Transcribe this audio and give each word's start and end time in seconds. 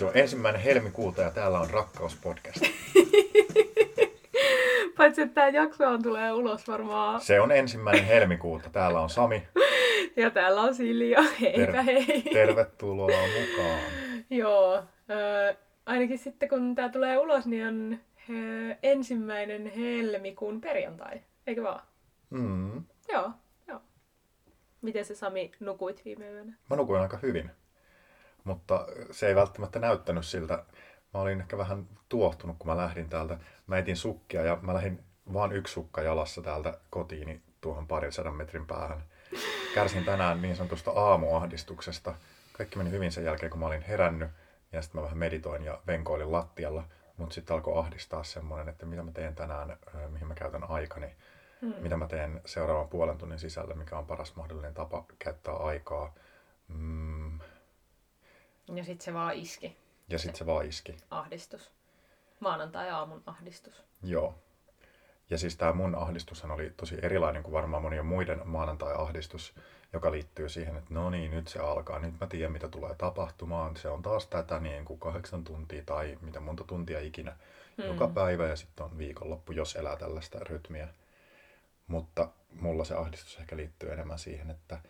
Se 0.00 0.06
on 0.06 0.16
ensimmäinen 0.16 0.62
helmikuuta 0.62 1.22
ja 1.22 1.30
täällä 1.30 1.60
on 1.60 1.70
Rakkauspodcast. 1.70 2.60
Paitsi, 4.96 5.22
että 5.22 5.34
tämä 5.34 5.48
jakso 5.48 5.88
on 5.88 6.02
tulee 6.02 6.32
ulos 6.32 6.68
varmaan. 6.68 7.20
Se 7.20 7.40
on 7.40 7.52
ensimmäinen 7.52 8.04
helmikuuta. 8.04 8.70
Täällä 8.70 9.00
on 9.00 9.10
Sami. 9.10 9.42
Ja 10.16 10.30
täällä 10.30 10.60
on 10.60 10.74
Silja. 10.74 11.22
Heipä 11.40 11.72
Ter- 11.72 11.82
hei. 11.82 12.22
Tervetuloa 12.32 13.06
mukaan. 13.40 13.80
Joo. 14.30 14.82
Ö, 15.10 15.54
ainakin 15.86 16.18
sitten 16.18 16.48
kun 16.48 16.74
tämä 16.74 16.88
tulee 16.88 17.18
ulos, 17.18 17.46
niin 17.46 17.66
on 17.66 17.98
ö, 18.30 18.76
ensimmäinen 18.82 19.66
helmikuun 19.66 20.60
perjantai. 20.60 21.20
Eikö 21.46 21.62
vaan? 21.62 21.82
Mm. 22.30 22.84
Joo. 23.08 23.30
Joo. 23.68 23.80
Miten 24.82 25.04
se 25.04 25.14
Sami 25.14 25.52
nukuit 25.60 26.04
viime 26.04 26.30
yönä? 26.30 26.52
Mä 26.70 26.76
nukuin 26.76 27.00
aika 27.00 27.18
hyvin, 27.22 27.50
mutta 28.44 28.86
se 29.10 29.28
ei 29.28 29.34
välttämättä 29.34 29.78
näyttänyt 29.78 30.26
siltä. 30.26 30.64
Mä 31.14 31.20
olin 31.20 31.40
ehkä 31.40 31.58
vähän 31.58 31.88
tuohtunut, 32.08 32.56
kun 32.58 32.66
mä 32.66 32.76
lähdin 32.76 33.08
täältä. 33.08 33.38
Mä 33.66 33.78
etin 33.78 33.96
sukkia 33.96 34.42
ja 34.42 34.58
mä 34.62 34.74
lähdin 34.74 35.04
vaan 35.32 35.52
yksi 35.52 35.74
sukka 35.74 36.02
jalassa 36.02 36.42
täältä 36.42 36.78
kotiini 36.90 37.42
tuohon 37.60 37.86
parin 37.86 38.12
sadan 38.12 38.34
metrin 38.34 38.66
päähän. 38.66 39.02
Kärsin 39.74 40.04
tänään 40.04 40.42
niin 40.42 40.56
sanotusta 40.56 40.90
aamuahdistuksesta. 40.90 42.14
Kaikki 42.52 42.78
meni 42.78 42.90
hyvin 42.90 43.12
sen 43.12 43.24
jälkeen, 43.24 43.50
kun 43.50 43.60
mä 43.60 43.66
olin 43.66 43.82
herännyt 43.82 44.30
ja 44.72 44.82
sitten 44.82 45.00
mä 45.00 45.04
vähän 45.04 45.18
meditoin 45.18 45.64
ja 45.64 45.80
venkoilin 45.86 46.32
lattialla. 46.32 46.84
Mutta 47.16 47.34
sitten 47.34 47.54
alkoi 47.54 47.78
ahdistaa 47.78 48.22
semmoinen, 48.22 48.68
että 48.68 48.86
mitä 48.86 49.02
mä 49.02 49.12
teen 49.12 49.34
tänään, 49.34 49.76
mihin 50.10 50.28
mä 50.28 50.34
käytän 50.34 50.70
aikani, 50.70 51.16
Hmm. 51.60 51.74
mitä 51.80 51.96
mä 51.96 52.06
teen 52.06 52.40
seuraavan 52.44 52.88
puolen 52.88 53.18
tunnin 53.18 53.38
sisällä, 53.38 53.74
mikä 53.74 53.98
on 53.98 54.06
paras 54.06 54.36
mahdollinen 54.36 54.74
tapa 54.74 55.04
käyttää 55.18 55.54
aikaa. 55.54 56.14
Mm, 56.68 57.40
Ja 58.74 58.84
sitten 58.84 59.04
se 59.04 59.14
vaan 59.14 59.34
iski. 59.34 59.76
ja 60.08 60.18
sitten 60.18 60.38
se 60.38 60.46
vaan 60.46 60.66
iski. 60.66 60.96
Ahdistus. 61.10 61.70
Maanantai-aamun 62.40 63.22
ahdistus. 63.26 63.82
Joo. 64.02 64.34
Ja 65.30 65.38
siis 65.38 65.56
tämä 65.56 65.72
mun 65.72 65.94
ahdistushan 65.94 66.50
oli 66.50 66.72
tosi 66.76 66.96
erilainen 67.02 67.42
kuin 67.42 67.52
varmaan 67.52 67.82
monien 67.82 68.06
muiden 68.06 68.40
maanantai-ahdistus, 68.44 69.54
joka 69.92 70.10
liittyy 70.12 70.48
siihen, 70.48 70.76
että 70.76 70.94
no 70.94 71.10
niin, 71.10 71.30
nyt 71.30 71.48
se 71.48 71.58
alkaa, 71.58 71.98
nyt 71.98 72.20
mä 72.20 72.26
tiedän 72.26 72.52
mitä 72.52 72.68
tulee 72.68 72.94
tapahtumaan, 72.94 73.76
se 73.76 73.88
on 73.88 74.02
taas 74.02 74.26
tätä 74.26 74.60
niin 74.60 74.84
kuin 74.84 75.00
kahdeksan 75.00 75.44
tuntia 75.44 75.82
tai 75.86 76.18
mitä 76.20 76.40
monta 76.40 76.64
tuntia 76.64 77.00
ikinä 77.00 77.36
Hmm. 77.76 77.86
joka 77.88 78.08
päivä 78.08 78.46
ja 78.46 78.56
sitten 78.56 78.86
on 78.86 78.98
viikonloppu, 78.98 79.52
jos 79.52 79.76
elää 79.76 79.96
tällaista 79.96 80.38
rytmiä. 80.38 80.88
Mutta 81.86 82.28
mulla 82.60 82.84
se 82.84 82.94
ahdistus 82.94 83.36
ehkä 83.36 83.56
liittyy 83.56 83.92
enemmän 83.92 84.18
siihen, 84.18 84.50
että 84.50 84.80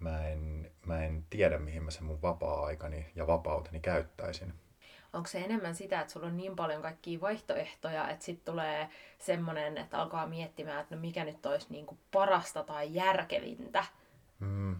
mä 0.00 0.28
en, 0.28 0.70
mä 0.86 1.04
en 1.04 1.24
tiedä 1.30 1.58
mihin 1.58 1.82
mä 1.82 1.90
sen 1.90 2.04
mun 2.04 2.22
vapaa-aikani 2.22 3.06
ja 3.14 3.26
vapauteni 3.26 3.80
käyttäisin. 3.80 4.54
Onko 5.12 5.28
se 5.28 5.38
enemmän 5.38 5.74
sitä, 5.74 6.00
että 6.00 6.12
sulla 6.12 6.26
on 6.26 6.36
niin 6.36 6.56
paljon 6.56 6.82
kaikkia 6.82 7.20
vaihtoehtoja, 7.20 8.08
että 8.08 8.24
sitten 8.24 8.52
tulee 8.52 8.88
semmoinen, 9.18 9.78
että 9.78 9.98
alkaa 9.98 10.26
miettimään, 10.26 10.80
että 10.80 10.94
no 10.94 11.00
mikä 11.00 11.24
nyt 11.24 11.46
olisi 11.46 11.66
niinku 11.70 11.98
parasta 12.12 12.64
tai 12.64 12.94
järkevintä. 12.94 13.84
Mm. 14.40 14.76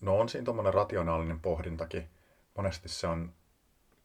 No 0.00 0.18
on 0.18 0.28
siinä 0.28 0.44
tuommoinen 0.44 0.74
rationaalinen 0.74 1.40
pohdintakin. 1.40 2.08
Monesti 2.56 2.88
se 2.88 3.06
on 3.06 3.32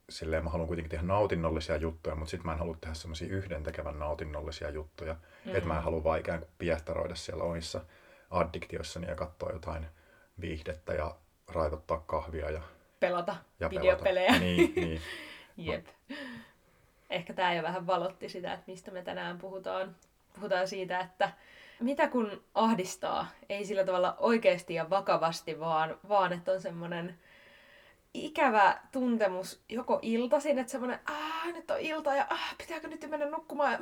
silleen, 0.10 0.44
mä 0.44 0.50
haluan 0.50 0.68
kuitenkin 0.68 0.92
tehdä 0.92 1.06
nautinnollisia 1.06 1.76
juttuja, 1.76 2.16
mutta 2.16 2.30
sitten 2.30 2.46
mä 2.46 2.52
en 2.52 2.60
halua 2.60 2.78
tehdä 2.82 2.94
semmoisia 2.94 3.28
yhdentekevän 3.28 4.00
nautinnollisia 4.00 4.70
juttuja. 4.70 5.14
Mm. 5.46 5.56
Että 5.56 5.68
mä 5.68 5.78
en 5.78 5.84
halua 5.84 6.04
vaan 6.04 6.20
ikään 6.20 6.40
kuin 6.40 6.52
piehtaroida 6.58 7.16
siellä 7.16 7.44
omissa 7.44 7.82
addiktioissani 8.34 9.08
ja 9.08 9.16
katsoa 9.16 9.52
jotain 9.52 9.86
viihdettä 10.42 10.94
ja 10.94 11.16
raivottaa 11.48 12.04
kahvia 12.06 12.52
ja, 12.52 12.62
Pelata 13.00 13.36
ja 13.60 13.70
videopelejä. 13.70 14.28
pelata. 14.28 14.46
Niin, 14.46 14.74
niin. 14.76 15.02
Jep. 15.58 15.86
Ehkä 17.10 17.34
tämä 17.34 17.54
jo 17.54 17.64
vähän 17.64 17.88
valotti 17.88 18.30
sitä, 18.30 18.54
että 18.54 18.72
mistä 18.72 18.92
me 18.92 19.02
tänään 19.02 19.38
puhutaan. 19.38 19.96
Puhutaan 20.36 20.68
siitä, 20.68 21.00
että 21.00 21.32
mitä 21.80 22.08
kun 22.08 22.44
ahdistaa, 22.54 23.28
ei 23.50 23.66
sillä 23.66 23.84
tavalla 23.84 24.16
oikeasti 24.20 24.74
ja 24.74 24.90
vakavasti, 24.90 25.60
vaan, 25.60 25.98
vaan 26.10 26.34
että 26.34 26.52
on 26.52 26.62
semmoinen 26.62 27.20
ikävä 28.14 28.78
tuntemus 28.92 29.64
joko 29.70 30.00
iltaisin, 30.02 30.60
että 30.60 30.72
semmoinen, 30.72 31.00
aah, 31.06 31.54
nyt 31.54 31.72
on 31.72 31.80
ilta 31.80 32.16
ja 32.16 32.28
aah, 32.30 32.56
pitääkö 32.58 32.88
nyt 32.88 33.10
mennä 33.10 33.26
nukkumaan 33.26 33.80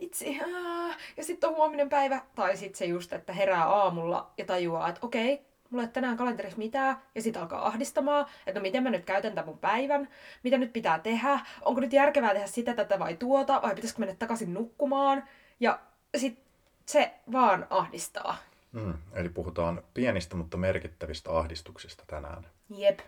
vitsi, 0.00 0.40
aah, 0.40 0.96
ja 1.16 1.24
sitten 1.24 1.50
on 1.50 1.56
huominen 1.56 1.88
päivä. 1.88 2.20
Tai 2.34 2.56
sitten 2.56 2.78
se 2.78 2.84
just, 2.84 3.12
että 3.12 3.32
herää 3.32 3.64
aamulla 3.64 4.30
ja 4.38 4.44
tajuaa, 4.44 4.88
että 4.88 5.06
okei, 5.06 5.46
mulla 5.70 5.82
ei 5.82 5.86
ole 5.86 5.92
tänään 5.92 6.16
kalenterissa 6.16 6.58
mitään, 6.58 6.96
ja 7.14 7.22
sitten 7.22 7.42
alkaa 7.42 7.66
ahdistamaan, 7.66 8.26
että 8.46 8.60
no 8.60 8.62
miten 8.62 8.82
mä 8.82 8.90
nyt 8.90 9.04
käytän 9.04 9.34
tämän 9.34 9.48
mun 9.48 9.58
päivän, 9.58 10.08
mitä 10.42 10.58
nyt 10.58 10.72
pitää 10.72 10.98
tehdä, 10.98 11.40
onko 11.62 11.80
nyt 11.80 11.92
järkevää 11.92 12.32
tehdä 12.32 12.46
sitä, 12.46 12.74
tätä 12.74 12.98
vai 12.98 13.16
tuota, 13.16 13.62
vai 13.62 13.74
pitäisikö 13.74 14.00
mennä 14.00 14.14
takaisin 14.18 14.54
nukkumaan, 14.54 15.24
ja 15.60 15.78
sitten 16.16 16.44
se 16.86 17.14
vaan 17.32 17.66
ahdistaa. 17.70 18.36
Mm. 18.72 18.94
Eli 19.12 19.28
puhutaan 19.28 19.82
pienistä, 19.94 20.36
mutta 20.36 20.56
merkittävistä 20.56 21.38
ahdistuksista 21.38 22.04
tänään. 22.06 22.46
Jep. 22.76 23.00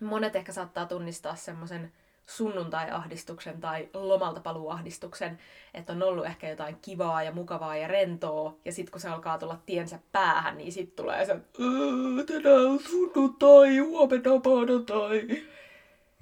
Monet 0.00 0.36
ehkä 0.36 0.52
saattaa 0.52 0.86
tunnistaa 0.86 1.36
semmoisen 1.36 1.92
sunnuntai-ahdistuksen 2.26 3.60
tai 3.60 3.88
lomalta 3.94 4.40
paluuahdistuksen, 4.40 5.38
että 5.74 5.92
on 5.92 6.02
ollut 6.02 6.26
ehkä 6.26 6.48
jotain 6.48 6.76
kivaa 6.82 7.22
ja 7.22 7.32
mukavaa 7.32 7.76
ja 7.76 7.88
rentoa, 7.88 8.54
ja 8.64 8.72
sitten 8.72 8.92
kun 8.92 9.00
se 9.00 9.08
alkaa 9.08 9.38
tulla 9.38 9.58
tiensä 9.66 9.98
päähän, 10.12 10.58
niin 10.58 10.72
sitten 10.72 11.04
tulee 11.04 11.26
se, 11.26 11.32
"Öö, 11.32 12.24
tänään 12.26 12.66
on 12.66 12.80
sunnuntai, 12.80 13.78
huomenna 13.78 14.30
maanantai. 14.44 15.22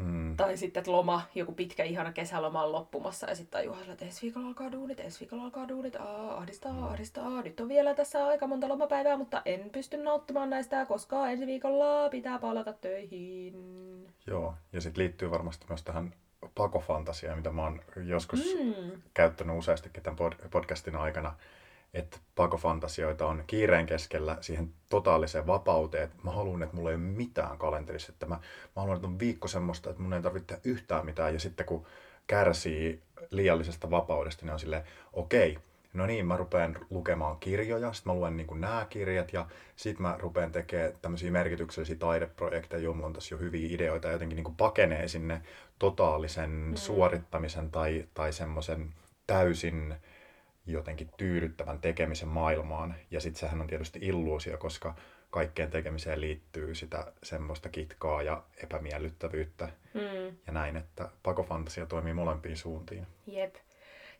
Mm. 0.04 0.36
Tai 0.36 0.56
sitten, 0.56 0.80
että 0.80 0.92
loma, 0.92 1.22
joku 1.34 1.52
pitkä 1.52 1.84
ihana 1.84 2.12
kesäloma 2.12 2.62
on 2.64 2.72
loppumassa 2.72 3.28
ja 3.28 3.34
sitten 3.34 3.58
tajuaa, 3.60 3.78
että 3.92 4.04
ensi 4.04 4.22
viikolla 4.22 4.46
alkaa 4.48 4.72
duunit, 4.72 5.00
ensi 5.00 5.20
viikolla 5.20 5.44
alkaa 5.44 5.68
duunit, 5.68 5.96
Aa, 5.96 6.36
ahdistaa, 6.38 6.86
ahdistaa, 6.86 7.42
nyt 7.42 7.60
on 7.60 7.68
vielä 7.68 7.94
tässä 7.94 8.26
aika 8.26 8.46
monta 8.46 8.68
lomapäivää, 8.68 9.16
mutta 9.16 9.42
en 9.44 9.70
pysty 9.70 9.96
nauttimaan 9.96 10.50
näistä, 10.50 10.86
koska 10.86 11.30
ensi 11.30 11.46
viikolla 11.46 12.08
pitää 12.08 12.38
palata 12.38 12.72
töihin. 12.72 13.54
Joo, 14.26 14.54
ja 14.72 14.80
sitten 14.80 15.02
liittyy 15.02 15.30
varmasti 15.30 15.66
myös 15.68 15.82
tähän 15.82 16.14
pakofantasiaan, 16.54 17.38
mitä 17.38 17.50
mä 17.52 17.62
oon 17.62 17.80
joskus 18.04 18.56
Mm. 18.64 19.02
käyttänyt 19.14 19.58
useastikin 19.58 20.02
tämän 20.02 20.18
pod- 20.18 20.48
podcastin 20.50 20.96
aikana, 20.96 21.34
että 21.94 22.18
pakofantasioita 22.34 23.26
on 23.26 23.44
kiireen 23.46 23.86
keskellä 23.86 24.38
siihen 24.40 24.74
totaaliseen 24.88 25.46
vapauteen, 25.46 26.04
että 26.04 26.16
mä 26.24 26.30
haluan, 26.30 26.62
että 26.62 26.76
mulla 26.76 26.90
ei 26.90 26.96
ole 26.96 27.02
mitään 27.02 27.58
kalenterissa, 27.58 28.12
että 28.12 28.26
mä, 28.26 28.34
mä 28.34 28.82
haluan, 28.82 28.96
että 28.96 29.08
on 29.08 29.18
viikko 29.18 29.48
semmoista, 29.48 29.90
että 29.90 30.02
mun 30.02 30.14
ei 30.14 30.22
tarvitse 30.22 30.46
tehdä 30.46 30.62
yhtään 30.64 31.06
mitään, 31.06 31.34
ja 31.34 31.40
sitten 31.40 31.66
kun 31.66 31.86
kärsii 32.26 33.02
liiallisesta 33.30 33.90
vapaudesta, 33.90 34.44
niin 34.44 34.52
on 34.52 34.60
silleen, 34.60 34.84
okei, 35.12 35.58
no 35.92 36.06
niin, 36.06 36.26
mä 36.26 36.36
rupean 36.36 36.78
lukemaan 36.90 37.38
kirjoja, 37.38 37.92
sitten 37.92 38.12
mä 38.12 38.18
luen 38.18 38.36
niin 38.36 38.60
nämä 38.60 38.86
kirjat, 38.90 39.32
ja 39.32 39.46
sitten 39.76 40.02
mä 40.02 40.16
rupean 40.18 40.52
tekemään 40.52 40.92
tämmöisiä 41.02 41.30
merkityksellisiä 41.30 41.96
taideprojekteja, 41.96 42.82
joilla 42.82 43.06
on 43.06 43.12
tässä 43.12 43.34
jo 43.34 43.38
hyviä 43.38 43.68
ideoita, 43.70 44.08
ja 44.08 44.12
jotenkin 44.12 44.36
niin 44.36 44.44
kuin 44.44 44.56
pakenee 44.56 45.08
sinne 45.08 45.42
totaalisen 45.78 46.50
mm. 46.50 46.74
suorittamisen 46.74 47.70
tai, 47.70 48.04
tai 48.14 48.32
semmoisen 48.32 48.94
täysin 49.26 49.94
jotenkin 50.66 51.10
tyydyttävän 51.16 51.78
tekemisen 51.78 52.28
maailmaan. 52.28 52.94
Ja 53.10 53.20
sitten 53.20 53.40
sehän 53.40 53.60
on 53.60 53.66
tietysti 53.66 53.98
illuusio, 54.02 54.58
koska 54.58 54.94
kaikkeen 55.30 55.70
tekemiseen 55.70 56.20
liittyy 56.20 56.74
sitä 56.74 57.12
semmoista 57.22 57.68
kitkaa 57.68 58.22
ja 58.22 58.42
epämiellyttävyyttä 58.62 59.68
Mm. 59.94 60.36
ja 60.46 60.52
näin, 60.52 60.76
että 60.76 61.08
pakofantasia 61.22 61.86
toimii 61.86 62.14
molempiin 62.14 62.56
suuntiin. 62.56 63.06
Jep. 63.26 63.54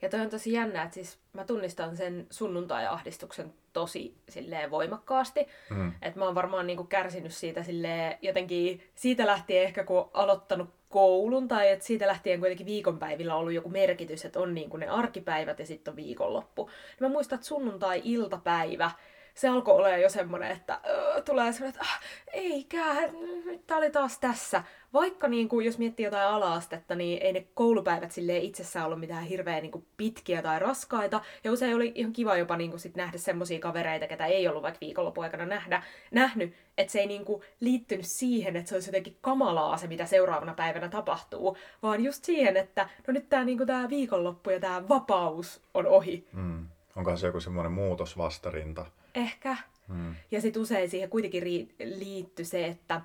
Ja 0.02 0.08
toi 0.08 0.20
on 0.20 0.31
tosi 0.31 0.52
jännä, 0.52 0.82
että 0.82 0.94
siis 0.94 1.19
mä 1.32 1.44
tunnistan 1.44 1.96
sen 1.96 2.26
sunnuntai-ahdistuksen 2.31 3.52
tosi 3.72 4.14
silleen 4.28 4.70
voimakkaasti. 4.70 5.46
Mm. 5.70 5.93
Että 6.02 6.19
mä 6.19 6.25
oon 6.25 6.34
varmaan 6.34 6.66
niinku 6.66 6.84
kärsinyt 6.84 7.34
siitä 7.34 7.62
silleen 7.62 8.19
jotenkin 8.22 8.90
siitä 8.94 9.26
lähtien 9.26 9.62
ehkä 9.62 9.84
kun 9.84 10.10
aloittanut 10.12 10.70
koulun 10.88 11.49
tai 11.49 11.70
että 11.70 11.84
siitä 11.84 12.06
lähtien 12.06 12.40
kuitenkin 12.40 12.66
viikonpäivillä 12.66 13.34
on 13.34 13.40
ollut 13.40 13.52
joku 13.52 13.69
merkitys, 13.69 14.25
että 14.25 14.40
on 14.40 14.54
niinku 14.54 14.76
ne 14.76 14.88
arkipäivät 14.88 15.58
ja 15.58 15.66
sitten 15.66 15.93
on 15.93 15.96
viikonloppu. 15.96 16.66
Niin 16.66 17.08
mä 17.08 17.08
muistan, 17.08 17.37
että 17.37 17.48
sunnuntai-iltapäivä, 17.48 18.90
se 19.34 19.48
alkoi 19.48 19.75
olla 19.75 19.96
jo 19.96 20.08
semmoinen, 20.08 20.50
että 20.50 20.81
öö, 20.87 21.22
tulee 21.22 21.52
semmoinen, 21.52 21.81
että 21.81 21.84
ah, 21.84 22.00
eikä, 22.32 22.84
nyt 23.44 23.66
tää 23.66 23.76
oli 23.76 23.90
taas 23.90 24.19
tässä. 24.19 24.62
Vaikka 24.92 25.28
niin 25.28 25.48
kuin, 25.48 25.66
jos 25.66 25.78
miettii 25.78 26.04
jotain 26.04 26.28
ala-astetta, 26.28 26.94
niin 26.94 27.22
ei 27.22 27.32
ne 27.32 27.46
koulupäivät 27.54 28.12
silleen 28.12 28.42
itsessään 28.42 28.86
ollut 28.86 29.00
mitään 29.00 29.24
hirveän 29.24 29.62
niin 29.62 29.72
kuin, 29.72 29.86
pitkiä 29.96 30.42
tai 30.42 30.58
raskaita. 30.58 31.20
Ja 31.44 31.52
usein 31.52 31.76
oli 31.76 31.92
ihan 31.94 32.12
kiva 32.12 32.36
jopa 32.36 32.56
niin 32.56 32.70
kuin, 32.70 32.80
sit 32.80 32.96
nähdä 32.96 33.18
semmoisia 33.18 33.58
kavereita, 33.58 34.06
ketä 34.06 34.26
ei 34.26 34.48
ollut 34.48 34.62
vaikka 34.62 34.80
viikonlopun 34.80 35.24
aikana 35.24 35.46
nähdä, 35.46 35.82
nähnyt. 36.10 36.54
Että 36.78 36.92
se 36.92 37.00
ei 37.00 37.06
niin 37.06 37.24
kuin, 37.24 37.42
liittynyt 37.60 38.06
siihen, 38.06 38.56
että 38.56 38.68
se 38.68 38.74
olisi 38.74 38.88
jotenkin 38.88 39.16
kamalaa 39.20 39.76
se, 39.76 39.86
mitä 39.86 40.06
seuraavana 40.06 40.54
päivänä 40.54 40.88
tapahtuu. 40.88 41.56
Vaan 41.82 42.04
just 42.04 42.24
siihen, 42.24 42.56
että 42.56 42.88
no 43.06 43.12
nyt 43.12 43.28
tämä 43.28 43.44
niin 43.44 43.66
tää 43.66 43.88
viikonloppu 43.88 44.50
ja 44.50 44.60
tämä 44.60 44.88
vapaus 44.88 45.62
on 45.74 45.86
ohi. 45.86 46.28
Mm. 46.32 46.66
Onkohan 46.96 47.18
se 47.18 47.26
joku 47.26 47.40
semmoinen 47.40 47.72
muutosvastarinta? 47.72 48.86
Ehkä. 49.14 49.56
Mm. 49.88 50.14
Ja 50.30 50.40
sitten 50.40 50.62
usein 50.62 50.90
siihen 50.90 51.10
kuitenkin 51.10 51.42
ri- 51.42 51.74
liittyi 51.98 52.44
se, 52.44 52.66
että 52.66 53.00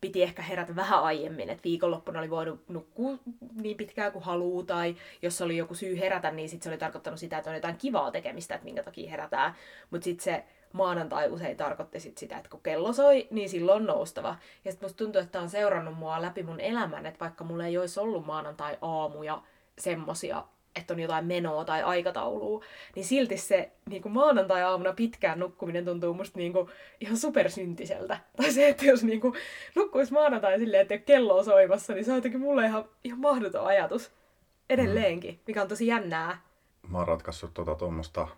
piti 0.00 0.22
ehkä 0.22 0.42
herätä 0.42 0.76
vähän 0.76 1.02
aiemmin, 1.02 1.50
että 1.50 1.64
viikonloppuna 1.64 2.18
oli 2.18 2.30
voinut 2.30 2.68
nukkua 2.68 3.12
niin 3.54 3.76
pitkään 3.76 4.12
kuin 4.12 4.24
haluaa, 4.24 4.64
tai 4.64 4.96
jos 5.22 5.42
oli 5.42 5.56
joku 5.56 5.74
syy 5.74 5.98
herätä, 5.98 6.30
niin 6.30 6.48
sit 6.48 6.62
se 6.62 6.68
oli 6.68 6.78
tarkoittanut 6.78 7.20
sitä, 7.20 7.38
että 7.38 7.50
on 7.50 7.56
jotain 7.56 7.76
kivaa 7.76 8.10
tekemistä, 8.10 8.54
että 8.54 8.64
minkä 8.64 8.82
takia 8.82 9.10
herätään. 9.10 9.54
Mutta 9.90 10.04
sitten 10.04 10.24
se 10.24 10.44
maanantai 10.72 11.28
usein 11.28 11.56
tarkoitti 11.56 12.00
sit 12.00 12.18
sitä, 12.18 12.36
että 12.36 12.50
kun 12.50 12.60
kello 12.62 12.92
soi, 12.92 13.28
niin 13.30 13.48
silloin 13.48 13.82
on 13.82 13.86
noustava. 13.86 14.36
Ja 14.64 14.72
sitten 14.72 14.86
musta 14.86 15.04
tuntuu, 15.04 15.22
että 15.22 15.40
on 15.40 15.50
seurannut 15.50 15.98
mua 15.98 16.22
läpi 16.22 16.42
mun 16.42 16.60
elämän, 16.60 17.06
että 17.06 17.20
vaikka 17.20 17.44
mulla 17.44 17.66
ei 17.66 17.78
olisi 17.78 18.00
ollut 18.00 18.26
maanantai-aamuja 18.26 19.42
semmosia, 19.78 20.44
että 20.76 20.94
on 20.94 21.00
jotain 21.00 21.24
menoa 21.24 21.64
tai 21.64 21.82
aikataulua, 21.82 22.64
niin 22.96 23.04
silti 23.04 23.36
se 23.36 23.70
niin 23.88 24.02
kuin 24.02 24.12
maanantai-aamuna 24.12 24.92
pitkään 24.92 25.38
nukkuminen 25.38 25.84
tuntuu 25.84 26.14
musta 26.14 26.38
niin 26.38 26.52
kuin 26.52 26.68
ihan 27.00 27.16
supersyntiseltä. 27.16 28.20
Tai 28.36 28.52
se, 28.52 28.68
että 28.68 28.84
jos 28.84 29.04
niin 29.04 29.20
kuin 29.20 29.34
nukkuisi 29.74 30.12
maanantai 30.12 30.58
silleen, 30.58 30.82
että 30.82 30.98
kello 30.98 31.38
on 31.38 31.44
soimassa, 31.44 31.94
niin 31.94 32.04
se 32.04 32.10
on 32.10 32.16
jotenkin 32.18 32.40
mulle 32.40 32.66
ihan, 32.66 32.84
ihan 33.04 33.18
mahdoton 33.18 33.66
ajatus 33.66 34.10
edelleenkin, 34.70 35.40
mikä 35.46 35.62
on 35.62 35.68
tosi 35.68 35.86
jännää. 35.86 36.42
Mä 36.88 36.98
oon 36.98 37.08
ratkaissut 37.08 37.54
tuota 37.54 37.74
tuommoista 37.74 38.24
mm, 38.24 38.30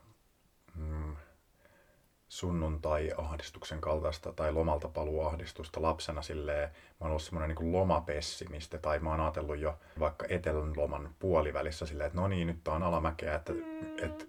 sunnuntai-ahdistuksen 2.33 3.81
kaltaista 3.81 4.33
tai 4.33 4.53
lomalta 4.53 4.89
paluuahdistusta 4.89 5.83
lapsena 5.83 6.23
silleen, 6.23 6.69
mä 6.69 6.75
oon 7.01 7.11
ollut 7.11 7.23
semmoinen 7.23 7.57
niin 7.57 7.73
lomapessimiste 7.73 8.79
tai 8.79 8.99
mä 8.99 9.11
oon 9.11 9.21
ajatellut 9.21 9.59
jo 9.59 9.79
vaikka 10.01 10.27
etelän 10.29 10.73
loman 10.77 11.11
puolivälissä 11.19 11.87
silleen, 11.87 12.07
että 12.07 12.21
no 12.21 12.29
niin, 12.29 12.47
nyt 12.47 12.69
on 12.69 12.83
alamäkeä, 12.83 13.35
että, 13.35 13.53
mm. 13.53 13.99
että 14.03 14.25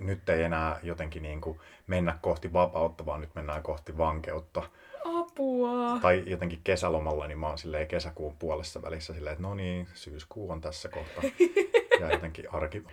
nyt 0.00 0.28
ei 0.28 0.42
enää 0.42 0.80
jotenkin 0.82 1.22
niin 1.22 1.40
kuin 1.40 1.60
mennä 1.86 2.18
kohti 2.22 2.52
vapautta, 2.52 3.06
vaan 3.06 3.20
nyt 3.20 3.34
mennään 3.34 3.62
kohti 3.62 3.98
vankeutta. 3.98 4.62
Apua! 5.04 5.98
Tai 6.02 6.22
jotenkin 6.26 6.60
kesälomalla, 6.64 7.26
niin 7.26 7.38
mä 7.38 7.48
oon 7.48 7.58
silleen 7.58 7.88
kesäkuun 7.88 8.36
puolessa 8.36 8.82
välissä 8.82 9.14
silleen, 9.14 9.32
että 9.32 9.42
no 9.42 9.54
niin, 9.54 9.88
syyskuu 9.94 10.50
on 10.50 10.60
tässä 10.60 10.88
kohta. 10.88 11.22
ja 12.00 12.12
jotenkin 12.12 12.54
arki 12.54 12.84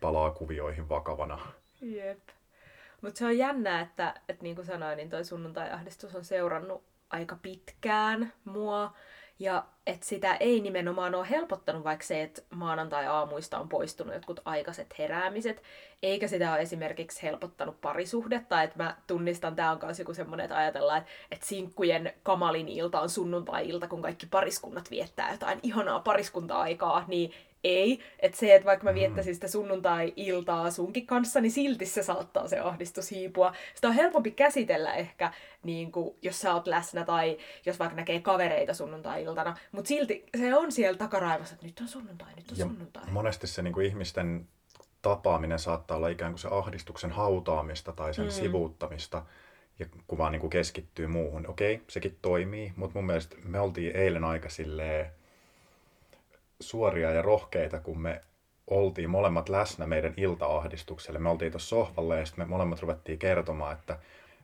palaa 0.00 0.30
kuvioihin 0.30 0.88
vakavana. 0.88 1.38
Jep. 1.80 2.18
Mutta 3.02 3.18
se 3.18 3.26
on 3.26 3.38
jännä, 3.38 3.80
että, 3.80 4.14
että 4.28 4.42
niin 4.42 4.56
kuin 4.56 4.66
sanoin, 4.66 4.96
niin 4.96 5.10
toi 5.10 5.24
sunnuntai-ahdistus 5.24 6.14
on 6.14 6.24
seurannut 6.24 6.84
aika 7.10 7.36
pitkään 7.42 8.32
mua. 8.44 8.92
Ja 9.38 9.64
että 9.86 10.06
sitä 10.06 10.34
ei 10.34 10.60
nimenomaan 10.60 11.14
ole 11.14 11.30
helpottanut 11.30 11.84
vaikka 11.84 12.06
se, 12.06 12.22
että 12.22 12.42
maanantai-aamuista 12.50 13.58
on 13.58 13.68
poistunut 13.68 14.14
jotkut 14.14 14.40
aikaiset 14.44 14.98
heräämiset, 14.98 15.62
eikä 16.02 16.28
sitä 16.28 16.52
ole 16.52 16.60
esimerkiksi 16.60 17.22
helpottanut 17.22 17.80
parisuhdetta, 17.80 18.62
että 18.62 18.82
mä 18.82 18.96
tunnistan, 19.06 19.56
tämä 19.56 19.70
on 19.70 19.78
myös 19.82 19.98
joku 19.98 20.14
semmoinen, 20.14 20.44
että 20.44 20.56
ajatellaan, 20.56 20.98
että, 20.98 21.10
että 21.30 21.46
sinkkujen 21.46 22.12
kamalin 22.22 22.68
ilta 22.68 23.00
on 23.00 23.08
sunnuntai-ilta, 23.08 23.88
kun 23.88 24.02
kaikki 24.02 24.26
pariskunnat 24.26 24.90
viettää 24.90 25.32
jotain 25.32 25.60
ihanaa 25.62 26.00
pariskunta-aikaa, 26.00 27.04
niin 27.08 27.32
ei. 27.64 28.00
Että 28.18 28.38
se, 28.38 28.54
että 28.54 28.66
vaikka 28.66 28.84
mä 28.84 28.90
mm. 28.90 28.94
viettäisin 28.94 29.34
sitä 29.34 29.48
sunnuntai-iltaa 29.48 30.70
sunkin 30.70 31.06
kanssa, 31.06 31.40
niin 31.40 31.52
silti 31.52 31.86
se 31.86 32.02
saattaa 32.02 32.48
se 32.48 32.58
ahdistus 32.58 33.10
hiipua. 33.10 33.52
Sitä 33.74 33.88
on 33.88 33.94
helpompi 33.94 34.30
käsitellä 34.30 34.94
ehkä, 34.94 35.32
niin 35.62 35.92
kuin, 35.92 36.16
jos 36.22 36.40
sä 36.40 36.54
oot 36.54 36.66
läsnä 36.66 37.04
tai 37.04 37.38
jos 37.66 37.78
vaikka 37.78 37.96
näkee 37.96 38.20
kavereita 38.20 38.74
sunnuntai-iltana. 38.74 39.56
Mutta 39.72 39.88
silti 39.88 40.24
se 40.38 40.56
on 40.56 40.72
siellä 40.72 40.98
takaraivossa, 40.98 41.54
että 41.54 41.66
nyt 41.66 41.80
on 41.80 41.88
sunnuntai, 41.88 42.34
nyt 42.36 42.50
on 42.50 42.58
ja 42.58 42.64
sunnuntai. 42.64 43.02
Monesti 43.10 43.46
se 43.46 43.62
niin 43.62 43.74
kuin 43.74 43.86
ihmisten 43.86 44.48
tapaaminen 45.02 45.58
saattaa 45.58 45.96
olla 45.96 46.08
ikään 46.08 46.32
kuin 46.32 46.38
se 46.38 46.48
ahdistuksen 46.50 47.10
hautaamista 47.10 47.92
tai 47.92 48.14
sen 48.14 48.24
mm. 48.24 48.30
sivuuttamista 48.30 49.24
ja 49.78 49.86
kun 50.06 50.18
vaan 50.18 50.32
niin 50.32 50.40
kuin 50.40 50.50
keskittyy 50.50 51.06
muuhun. 51.06 51.46
Okei, 51.46 51.82
sekin 51.88 52.18
toimii, 52.22 52.72
mutta 52.76 52.98
mun 52.98 53.06
mielestä 53.06 53.36
me 53.44 53.60
oltiin 53.60 53.96
eilen 53.96 54.24
aika 54.24 54.48
silleen 54.48 55.06
suoria 56.60 57.10
ja 57.10 57.22
rohkeita, 57.22 57.80
kun 57.80 58.00
me 58.00 58.22
oltiin 58.66 59.10
molemmat 59.10 59.48
läsnä 59.48 59.86
meidän 59.86 60.14
iltaahdistukselle. 60.16 61.18
Me 61.18 61.28
oltiin 61.28 61.52
tuossa 61.52 61.68
sohvalle 61.68 62.18
ja 62.18 62.26
sitten 62.26 62.44
me 62.44 62.48
molemmat 62.48 62.80
ruvettiin 62.80 63.18
kertomaan, 63.18 63.72
että 63.72 63.98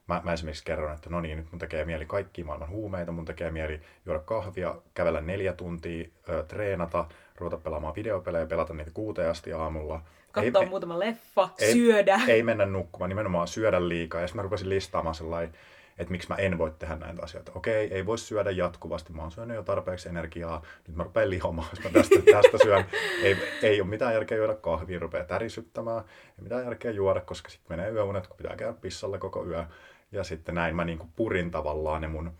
mä, 0.09 0.21
mä 0.25 0.33
esimerkiksi 0.33 0.65
kerron, 0.65 0.95
että 0.95 1.11
no 1.11 1.21
niin, 1.21 1.37
nyt 1.37 1.53
mun 1.53 1.59
tekee 1.59 1.85
mieli 1.85 2.07
kaikki 2.07 2.45
maailman 2.45 2.71
huumeita, 2.71 3.13
mun 3.13 3.25
tekee 3.25 3.51
mieli 3.51 3.81
juoda 4.07 4.21
kahvia, 4.21 4.75
kävellä 4.95 5.21
neljä 5.21 5.53
tuntia, 5.53 6.09
ö, 6.29 6.43
treenata, 6.43 7.05
ruveta 7.37 7.57
pelaamaan 7.57 7.95
videopelejä, 7.95 8.47
pelata 8.47 8.75
niitä 8.75 8.91
kuuteen 8.95 9.31
asti 9.31 9.53
aamulla. 9.53 10.01
Katsoa 10.33 10.63
ei, 10.63 10.69
muutama 10.69 10.99
leffa, 10.99 11.49
ei, 11.59 11.73
syödä. 11.73 12.21
Ei 12.29 12.43
mennä 12.43 12.67
nukkumaan, 12.67 13.09
nimenomaan 13.09 13.49
syödä 13.49 13.89
liikaa. 13.89 14.21
Ja 14.21 14.27
sitten 14.27 14.39
mä 14.39 14.43
rupesin 14.43 14.69
listaamaan 14.69 15.15
sellainen 15.15 15.55
että 15.99 16.13
miksi 16.13 16.29
mä 16.29 16.35
en 16.35 16.59
voi 16.59 16.73
tehdä 16.79 16.97
näitä 16.97 17.23
asioita. 17.23 17.53
Okei, 17.55 17.95
ei 17.95 18.07
voi 18.07 18.19
syödä 18.19 18.51
jatkuvasti, 18.51 19.13
mä 19.13 19.23
oon 19.23 19.31
syönyt 19.31 19.57
jo 19.57 19.63
tarpeeksi 19.63 20.09
energiaa, 20.09 20.63
nyt 20.87 20.97
mä 20.97 21.03
rupean 21.03 21.31
lihomaan, 21.31 21.69
jos 21.71 21.85
mä 21.85 21.91
tästä, 21.91 22.15
tästä 22.33 22.59
syön. 22.63 22.85
Ei, 23.23 23.37
ei 23.63 23.81
ole 23.81 23.89
mitään 23.89 24.15
järkeä 24.15 24.39
juoda 24.39 24.55
kahvia, 24.55 24.99
rupeaa 24.99 25.25
tärisyttämään, 25.25 26.05
ei 26.39 26.43
mitään 26.43 26.65
järkeä 26.65 26.91
juoda, 26.91 27.21
koska 27.21 27.49
sitten 27.51 27.77
menee 27.77 27.91
yöunet, 27.91 28.27
kun 28.27 28.37
pitää 28.37 28.57
käydä 28.57 28.73
pissalle 28.73 29.19
koko 29.19 29.47
yö. 29.47 29.65
Ja 30.13 30.25
sitten 30.25 30.55
näin 30.55 30.77
mä 30.77 30.85
niin 30.85 30.99
kuin 30.99 31.11
purin 31.17 31.51
tavallaan 31.51 32.01
ne 32.03 32.09
mun 32.09 32.33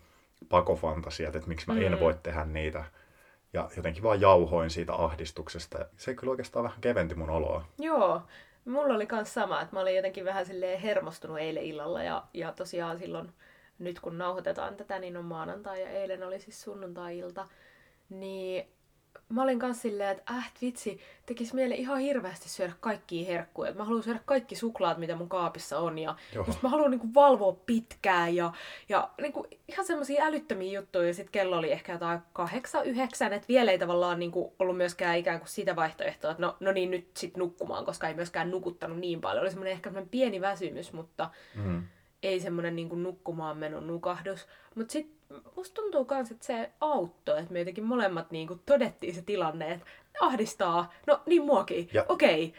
pakofantasiat, 0.49 1.35
että 1.35 1.47
miksi 1.47 1.67
mä 1.67 1.73
mm. 1.73 1.81
en 1.81 1.99
voi 1.99 2.15
tehdä 2.23 2.45
niitä. 2.45 2.83
Ja 3.53 3.69
jotenkin 3.77 4.03
vaan 4.03 4.21
jauhoin 4.21 4.69
siitä 4.69 4.93
ahdistuksesta. 4.93 5.85
Se 5.97 6.13
kyllä 6.13 6.31
oikeastaan 6.31 6.63
vähän 6.63 6.81
keventi 6.81 7.15
mun 7.15 7.29
oloa. 7.29 7.65
Joo, 7.79 8.21
Mulla 8.67 8.93
oli 8.93 9.07
myös 9.11 9.33
sama, 9.33 9.61
että 9.61 9.75
mä 9.75 9.79
olin 9.79 9.95
jotenkin 9.95 10.25
vähän 10.25 10.45
silleen 10.45 10.79
hermostunut 10.79 11.39
eilen 11.39 11.63
illalla 11.63 12.03
ja, 12.03 12.23
ja 12.33 12.51
tosiaan 12.51 12.99
silloin 12.99 13.33
nyt 13.79 13.99
kun 13.99 14.17
nauhoitetaan 14.17 14.75
tätä, 14.75 14.99
niin 14.99 15.17
on 15.17 15.25
maanantai 15.25 15.81
ja 15.81 15.89
eilen 15.89 16.23
oli 16.23 16.39
siis 16.39 16.61
sunnuntai-ilta, 16.61 17.47
niin 18.09 18.67
mä 19.29 19.43
olin 19.43 19.59
kanssa 19.59 19.81
silleen, 19.81 20.09
että 20.09 20.33
äh 20.33 20.51
vitsi, 20.61 20.99
tekis 21.25 21.53
mieli 21.53 21.75
ihan 21.75 21.99
hirveästi 21.99 22.49
syödä 22.49 22.73
kaikkia 22.79 23.25
herkkuja. 23.25 23.73
Mä 23.73 23.83
haluan 23.83 24.03
syödä 24.03 24.19
kaikki 24.25 24.55
suklaat, 24.55 24.97
mitä 24.97 25.15
mun 25.15 25.29
kaapissa 25.29 25.79
on. 25.79 25.99
Ja 25.99 26.15
just 26.47 26.61
mä 26.63 26.69
haluan 26.69 26.91
niinku 26.91 27.13
valvoa 27.13 27.57
pitkään 27.65 28.35
ja, 28.35 28.53
ja 28.89 29.09
niinku 29.21 29.47
ihan 29.67 29.85
semmoisia 29.85 30.25
älyttömiä 30.25 30.79
juttuja. 30.79 31.07
Ja 31.07 31.13
sit 31.13 31.29
kello 31.29 31.57
oli 31.57 31.71
ehkä 31.71 31.91
jotain 31.91 32.19
kahdeksan, 32.33 32.85
yhdeksän, 32.85 33.33
että 33.33 33.47
vielä 33.47 33.71
ei 33.71 33.79
tavallaan 33.79 34.19
niinku 34.19 34.55
ollut 34.59 34.77
myöskään 34.77 35.17
ikään 35.17 35.39
kuin 35.39 35.49
sitä 35.49 35.75
vaihtoehtoa, 35.75 36.31
että 36.31 36.43
no, 36.43 36.57
no 36.59 36.71
niin 36.71 36.91
nyt 36.91 37.07
sit 37.17 37.37
nukkumaan, 37.37 37.85
koska 37.85 38.07
ei 38.07 38.13
myöskään 38.13 38.51
nukuttanut 38.51 38.99
niin 38.99 39.21
paljon. 39.21 39.41
Oli 39.41 39.49
semmoinen 39.49 39.73
ehkä 39.73 39.89
semmoinen 39.89 40.09
pieni 40.09 40.41
väsymys, 40.41 40.93
mutta 40.93 41.29
mm. 41.55 41.83
Ei 42.23 42.39
semmoinen 42.39 42.75
niinku 42.75 42.95
nukkumaan 42.95 43.57
menon 43.57 43.87
nukahdus. 43.87 44.47
Mutta 44.75 44.91
sitten 44.91 45.17
musta 45.55 45.81
tuntuu 45.81 46.07
myös, 46.11 46.31
että 46.31 46.45
se 46.45 46.71
auttoi, 46.81 47.39
että 47.39 47.53
me 47.53 47.59
jotenkin 47.59 47.83
molemmat 47.83 48.31
niin 48.31 48.47
kuin 48.47 48.61
todettiin 48.65 49.15
se 49.15 49.21
tilanne, 49.21 49.71
että 49.71 49.85
ahdistaa, 50.21 50.93
no 51.07 51.21
niin 51.25 51.45
muakin, 51.45 51.89
ja... 51.93 52.05
okei, 52.09 52.53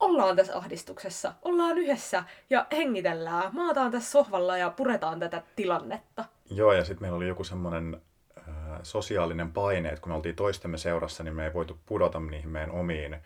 ollaan 0.00 0.36
tässä 0.36 0.56
ahdistuksessa, 0.56 1.32
ollaan 1.42 1.78
yhdessä 1.78 2.24
ja 2.50 2.66
hengitellään, 2.72 3.54
maataan 3.54 3.90
tässä 3.90 4.10
sohvalla 4.10 4.58
ja 4.58 4.70
puretaan 4.70 5.20
tätä 5.20 5.42
tilannetta. 5.56 6.24
Joo, 6.50 6.72
ja 6.72 6.84
sitten 6.84 7.02
meillä 7.02 7.16
oli 7.16 7.28
joku 7.28 7.44
semmoinen 7.44 8.00
äh, 8.38 8.44
sosiaalinen 8.82 9.52
paine, 9.52 9.88
että 9.88 10.00
kun 10.00 10.12
me 10.12 10.16
oltiin 10.16 10.36
toistemme 10.36 10.78
seurassa, 10.78 11.22
niin 11.22 11.34
me 11.34 11.44
ei 11.44 11.54
voitu 11.54 11.78
pudota 11.86 12.20
niihin 12.20 12.48
meidän 12.50 12.70
omiin 12.70 13.14
äh, 13.14 13.20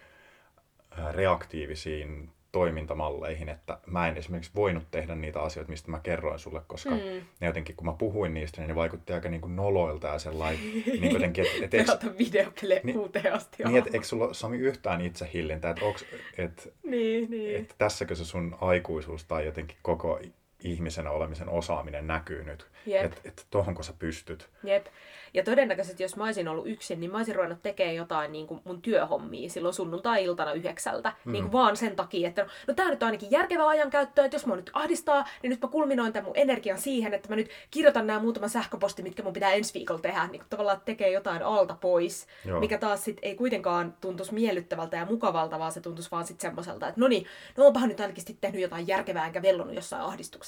reaktiivisiin 1.15 2.31
toimintamalleihin, 2.53 3.49
että 3.49 3.79
mä 3.87 4.09
en 4.09 4.17
esimerkiksi 4.17 4.51
voinut 4.55 4.85
tehdä 4.91 5.15
niitä 5.15 5.41
asioita, 5.43 5.71
mistä 5.71 5.91
mä 5.91 6.01
kerroin 6.01 6.39
sulle, 6.39 6.63
koska 6.67 6.91
mm. 6.91 7.27
ne 7.41 7.47
jotenkin, 7.47 7.77
kun 7.77 7.87
mä 7.87 7.93
puhuin 7.93 8.35
niistä, 8.35 8.61
niin 8.61 8.69
ne 8.69 8.75
vaikutti 8.75 9.13
aika 9.13 9.29
niin 9.29 9.41
kuin 9.41 9.57
noloilta 9.57 10.09
ja 10.09 10.19
sellainen, 10.19 10.61
niin 11.01 11.13
jotenkin, 11.13 11.45
että... 11.63 11.77
Et, 11.77 11.89
et 12.05 12.19
videopelejä 12.19 12.81
niin, 12.85 12.97
kuuteen 12.97 13.35
asti 13.35 13.63
Niin, 13.65 13.77
että 13.77 13.91
eikö 13.93 14.07
sulla 14.07 14.35
Sami 14.35 14.57
yhtään 14.57 15.01
itsehillintä, 15.01 15.71
että, 15.71 15.85
onks, 15.85 16.05
et, 16.39 16.75
niin, 16.83 17.31
niin. 17.31 17.57
että 17.57 17.75
tässäkö 17.79 18.15
se 18.15 18.25
sun 18.25 18.57
aikuisuus 18.61 19.25
tai 19.25 19.47
jotenkin 19.47 19.77
koko 19.83 20.21
ihmisenä 20.65 21.11
olemisen 21.11 21.49
osaaminen 21.49 22.07
näkyy 22.07 22.45
nyt, 22.45 22.67
että 22.87 23.21
et, 23.25 23.47
tohonko 23.51 23.83
sä 23.83 23.93
pystyt. 23.99 24.49
Jep. 24.65 24.87
Ja 25.35 25.43
todennäköisesti, 25.43 26.03
jos 26.03 26.17
mä 26.17 26.25
olisin 26.25 26.49
ollut 26.49 26.69
yksin, 26.69 27.01
niin 27.01 27.11
mä 27.11 27.17
olisin 27.17 27.35
ruvennut 27.35 27.63
tekemään 27.63 27.95
jotain 27.95 28.33
niin 28.33 28.47
kuin 28.47 28.61
mun 28.65 28.83
työhommia 28.83 29.51
silloin 29.51 29.75
sunnuntai-iltana 29.75 30.53
yhdeksältä. 30.53 31.13
Mm. 31.25 31.33
Niin 31.33 31.45
kuin 31.45 31.53
vaan 31.53 31.77
sen 31.77 31.97
takia, 31.97 32.29
että 32.29 32.43
no, 32.43 32.49
no 32.69 32.75
tää 32.75 32.91
nyt 32.91 33.03
on 33.03 33.07
ainakin 33.07 33.31
järkevä 33.31 33.69
ajankäyttö, 33.69 34.25
että 34.25 34.35
jos 34.35 34.47
mä 34.47 34.57
nyt 34.57 34.71
ahdistaa, 34.73 35.29
niin 35.43 35.51
nyt 35.51 35.63
mä 35.63 35.69
kulminoin 35.69 36.13
tämän 36.13 36.25
mun 36.25 36.37
energian 36.37 36.79
siihen, 36.79 37.15
että 37.15 37.29
mä 37.29 37.37
nyt 37.37 37.51
kirjoitan 37.71 38.07
nämä 38.07 38.19
muutaman 38.19 38.51
sähköposti, 38.51 39.03
mitkä 39.03 39.23
mun 39.23 39.33
pitää 39.33 39.53
ensi 39.53 39.75
viikolla 39.75 40.01
tehdä. 40.01 40.27
Niin 40.27 40.41
kuin 40.41 40.51
tavallaan 40.51 40.81
tekee 40.85 41.11
jotain 41.11 41.43
alta 41.43 41.77
pois, 41.81 42.27
Joo. 42.45 42.61
mikä 42.61 42.79
taas 42.79 43.05
sit 43.05 43.19
ei 43.23 43.35
kuitenkaan 43.35 43.95
tuntuisi 44.01 44.35
miellyttävältä 44.35 44.97
ja 44.97 45.07
mukavalta, 45.07 45.59
vaan 45.59 45.73
se 45.73 45.81
tuntuisi 45.81 46.11
vaan 46.11 46.27
sitten 46.27 46.49
semmoiselta, 46.49 46.89
että 46.89 47.01
no 47.01 47.09
niin, 47.09 47.27
no 47.57 47.67
onpahan 47.67 47.89
nyt 47.89 48.01
ainakin 48.01 48.25
sitten 48.25 48.41
tehnyt 48.41 48.63
jotain 48.63 48.89
järkevää 48.89 49.27
enkä 49.27 49.43
vellonut 49.43 49.75
jossain 49.75 50.03
ahdistuksessa. 50.03 50.48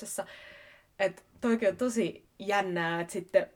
Että 0.98 1.22
toikin 1.40 1.68
on 1.68 1.76
tosi 1.76 2.24
jännää, 2.38 3.00
että 3.00 3.12
sitten 3.12 3.46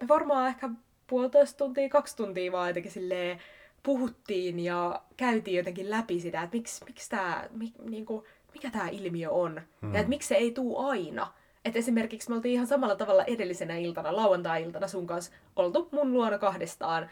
me 0.00 0.08
varmaan 0.08 0.48
ehkä 0.48 0.68
puolitoista 1.06 1.58
tuntia, 1.58 1.88
kaksi 1.88 2.16
tuntia 2.16 2.52
vaan 2.52 2.68
jotenkin 2.68 2.92
silleen 2.92 3.40
puhuttiin 3.82 4.60
ja 4.60 5.02
käytiin 5.16 5.56
jotenkin 5.56 5.90
läpi 5.90 6.20
sitä, 6.20 6.42
että 6.42 6.56
miksi, 6.56 6.84
miksi 6.84 7.10
tää, 7.10 7.48
mi, 7.50 7.72
niinku, 7.90 8.26
mikä 8.54 8.70
tämä 8.70 8.88
ilmiö 8.88 9.30
on. 9.30 9.60
Hmm. 9.82 9.94
Ja 9.94 10.00
että 10.00 10.08
miksi 10.08 10.28
se 10.28 10.34
ei 10.34 10.50
tule 10.50 10.88
aina. 10.88 11.32
Että 11.64 11.78
esimerkiksi 11.78 12.28
me 12.30 12.36
oltiin 12.36 12.54
ihan 12.54 12.66
samalla 12.66 12.96
tavalla 12.96 13.24
edellisenä 13.24 13.76
iltana, 13.76 14.16
lauantai-iltana 14.16 14.88
sun 14.88 15.06
kanssa, 15.06 15.32
oltu 15.56 15.88
mun 15.92 16.12
luona 16.12 16.38
kahdestaan 16.38 17.10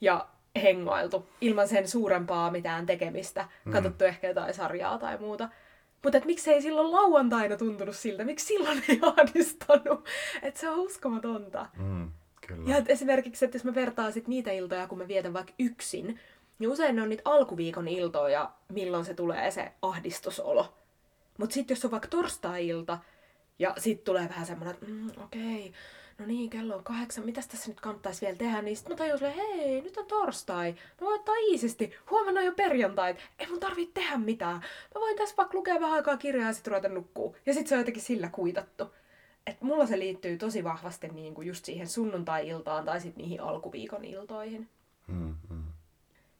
ja 0.00 0.28
hengailtu 0.62 1.28
ilman 1.40 1.68
sen 1.68 1.88
suurempaa 1.88 2.50
mitään 2.50 2.86
tekemistä. 2.86 3.48
Mm. 3.64 3.72
Katsottu 3.72 4.04
ehkä 4.04 4.28
jotain 4.28 4.54
sarjaa 4.54 4.98
tai 4.98 5.18
muuta. 5.18 5.48
Mutta 6.02 6.18
et 6.18 6.24
miksei 6.24 6.62
silloin 6.62 6.92
lauantaina 6.92 7.56
tuntunut 7.56 7.96
siltä, 7.96 8.24
miksi 8.24 8.46
silloin 8.46 8.82
ei 8.88 9.00
ahdistanut. 9.16 10.06
Että 10.42 10.60
se 10.60 10.68
on 10.68 10.78
uskomatonta. 10.78 11.66
Mm, 11.78 12.10
kyllä. 12.46 12.70
Ja 12.70 12.76
et 12.76 12.90
esimerkiksi, 12.90 13.44
että 13.44 13.56
jos 13.56 13.64
mä 13.64 13.74
vertaan 13.74 14.12
sit 14.12 14.28
niitä 14.28 14.52
iltoja, 14.52 14.86
kun 14.86 14.98
mä 14.98 15.08
vietän 15.08 15.32
vaikka 15.32 15.52
yksin, 15.58 16.20
niin 16.58 16.70
usein 16.70 16.96
ne 16.96 17.02
on 17.02 17.08
niitä 17.08 17.22
alkuviikon 17.24 17.88
iltoja, 17.88 18.50
milloin 18.68 19.04
se 19.04 19.14
tulee 19.14 19.50
se 19.50 19.72
ahdistusolo. 19.82 20.74
Mutta 21.38 21.54
sitten 21.54 21.74
jos 21.74 21.84
on 21.84 21.90
vaikka 21.90 22.08
torstai-ilta, 22.08 22.98
ja 23.58 23.74
sitten 23.78 24.04
tulee 24.04 24.28
vähän 24.28 24.46
semmoinen, 24.46 24.74
että 24.74 24.86
mm, 24.86 25.10
okei, 25.24 25.68
okay, 25.68 25.80
no 26.18 26.26
niin, 26.26 26.50
kello 26.50 26.76
on 26.76 26.84
kahdeksan, 26.84 27.24
mitäs 27.24 27.46
tässä 27.46 27.68
nyt 27.68 27.80
kannattaisi 27.80 28.20
vielä 28.20 28.36
tehdä, 28.36 28.62
niin 28.62 28.76
sitten 28.76 28.92
mä 28.92 28.96
tajusin, 28.96 29.30
hei, 29.30 29.80
nyt 29.80 29.96
on 29.96 30.06
torstai, 30.06 30.72
mä 30.72 31.06
voin 31.06 31.18
ottaa 31.18 31.34
iisisti, 31.34 31.92
huomenna 32.10 32.40
on 32.40 32.46
jo 32.46 32.52
perjantai, 32.52 33.16
ei 33.38 33.46
mun 33.46 33.60
tarvii 33.60 33.90
tehdä 33.94 34.18
mitään. 34.18 34.56
Mä 34.94 35.00
voin 35.00 35.16
tässä 35.16 35.36
vaikka 35.36 35.58
lukea 35.58 35.80
vähän 35.80 35.92
aikaa 35.92 36.16
kirjaa 36.16 36.46
ja 36.46 36.52
sitten 36.52 36.70
ruveta 36.70 36.88
nukkuu. 36.88 37.36
Ja 37.46 37.52
sitten 37.52 37.68
se 37.68 37.74
on 37.74 37.80
jotenkin 37.80 38.02
sillä 38.02 38.28
kuitattu. 38.28 38.94
Et 39.46 39.60
mulla 39.60 39.86
se 39.86 39.98
liittyy 39.98 40.38
tosi 40.38 40.64
vahvasti 40.64 41.08
niin 41.08 41.34
kuin 41.34 41.48
just 41.48 41.64
siihen 41.64 41.88
sunnuntai-iltaan 41.88 42.84
tai 42.84 43.00
sitten 43.00 43.22
niihin 43.22 43.40
alkuviikon 43.40 44.04
iltoihin. 44.04 44.68
Mm, 45.06 45.34
mm. 45.50 45.62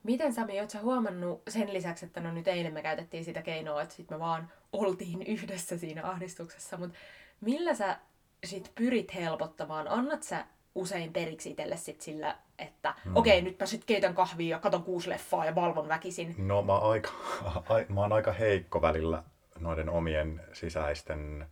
Miten 0.02 0.32
Sami, 0.32 0.60
oot 0.60 0.70
sä 0.70 0.80
huomannut 0.80 1.42
sen 1.48 1.72
lisäksi, 1.72 2.06
että 2.06 2.20
no 2.20 2.32
nyt 2.32 2.48
eilen 2.48 2.72
me 2.72 2.82
käytettiin 2.82 3.24
sitä 3.24 3.42
keinoa, 3.42 3.82
että 3.82 3.94
sitten 3.94 4.16
me 4.16 4.20
vaan 4.20 4.50
oltiin 4.72 5.22
yhdessä 5.22 5.78
siinä 5.78 6.06
ahdistuksessa, 6.08 6.76
mutta 6.76 6.98
millä 7.40 7.74
sä 7.74 7.98
sit 8.44 8.72
pyrit 8.74 9.14
helpottamaan? 9.14 9.88
Annat 9.88 10.22
sä 10.22 10.44
usein 10.74 11.12
periksi 11.12 11.50
itselle 11.50 11.76
sit 11.76 12.00
sillä, 12.00 12.36
että 12.58 12.94
hmm. 13.04 13.16
okei, 13.16 13.38
okay, 13.38 13.50
nyt 13.50 13.60
mä 13.60 13.66
sit 13.66 13.84
keitän 13.84 14.14
kahvia 14.14 14.56
ja 14.56 14.60
katon 14.60 14.82
kuusi 14.82 15.08
leffaa 15.08 15.44
ja 15.44 15.54
valvon 15.54 15.88
väkisin? 15.88 16.34
No 16.38 16.62
mä, 16.62 16.78
aika, 16.78 17.10
mä 17.94 18.00
oon 18.00 18.12
aika 18.12 18.32
heikko 18.32 18.82
välillä 18.82 19.22
noiden 19.60 19.90
omien 19.90 20.40
sisäisten 20.52 21.46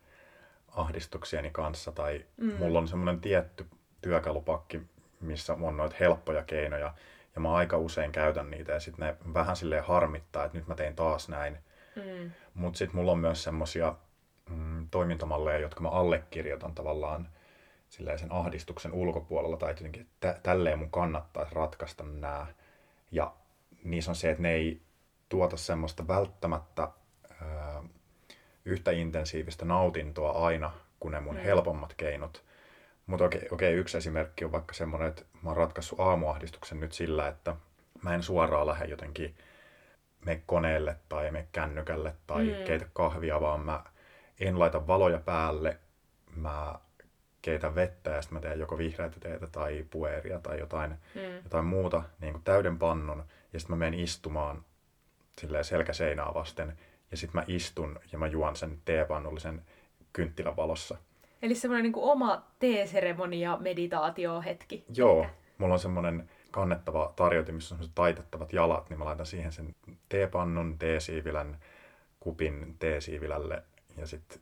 ahdistuksieni 0.69 1.51
kanssa. 1.51 1.93
Tai 1.93 2.25
mm. 2.37 2.55
mulla 2.59 2.79
on 2.79 2.89
semmoinen 2.89 3.21
tietty 3.21 3.67
työkalupakki, 4.03 4.81
missä 5.21 5.55
on 5.55 5.77
noita 5.77 5.97
helppoja 6.01 6.43
keinoja. 6.43 6.95
Ja 7.35 7.41
mä 7.41 7.55
aika 7.55 7.79
usein 7.79 8.13
käytän 8.13 8.51
niitä 8.51 8.73
ja 8.73 8.81
sitten 8.81 9.07
ne 9.07 9.35
vähän 9.35 9.57
silleen 9.57 9.85
harmittaa, 9.85 10.45
että 10.45 10.59
nyt 10.59 10.67
mä 10.67 10.75
tein 10.75 10.97
taas 10.97 11.29
näin. 11.29 11.59
Mm. 11.97 12.31
Mutta 12.55 12.79
sitten 12.79 12.97
mulla 12.97 13.13
on 13.13 13.19
myös 13.19 13.45
semmoisia 13.45 13.95
mm, 14.51 14.89
toimintamalleja, 14.91 15.59
jotka 15.59 15.81
mä 15.81 15.89
allekirjoitan 15.89 16.75
tavallaan 16.75 17.29
sen 17.91 18.33
ahdistuksen 18.33 18.93
ulkopuolella 18.93 19.57
tai 19.57 19.71
jotenkin, 19.71 20.03
että 20.03 20.41
tälleen 20.43 20.79
mun 20.79 20.91
kannattaisi 20.91 21.55
ratkaista 21.55 22.05
nämä. 22.05 22.47
Ja 23.11 23.33
niissä 23.85 24.11
on 24.11 24.15
se, 24.15 24.31
että 24.31 24.43
ne 24.43 24.53
ei 24.53 24.83
tuota 25.29 25.57
semmoista 25.57 26.09
välttämättä 26.09 26.89
ää, 27.43 27.83
yhtä 28.65 28.91
intensiivistä 28.91 29.65
nautintoa 29.65 30.47
aina 30.47 30.71
kuin 31.01 31.13
ne 31.13 31.21
mun 31.21 31.35
mm. 31.35 31.43
helpommat 31.43 31.95
keinot. 31.97 32.45
Mutta 33.07 33.25
okei, 33.25 33.49
okei, 33.51 33.75
yksi 33.75 33.97
esimerkki 33.97 34.45
on 34.45 34.53
vaikka 34.53 34.75
semmoinen, 34.75 35.09
että 35.09 35.23
mä 35.43 35.51
oon 35.51 35.57
ratkaissut 35.57 36.01
aamuahdistuksen 36.01 36.81
nyt 36.81 36.93
sillä, 36.93 37.29
että 37.29 37.57
mä 38.03 38.15
en 38.15 38.23
suoraan 38.23 38.67
lähde 38.67 38.85
jotenkin 38.85 39.35
me 40.25 40.43
koneelle 40.47 40.97
tai 41.09 41.31
me 41.31 41.47
kännykälle 41.53 42.15
tai 42.27 42.45
mm. 42.45 42.65
keitä 42.65 42.87
kahvia, 42.93 43.41
vaan 43.41 43.61
mä 43.61 43.85
en 44.41 44.59
laita 44.59 44.87
valoja 44.87 45.19
päälle, 45.19 45.79
mä 46.37 46.75
keitä 47.43 47.75
vettä 47.75 48.11
ja 48.11 48.23
sitten 48.23 48.37
mä 48.37 48.41
teen 48.41 48.59
joko 48.59 48.79
vihreätä 48.79 49.21
teetä 49.21 49.47
tai 49.47 49.87
pueria 49.91 50.39
tai 50.39 50.59
jotain, 50.59 50.91
mm. 50.91 51.37
jotain 51.45 51.65
muuta 51.65 52.03
niin 52.21 52.33
kuin 52.33 52.45
täyden 52.45 52.79
pannun 52.79 53.25
ja 53.53 53.61
sitten 53.61 53.77
mä 53.77 53.85
menen 53.85 54.01
istumaan 54.01 54.65
silleen 55.41 55.65
selkäseinää 55.65 56.35
vasten 56.35 56.79
ja 57.11 57.17
sitten 57.17 57.41
mä 57.41 57.45
istun 57.47 57.99
ja 58.13 58.19
mä 58.19 58.27
juon 58.27 58.57
sen 58.57 58.79
teepannullisen 58.85 59.63
kynttilän 60.13 60.57
valossa. 60.57 60.97
Eli 61.43 61.55
semmoinen 61.55 61.83
niin 61.83 61.93
oma 61.97 62.47
teeseremonia 62.59 63.57
meditaatiohetki. 63.57 64.85
Joo, 64.97 65.27
mulla 65.59 65.75
on 65.75 65.81
semmoinen 65.81 66.31
kannettava 66.51 67.13
tarjotin, 67.17 67.55
missä 67.55 67.75
on 67.75 67.81
taitettavat 67.95 68.53
jalat, 68.53 68.91
niin 68.91 68.99
mä 68.99 69.05
laitan 69.05 69.27
siihen 69.27 69.53
sen 69.53 69.75
teepannun, 70.09 70.79
teesiivilän, 70.79 71.59
kupin 72.21 72.77
teesiivilälle 72.79 73.63
ja 74.01 74.07
sitten 74.07 74.39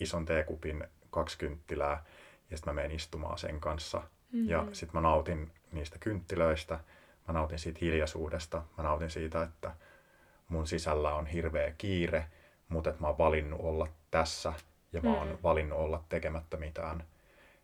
ison 0.00 0.24
teekupin 0.24 0.84
kaksi 1.10 1.38
kynttilää 1.38 2.04
ja 2.50 2.56
sitten 2.56 2.74
mä 2.74 2.82
menen 2.82 2.96
istumaan 2.96 3.38
sen 3.38 3.60
kanssa. 3.60 3.98
Mm-hmm. 3.98 4.48
Ja 4.48 4.66
sitten 4.72 5.02
mä 5.02 5.08
nautin 5.08 5.50
niistä 5.72 5.98
kynttilöistä, 5.98 6.80
mä 7.28 7.34
nautin 7.34 7.58
siitä 7.58 7.78
hiljaisuudesta, 7.82 8.62
mä 8.78 8.84
nautin 8.84 9.10
siitä, 9.10 9.42
että 9.42 9.74
mun 10.48 10.66
sisällä 10.66 11.14
on 11.14 11.26
hirveä 11.26 11.72
kiire, 11.78 12.26
mutta 12.68 12.90
että 12.90 13.02
mä 13.02 13.08
oon 13.08 13.18
valinnut 13.18 13.60
olla 13.62 13.88
tässä 14.10 14.52
ja 14.92 15.00
mä 15.00 15.18
oon 15.18 15.28
mm. 15.28 15.38
valinnut 15.42 15.78
olla 15.78 16.04
tekemättä 16.08 16.56
mitään. 16.56 17.04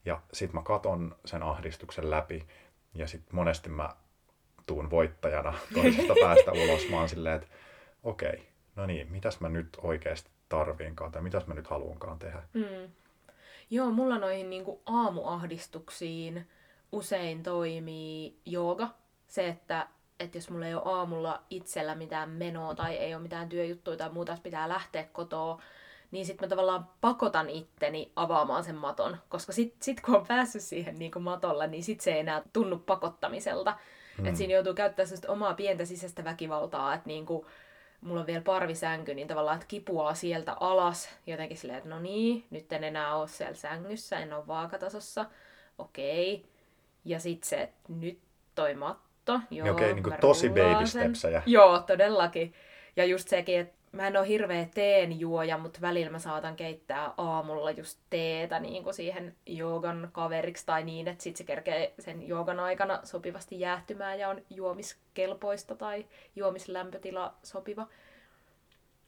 Ja 0.05 0.21
sitten 0.33 0.55
mä 0.55 0.62
katon 0.62 1.17
sen 1.25 1.43
ahdistuksen 1.43 2.11
läpi 2.11 2.47
ja 2.95 3.07
sitten 3.07 3.37
monesti 3.37 3.69
mä 3.69 3.97
tuun 4.67 4.90
voittajana 4.90 5.55
toisesta 5.75 6.14
päästä 6.25 6.52
ulos. 6.52 6.88
Mä 6.90 6.99
oon 6.99 7.09
silleen, 7.09 7.37
että 7.37 7.49
okei, 8.02 8.28
okay, 8.28 8.40
no 8.76 8.87
niin, 8.87 9.12
mitäs 9.12 9.40
mä 9.40 9.49
nyt 9.49 9.76
oikeasti 9.83 10.31
tarviinkaan 10.49 11.12
tai 11.12 11.23
mitäs 11.23 11.47
mä 11.47 11.55
nyt 11.55 11.67
haluankaan 11.67 12.19
tehdä. 12.19 12.43
Mm. 12.52 12.93
Joo, 13.71 13.90
mulla 13.90 14.19
noihin 14.19 14.50
niinku 14.50 14.83
aamuahdistuksiin 14.87 16.49
usein 16.93 17.43
toimii 17.43 18.40
jooga. 18.47 18.88
Se, 19.26 19.49
että, 19.49 19.87
että 20.21 20.38
jos 20.38 20.50
mulla 20.50 20.67
ei 20.67 20.75
ole 20.75 20.83
aamulla 20.85 21.43
itsellä 21.50 21.95
mitään 21.95 22.31
menoa 22.31 22.75
tai 22.75 22.97
ei 22.97 23.14
ole 23.14 23.23
mitään 23.23 23.49
työjuttuja 23.49 23.97
tai 23.97 24.11
muuta, 24.11 24.38
pitää 24.43 24.69
lähteä 24.69 25.05
kotoa, 25.12 25.62
niin 26.11 26.26
sitten 26.26 26.47
mä 26.47 26.50
tavallaan 26.50 26.88
pakotan 27.00 27.50
itteni 27.50 28.12
avaamaan 28.17 28.64
sen 28.64 28.76
maton. 28.76 29.17
Koska 29.28 29.52
sitten 29.52 29.83
sit 29.83 30.00
kun 30.00 30.17
on 30.17 30.26
päässyt 30.26 30.62
siihen 30.62 30.99
niin 30.99 31.11
kuin 31.11 31.23
matolle, 31.23 31.67
niin 31.67 31.85
sitten 31.85 32.05
se 32.05 32.12
ei 32.12 32.21
enää 32.21 32.43
tunnu 32.52 32.78
pakottamiselta. 32.78 33.78
Mm. 34.19 34.26
Että 34.26 34.38
siinä 34.38 34.55
joutuu 34.55 34.75
käyttämään 34.75 35.19
omaa 35.28 35.55
pientä 35.55 35.85
sisäistä 35.85 36.25
väkivaltaa, 36.25 36.95
että 36.95 37.09
niin 37.09 37.26
kuin, 37.26 37.47
mulla 38.00 38.21
on 38.21 38.26
vielä 38.26 38.43
parvisänky, 38.43 39.14
niin 39.14 39.28
tavallaan, 39.28 39.55
että 39.55 39.67
kipuaa 39.67 40.14
sieltä 40.14 40.57
alas 40.61 41.09
jotenkin 41.26 41.57
silleen, 41.57 41.78
että 41.78 41.88
no 41.88 41.99
niin, 41.99 42.45
nyt 42.50 42.73
en 42.73 42.85
enää 42.85 43.17
ole 43.17 43.28
siellä 43.28 43.55
sängyssä, 43.55 44.19
en 44.19 44.33
ole 44.33 44.47
vaakatasossa, 44.47 45.26
okei. 45.78 46.35
Okay. 46.35 46.50
Ja 47.05 47.21
sitten 47.21 47.49
se, 47.49 47.57
että 47.57 47.78
nyt 47.88 48.19
toi 48.55 48.75
matto, 48.75 49.40
joo, 49.50 49.71
Okei, 49.71 49.85
okay, 49.85 49.95
niin 49.95 50.02
kuin 50.02 50.17
tosi 50.21 50.49
baby 50.49 50.87
stepsejä. 50.87 51.43
Joo, 51.47 51.78
todellakin. 51.81 52.55
Ja 52.97 53.05
just 53.05 53.28
sekin, 53.28 53.61
että 53.61 53.77
mä 53.92 54.07
en 54.07 54.16
ole 54.16 54.28
hirveä 54.28 54.66
teen 54.75 55.21
juoja, 55.21 55.59
mutta 55.59 55.80
välillä 55.80 56.11
mä 56.11 56.18
saatan 56.18 56.57
keittää 56.57 57.12
aamulla 57.16 57.71
just 57.71 57.99
teetä 58.11 58.61
niin 58.61 58.85
kuin 58.85 58.95
siihen 58.95 59.37
joogan 59.47 60.09
kaveriksi 60.12 60.66
tai 60.66 60.85
niin, 60.85 61.09
että 61.09 61.25
sit 61.25 61.37
se 61.37 61.45
kerkee 61.45 61.95
sen 61.99 62.28
joogan 62.28 62.61
aikana 62.61 63.00
sopivasti 63.04 63.61
jäähtymään 63.61 64.18
ja 64.18 64.28
on 64.28 64.42
juomiskelpoista 64.50 65.75
tai 65.75 66.07
juomislämpötila 66.37 67.35
sopiva. 67.42 67.87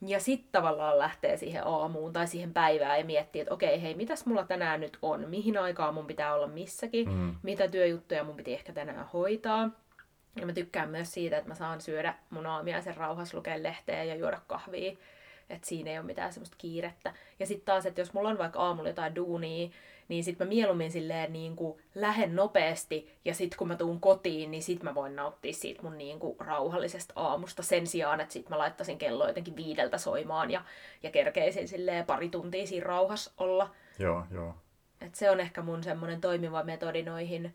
Ja 0.07 0.21
sitten 0.21 0.53
tavallaan 0.53 0.99
lähtee 0.99 1.37
siihen 1.37 1.67
aamuun 1.67 2.13
tai 2.13 2.27
siihen 2.27 2.53
päivään 2.53 2.99
ja 2.99 3.05
miettii, 3.05 3.41
että 3.43 3.55
okei, 3.55 3.83
hei, 3.83 3.95
mitäs 3.95 4.27
mulla 4.27 4.45
tänään 4.45 4.81
nyt 4.81 4.99
on? 5.03 5.29
Mihin 5.29 5.59
aikaan 5.59 5.95
mun 5.95 6.07
pitää 6.07 6.35
olla 6.35 6.47
missäkin? 6.47 7.09
Mm. 7.09 7.35
Mitä 7.43 7.69
työjuttuja 7.69 8.25
mun 8.25 8.37
piti 8.37 8.55
ehkä 8.55 8.73
tänään 8.73 9.07
hoitaa? 9.13 9.71
Ja 10.37 10.47
mä 10.47 10.53
tykkään 10.53 10.91
myös 10.91 11.13
siitä, 11.13 11.37
että 11.37 11.49
mä 11.49 11.55
saan 11.55 11.81
syödä 11.81 12.15
mun 12.31 12.47
aamiaisen 12.47 12.97
rauhassa, 12.97 13.37
lukea 13.37 13.63
lehteä 13.63 14.05
ja 14.05 14.15
juoda 14.15 14.41
kahvia. 14.47 14.97
Että 15.51 15.69
siinä 15.69 15.91
ei 15.91 15.99
ole 15.99 16.07
mitään 16.07 16.33
semmoista 16.33 16.57
kiirettä. 16.59 17.15
Ja 17.39 17.47
sitten 17.47 17.65
taas, 17.65 17.87
että 17.87 18.01
jos 18.01 18.13
mulla 18.13 18.29
on 18.29 18.39
vaikka 18.39 18.61
aamulla 18.61 18.89
jotain 18.89 19.15
duunia, 19.15 19.71
niin 20.09 20.25
sitten 20.25 20.47
mä 20.47 20.49
mieluummin 20.49 20.93
silleen 20.93 21.33
niin 21.33 21.57
kuin 21.57 21.83
lähden 21.95 22.37
nopeasti 22.37 23.19
ja 23.25 23.35
sitten 23.35 23.59
kun 23.59 23.69
mä 23.69 23.77
tuun 23.77 24.01
kotiin, 24.01 24.51
niin 24.51 24.63
sitten 24.63 24.85
mä 24.85 24.95
voin 24.95 25.17
nauttia 25.17 25.53
siitä 25.53 25.83
mun 25.83 25.99
niin 25.99 26.19
kuin 26.19 26.37
rauhallisesta 26.41 27.13
aamusta 27.17 27.63
sen 27.63 27.87
sijaan, 27.87 28.21
että 28.21 28.33
sitten 28.33 28.53
mä 28.53 28.59
laittaisin 28.59 28.99
kello 28.99 29.27
jotenkin 29.27 29.57
viideltä 29.57 29.99
soimaan 29.99 30.51
ja, 30.51 30.65
ja 31.03 31.11
kerkeisin 31.11 31.69
silleen 31.69 32.07
pari 32.07 32.29
tuntia 32.29 32.67
siinä 32.67 32.87
rauhassa 32.87 33.33
olla. 33.39 33.71
Joo, 33.99 34.25
joo. 34.31 34.55
Et 35.01 35.15
se 35.15 35.31
on 35.31 35.41
ehkä 35.41 35.63
mun 35.63 35.85
semmoinen 35.85 36.21
toimiva 36.21 36.63
metodi 36.63 37.03
noihin 37.03 37.55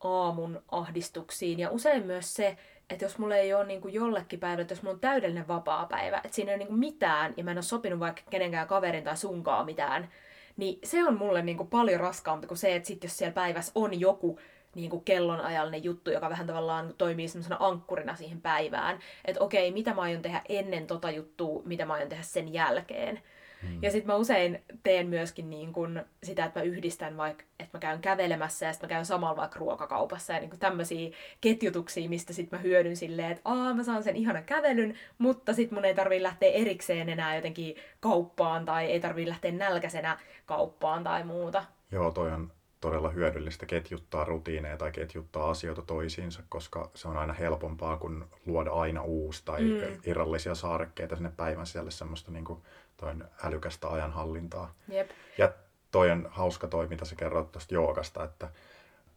aamun 0.00 0.62
ahdistuksiin. 0.68 1.58
Ja 1.58 1.70
usein 1.70 2.06
myös 2.06 2.34
se, 2.34 2.56
että 2.90 3.04
jos 3.04 3.18
mulla 3.18 3.36
ei 3.36 3.54
ole 3.54 3.66
niin 3.66 3.80
kuin 3.80 3.94
jollekin 3.94 4.40
päivällä, 4.40 4.62
että 4.62 4.72
jos 4.72 4.82
mulla 4.82 4.94
on 4.94 5.00
täydellinen 5.00 5.48
vapaa 5.48 5.86
päivä, 5.86 6.20
että 6.24 6.34
siinä 6.34 6.50
ei 6.50 6.54
ole 6.54 6.58
niin 6.58 6.68
kuin 6.68 6.78
mitään, 6.78 7.34
ja 7.36 7.44
mä 7.44 7.50
en 7.50 7.56
ole 7.56 7.62
sopinut 7.62 8.00
vaikka 8.00 8.22
kenenkään 8.30 8.68
kaverin 8.68 9.04
tai 9.04 9.16
sunkaan 9.16 9.66
mitään, 9.66 10.08
niin 10.56 10.78
se 10.84 11.04
on 11.04 11.18
mulle 11.18 11.42
niin 11.42 11.56
kuin 11.56 11.68
paljon 11.68 12.00
raskaampi 12.00 12.46
kuin 12.46 12.58
se, 12.58 12.76
että 12.76 12.86
sit 12.86 13.02
jos 13.02 13.18
siellä 13.18 13.34
päivässä 13.34 13.72
on 13.74 14.00
joku 14.00 14.38
niin 14.74 14.90
kuin 14.90 15.04
kellonajallinen 15.04 15.84
juttu, 15.84 16.10
joka 16.10 16.30
vähän 16.30 16.46
tavallaan 16.46 16.94
toimii 16.98 17.28
semmoisena 17.28 17.56
ankkurina 17.60 18.16
siihen 18.16 18.40
päivään. 18.40 18.98
Että 19.24 19.40
okei, 19.40 19.72
mitä 19.72 19.94
mä 19.94 20.02
aion 20.02 20.22
tehdä 20.22 20.42
ennen 20.48 20.86
tota 20.86 21.10
juttua, 21.10 21.62
mitä 21.64 21.86
mä 21.86 21.92
aion 21.92 22.08
tehdä 22.08 22.22
sen 22.22 22.52
jälkeen. 22.52 23.22
Mm. 23.68 23.78
Ja 23.82 23.90
sitten 23.90 24.06
mä 24.06 24.16
usein 24.16 24.62
teen 24.82 25.08
myöskin 25.08 25.50
niin 25.50 25.72
kun 25.72 26.02
sitä, 26.22 26.44
että 26.44 26.60
mä 26.60 26.64
yhdistän 26.64 27.16
vaikka, 27.16 27.44
että 27.60 27.78
mä 27.78 27.80
käyn 27.80 28.00
kävelemässä 28.00 28.66
ja 28.66 28.72
sitten 28.72 28.88
mä 28.88 28.94
käyn 28.94 29.06
samalla 29.06 29.36
vaikka 29.36 29.58
ruokakaupassa 29.58 30.32
ja 30.32 30.40
niin 30.40 30.58
tämmöisiä 30.58 31.10
ketjutuksia, 31.40 32.08
mistä 32.08 32.32
sitten 32.32 32.58
mä 32.58 32.62
hyödyn 32.62 32.96
silleen, 32.96 33.30
että 33.30 33.42
aa 33.44 33.74
mä 33.74 33.82
saan 33.82 34.02
sen 34.02 34.16
ihanan 34.16 34.44
kävelyn, 34.44 34.94
mutta 35.18 35.52
sitten 35.52 35.76
mun 35.76 35.84
ei 35.84 35.94
tarvii 35.94 36.22
lähteä 36.22 36.52
erikseen 36.52 37.08
enää 37.08 37.36
jotenkin 37.36 37.76
kauppaan 38.00 38.64
tai 38.64 38.86
ei 38.86 39.00
tarvii 39.00 39.28
lähteä 39.28 39.52
nälkäisenä 39.52 40.18
kauppaan 40.46 41.04
tai 41.04 41.24
muuta. 41.24 41.64
Joo, 41.92 42.10
toi 42.10 42.32
on 42.32 42.55
todella 42.86 43.10
hyödyllistä 43.10 43.66
ketjuttaa 43.66 44.24
rutiineja 44.24 44.76
tai 44.76 44.92
ketjuttaa 44.92 45.50
asioita 45.50 45.82
toisiinsa, 45.82 46.42
koska 46.48 46.90
se 46.94 47.08
on 47.08 47.16
aina 47.16 47.32
helpompaa 47.32 47.96
kuin 47.96 48.24
luoda 48.46 48.70
aina 48.70 49.02
uusi 49.02 49.42
tai 49.44 49.62
mm. 49.62 50.00
irrallisia 50.06 50.54
saarekkeita 50.54 51.16
sinne 51.16 51.32
päivän 51.36 51.66
sisälle 51.66 51.90
semmoista 51.90 52.32
niin 52.32 52.44
kuin 52.44 52.62
toin 52.96 53.24
älykästä 53.42 53.88
ajanhallintaa. 53.88 54.74
Jep. 54.88 55.10
Ja 55.38 55.52
toi 55.90 56.10
on 56.10 56.28
hauska 56.30 56.66
toi, 56.66 56.88
mitä 56.88 57.04
sä 57.04 57.16
kerroit 57.16 57.52
tuosta 57.52 57.74
joogasta, 57.74 58.24
että 58.24 58.50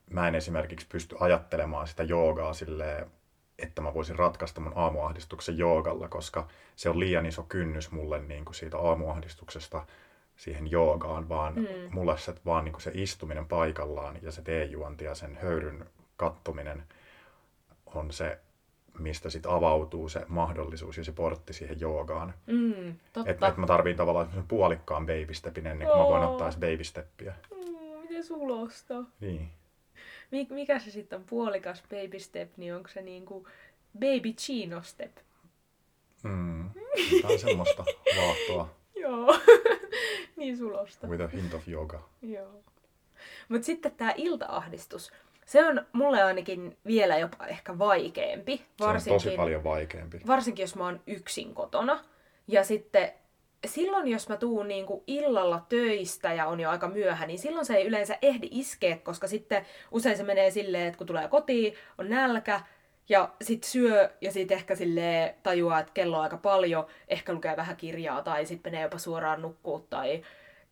mä 0.10 0.28
en 0.28 0.36
esimerkiksi 0.36 0.88
pysty 0.88 1.16
ajattelemaan 1.20 1.88
sitä 1.88 2.04
joogaa 2.04 2.54
silleen, 2.54 3.12
että 3.60 3.82
mä 3.82 3.94
voisin 3.94 4.20
ratkaista 4.20 4.62
mun 4.62 4.74
aamuahdistuksen 4.76 5.58
joogalla, 5.58 6.08
koska 6.08 6.48
se 6.76 6.90
on 6.90 7.00
liian 7.00 7.26
iso 7.26 7.44
kynnys 7.44 7.92
mulle 7.92 8.20
niin 8.20 8.46
kuin 8.46 8.56
siitä 8.56 8.78
aamuahdistuksesta 8.78 9.86
siihen 10.40 10.72
joogaan, 10.72 11.30
vaan 11.30 11.56
mm. 11.56 11.66
mulle 11.92 12.18
se, 12.18 12.36
vaan 12.46 12.66
niin 12.66 12.74
kuin 12.74 12.82
se 12.82 12.92
istuminen 12.94 13.46
paikallaan 13.46 14.20
ja 14.22 14.32
se 14.32 14.42
teejuonti 14.42 15.06
ja 15.06 15.16
sen 15.16 15.38
höyryn 15.42 15.86
kattominen 16.18 16.84
on 17.86 18.12
se, 18.12 18.40
mistä 19.00 19.30
sitten 19.30 19.52
avautuu 19.52 20.10
se 20.10 20.26
mahdollisuus 20.28 20.98
ja 20.98 21.04
se 21.04 21.12
portti 21.12 21.54
siihen 21.54 21.80
joogaan. 21.80 22.34
Mm. 22.48 22.90
Että 23.26 23.48
et 23.48 23.58
mä 23.58 23.68
tarviin 23.68 23.98
tavallaan 23.98 24.46
puolikkaan 24.48 25.06
baby 25.06 25.34
stepin 25.34 25.68
ennen 25.68 25.88
kuin 25.88 26.00
mä 26.00 26.08
voin 26.08 26.24
ottaa 26.24 26.52
se 26.52 26.60
baby 26.60 26.84
steppiä. 26.84 27.34
Mm, 27.52 28.02
miten 28.02 28.24
sulosta? 28.24 29.04
Niin. 29.20 29.52
Mik, 30.32 30.50
mikä 30.50 30.80
se 30.80 30.92
sitten 30.92 31.20
on 31.20 31.26
puolikas 31.30 31.84
baby 31.90 32.20
step, 32.20 32.58
niin 32.58 32.76
onko 32.76 32.90
se 32.90 33.02
niinku 33.02 33.48
baby 33.94 34.34
chino 34.34 34.82
step? 34.82 35.18
Mm, 36.24 36.70
tämä 37.22 37.34
on 37.34 37.40
semmoista 37.40 37.86
vaahtoa. 38.18 38.79
Joo. 39.10 39.40
niin 40.38 40.58
sulosta. 40.58 41.08
With 41.08 41.24
a 41.24 41.28
hint 41.28 41.54
of 41.54 41.68
yoga. 41.68 42.10
Joo. 42.22 42.64
Mutta 43.50 43.66
sitten 43.66 43.92
tämä 43.92 44.14
iltaahdistus. 44.18 45.12
Se 45.46 45.66
on 45.66 45.86
mulle 45.94 46.24
ainakin 46.24 46.78
vielä 46.86 47.18
jopa 47.18 47.46
ehkä 47.46 47.78
vaikeampi. 47.78 48.66
Varsinkin, 48.80 49.20
se 49.20 49.28
on 49.28 49.34
tosi 49.34 49.38
paljon 49.38 49.64
vaikeampi. 49.64 50.22
Varsinkin 50.28 50.64
jos 50.64 50.76
mä 50.76 50.86
oon 50.86 51.02
yksin 51.08 51.54
kotona. 51.54 52.00
Ja 52.48 52.64
sitten 52.64 53.12
silloin, 53.66 54.08
jos 54.08 54.30
mä 54.30 54.38
tuun 54.38 54.68
niin 54.68 54.86
kuin 54.86 55.04
illalla 55.08 55.66
töistä 55.70 56.34
ja 56.34 56.48
on 56.48 56.60
jo 56.60 56.70
aika 56.70 56.88
myöhä, 56.88 57.26
niin 57.26 57.40
silloin 57.40 57.66
se 57.66 57.76
ei 57.76 57.88
yleensä 57.88 58.18
ehdi 58.22 58.48
iskeä, 58.52 58.98
koska 58.98 59.28
sitten 59.28 59.66
usein 59.92 60.18
se 60.18 60.24
menee 60.24 60.52
silleen, 60.52 60.88
että 60.88 60.98
kun 60.98 61.08
tulee 61.08 61.28
kotiin, 61.28 61.74
on 61.98 62.10
nälkä, 62.10 62.62
ja 63.10 63.30
sit 63.42 63.64
syö 63.64 64.10
ja 64.22 64.32
sit 64.32 64.52
ehkä 64.52 64.76
sille 64.76 65.36
tajuaa, 65.44 65.80
että 65.80 65.94
kello 65.94 66.18
on 66.18 66.24
aika 66.24 66.38
paljon, 66.38 66.86
ehkä 67.08 67.34
lukee 67.34 67.58
vähän 67.58 67.78
kirjaa 67.78 68.22
tai 68.22 68.46
sitten 68.46 68.72
menee 68.72 68.84
jopa 68.84 68.98
suoraan 68.98 69.42
nukkuu 69.42 69.80
tai 69.80 70.24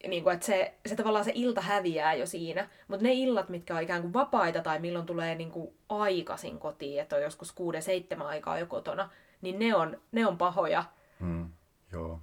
niin 0.08 0.24
kuin, 0.24 0.34
että 0.34 0.46
se, 0.46 0.74
se 0.86 0.96
tavallaan 0.96 1.25
se 1.25 1.32
ilta 1.36 1.62
häviää 1.62 2.13
jo 2.13 2.25
siinä. 2.25 2.70
Mutta 2.88 3.03
ne 3.03 3.13
illat, 3.13 3.50
mitkä 3.50 3.75
on 3.75 3.84
ikään 3.84 4.01
kuin 4.01 4.13
vapaita 4.13 4.62
tai 4.62 4.79
milloin 4.79 5.06
tulee 5.06 5.36
niin 5.36 5.51
kuin 5.51 5.74
aikaisin 5.89 6.60
kotiin, 6.60 7.01
että 7.01 7.15
on 7.15 7.22
joskus 7.22 7.51
kuuden, 7.51 7.82
seitsemän 7.82 8.27
aikaa 8.27 8.60
jo 8.60 8.65
kotona, 8.65 9.10
niin 9.41 9.60
ne 9.60 9.75
on, 9.75 10.01
ne 10.12 10.27
on 10.27 10.38
pahoja. 10.38 10.84
Mm, 11.19 11.50
joo. 11.91 12.19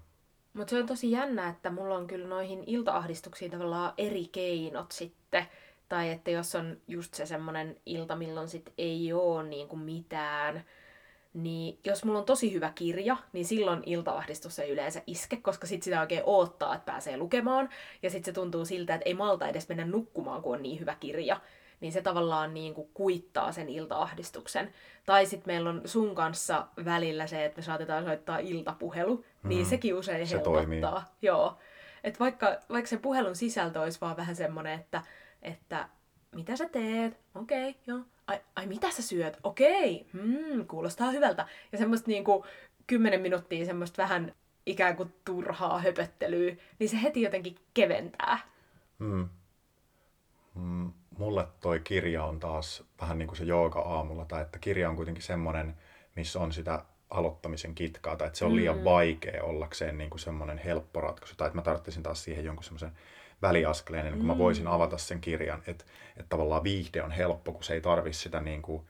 Mutta 0.53 0.70
se 0.70 0.79
on 0.79 0.87
tosi 0.87 1.11
jännä, 1.11 1.48
että 1.48 1.70
mulla 1.70 1.94
on 1.96 2.07
kyllä 2.07 2.29
noihin 2.29 2.64
iltaahdistuksiin 2.66 3.50
tavallaan 3.50 3.92
eri 3.98 4.29
keinot 4.33 4.92
sitten. 4.92 5.46
Tai 5.88 6.11
että 6.11 6.31
jos 6.31 6.55
on 6.55 6.77
just 6.88 7.14
se 7.14 7.27
semmoinen 7.27 7.77
ilta, 7.87 8.16
milloin 8.16 8.49
sit 8.49 8.73
ei 8.79 9.12
oo 9.12 9.42
niin 9.42 9.68
kuin 9.68 9.81
mitään, 9.81 10.64
niin 11.35 11.79
jos 11.85 12.05
mulla 12.05 12.18
on 12.18 12.25
tosi 12.25 12.53
hyvä 12.53 12.73
kirja, 12.75 13.16
niin 13.33 13.44
silloin 13.44 13.83
iltaahdistus 13.87 14.59
ei 14.59 14.70
yleensä 14.70 15.03
iske, 15.07 15.37
koska 15.37 15.66
sit 15.66 15.83
sitä 15.83 16.01
oikein 16.01 16.23
oottaa, 16.27 16.75
että 16.75 16.92
pääsee 16.92 17.16
lukemaan. 17.16 17.68
Ja 18.03 18.11
sitten 18.11 18.25
se 18.25 18.35
tuntuu 18.35 18.64
siltä, 18.64 18.94
että 18.94 19.09
ei 19.09 19.14
malta 19.14 19.49
edes 19.49 19.68
mennä 19.68 19.85
nukkumaan, 19.85 20.42
kun 20.42 20.57
on 20.57 20.62
niin 20.62 20.81
hyvä 20.81 20.94
kirja. 21.01 21.40
Niin 21.81 21.92
se 21.92 22.03
tavallaan 22.03 22.55
niin 22.55 22.75
kuin 22.75 22.88
kuittaa 22.94 23.53
sen 23.53 23.68
iltaahdistuksen. 23.68 24.73
Tai 25.07 25.27
sitten 25.27 25.55
meillä 25.55 25.70
on 25.70 25.83
sun 25.85 26.14
kanssa 26.14 26.66
välillä 26.85 27.27
se, 27.27 27.44
että 27.44 27.59
me 27.59 27.62
saatetaan 27.62 28.05
soittaa 28.05 28.38
iltapuhelu, 28.38 29.25
niin 29.42 29.62
mm, 29.64 29.68
sekin 29.68 29.94
usein 29.94 30.27
se 30.27 30.35
helpottaa. 30.35 30.62
Toimii. 30.62 30.83
Joo. 31.23 31.59
Et 32.05 32.20
vaikka, 32.20 32.57
vaikka 32.70 32.88
sen 32.88 32.99
puhelun 32.99 33.37
sisältö 33.37 33.81
olisi 33.81 34.01
vaan 34.01 34.16
vähän 34.16 34.37
semmoinen, 34.37 34.81
että, 34.81 35.03
että 35.44 35.88
mitä 36.35 36.57
sä 36.57 36.68
teet? 36.68 37.20
Okei, 37.35 37.70
okay, 37.70 37.83
joo 37.87 38.00
ai, 38.26 38.40
ai 38.57 38.66
mitä 38.66 38.90
sä 38.90 39.02
syöt? 39.02 39.38
Okei, 39.42 40.07
mm, 40.12 40.66
kuulostaa 40.66 41.11
hyvältä. 41.11 41.46
Ja 41.72 41.78
semmoista 41.78 42.11
niinku 42.11 42.46
kymmenen 42.87 43.20
minuuttia 43.20 43.66
semmoista 43.66 44.02
vähän 44.02 44.35
ikään 44.66 44.96
kuin 44.96 45.14
turhaa 45.24 45.78
höpöttelyä, 45.78 46.57
niin 46.78 46.88
se 46.88 47.02
heti 47.02 47.22
jotenkin 47.22 47.57
keventää. 47.74 48.38
Mm. 48.98 49.28
Mm, 50.54 50.92
mulle 51.18 51.46
toi 51.61 51.80
kirja 51.80 52.24
on 52.24 52.40
taas 52.40 52.85
vähän 53.00 53.18
niin 53.18 53.28
kuin 53.28 53.38
se 53.38 53.44
jooga 53.44 53.80
aamulla, 53.80 54.24
tai 54.24 54.42
että 54.42 54.59
kirja 54.59 54.90
on 54.90 54.96
kuitenkin 54.96 55.22
semmoinen, 55.22 55.74
missä 56.16 56.40
on 56.40 56.52
sitä 56.52 56.85
aloittamisen 57.11 57.74
kitkaa, 57.74 58.16
tai 58.16 58.26
että 58.26 58.38
se 58.38 58.44
on 58.44 58.57
liian 58.57 58.78
mm. 58.78 58.85
vaikea 58.85 59.44
ollakseen 59.44 59.98
niin 59.98 60.11
kuin 60.11 60.20
semmoinen 60.20 60.59
helppo 60.59 61.00
ratkaisu, 61.00 61.35
tai 61.37 61.46
että 61.46 61.59
mä 61.59 61.62
tarvitsisin 61.62 62.02
taas 62.02 62.24
siihen 62.24 62.44
jonkun 62.44 62.64
semmoisen 62.64 62.92
väliaskeleen, 63.42 64.05
niin 64.05 64.14
kuin 64.14 64.27
mä 64.27 64.38
voisin 64.38 64.64
mm. 64.64 64.73
avata 64.73 64.99
sen 64.99 65.20
kirjan. 65.20 65.62
Että 65.66 65.85
et 66.16 66.27
tavallaan 66.29 66.64
viihde 66.64 67.03
on 67.03 67.11
helppo, 67.11 67.53
kun 67.53 67.64
se 67.64 67.75
ei 67.75 67.81
tarvi 67.81 68.12
sitä 68.12 68.40
niin 68.40 68.62
kuin 68.62 68.83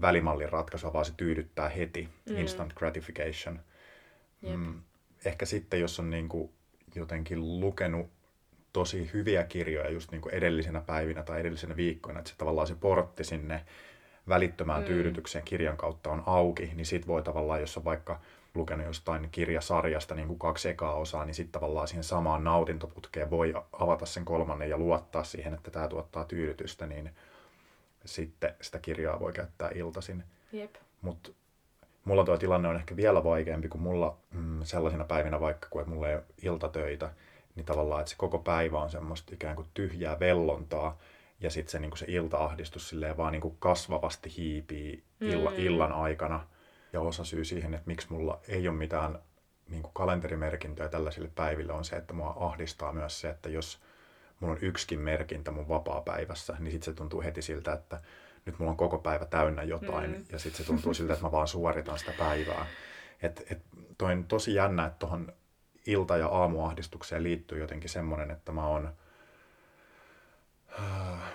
välimallin 0.00 0.48
ratkaisua, 0.48 0.92
vaan 0.92 1.04
se 1.04 1.12
tyydyttää 1.16 1.68
heti. 1.68 2.08
Mm. 2.30 2.36
Instant 2.36 2.72
gratification. 2.72 3.60
Mm. 4.42 4.80
Ehkä 5.24 5.46
sitten, 5.46 5.80
jos 5.80 6.00
on 6.00 6.10
niin 6.10 6.28
kuin 6.28 6.50
jotenkin 6.94 7.60
lukenut 7.60 8.10
tosi 8.72 9.10
hyviä 9.12 9.44
kirjoja 9.44 9.90
just 9.90 10.10
niin 10.10 10.20
kuin 10.20 10.34
edellisenä 10.34 10.80
päivinä 10.80 11.22
tai 11.22 11.40
edellisenä 11.40 11.76
viikkoina, 11.76 12.18
että 12.18 12.30
se 12.30 12.36
tavallaan 12.36 12.66
se 12.66 12.74
portti 12.74 13.24
sinne 13.24 13.64
välittömään 14.28 14.80
mm. 14.80 14.86
tyydytykseen 14.86 15.44
kirjan 15.44 15.76
kautta 15.76 16.10
on 16.10 16.22
auki, 16.26 16.70
niin 16.74 16.86
sit 16.86 17.06
voi 17.06 17.22
tavallaan, 17.22 17.60
jos 17.60 17.76
on 17.76 17.84
vaikka 17.84 18.20
lukenut 18.56 18.86
jostain 18.86 19.28
kirjasarjasta 19.32 20.14
niin 20.14 20.28
kuin 20.28 20.38
kaksi 20.38 20.68
ekaa 20.68 20.94
osaa, 20.94 21.24
niin 21.24 21.34
sitten 21.34 21.52
tavallaan 21.52 21.88
siihen 21.88 22.04
samaan 22.04 22.44
nautintoputkeen 22.44 23.30
voi 23.30 23.54
avata 23.72 24.06
sen 24.06 24.24
kolmannen 24.24 24.70
ja 24.70 24.78
luottaa 24.78 25.24
siihen, 25.24 25.54
että 25.54 25.70
tämä 25.70 25.88
tuottaa 25.88 26.24
tyydytystä, 26.24 26.86
niin 26.86 27.10
sitten 28.04 28.54
sitä 28.60 28.78
kirjaa 28.78 29.20
voi 29.20 29.32
käyttää 29.32 29.70
iltaisin. 29.74 30.24
Jep. 30.52 30.74
Mutta 31.02 31.30
mulla 32.04 32.24
tuo 32.24 32.38
tilanne 32.38 32.68
on 32.68 32.76
ehkä 32.76 32.96
vielä 32.96 33.24
vaikeampi 33.24 33.68
kuin 33.68 33.82
mulla 33.82 34.16
mm, 34.30 34.62
sellaisina 34.62 35.04
päivinä 35.04 35.40
vaikka, 35.40 35.68
kun 35.70 35.88
mulla 35.88 36.08
ei 36.08 36.14
ole 36.14 36.24
iltatöitä, 36.42 37.10
niin 37.54 37.66
tavallaan, 37.66 38.00
että 38.00 38.10
se 38.10 38.16
koko 38.16 38.38
päivä 38.38 38.80
on 38.80 38.90
semmoista 38.90 39.34
ikään 39.34 39.56
kuin 39.56 39.68
tyhjää 39.74 40.20
vellontaa, 40.20 40.98
ja 41.40 41.50
sitten 41.50 41.70
se, 41.70 41.78
niin 41.78 41.96
se 41.96 42.06
iltaahdistus 42.08 42.88
silleen 42.88 43.16
vaan 43.16 43.32
niin 43.32 43.40
kuin 43.40 43.56
kasvavasti 43.58 44.36
hiipii 44.36 45.02
illa, 45.20 45.50
mm. 45.50 45.56
illan 45.58 45.92
aikana– 45.92 46.40
ja 46.92 47.00
osa 47.00 47.24
syy 47.24 47.44
siihen, 47.44 47.74
että 47.74 47.86
miksi 47.86 48.06
mulla 48.10 48.40
ei 48.48 48.68
ole 48.68 48.76
mitään 48.76 49.18
niin 49.68 49.82
kuin 49.82 49.94
kalenterimerkintöjä 49.94 50.88
tällaisille 50.88 51.30
päiville 51.34 51.72
on 51.72 51.84
se, 51.84 51.96
että 51.96 52.14
mua 52.14 52.36
ahdistaa 52.40 52.92
myös 52.92 53.20
se, 53.20 53.28
että 53.28 53.48
jos 53.48 53.80
mulla 54.40 54.54
on 54.54 54.62
yksikin 54.62 55.00
merkintä 55.00 55.50
mun 55.50 55.68
vapaa-päivässä, 55.68 56.56
niin 56.58 56.72
sitten 56.72 56.92
se 56.92 56.96
tuntuu 56.96 57.22
heti 57.22 57.42
siltä, 57.42 57.72
että 57.72 58.00
nyt 58.46 58.58
mulla 58.58 58.70
on 58.70 58.76
koko 58.76 58.98
päivä 58.98 59.24
täynnä 59.24 59.62
jotain, 59.62 60.10
mm. 60.10 60.24
ja 60.32 60.38
sitten 60.38 60.58
se 60.58 60.66
tuntuu 60.66 60.94
siltä, 60.94 61.12
että 61.12 61.24
mä 61.24 61.32
vaan 61.32 61.48
suoritan 61.48 61.98
sitä 61.98 62.12
päivää. 62.18 62.66
Et, 63.22 63.42
et, 63.50 63.62
toi 63.98 64.12
on 64.12 64.24
tosi 64.24 64.54
jännä, 64.54 64.86
että 64.86 64.98
tuohon 64.98 65.32
ilta- 65.86 66.16
ja 66.16 66.28
aamuahdistukseen 66.28 67.22
liittyy 67.22 67.58
jotenkin 67.58 67.90
semmoinen, 67.90 68.30
että 68.30 68.52
mä 68.52 68.66
oon, 68.66 68.92
äh, 70.78 71.32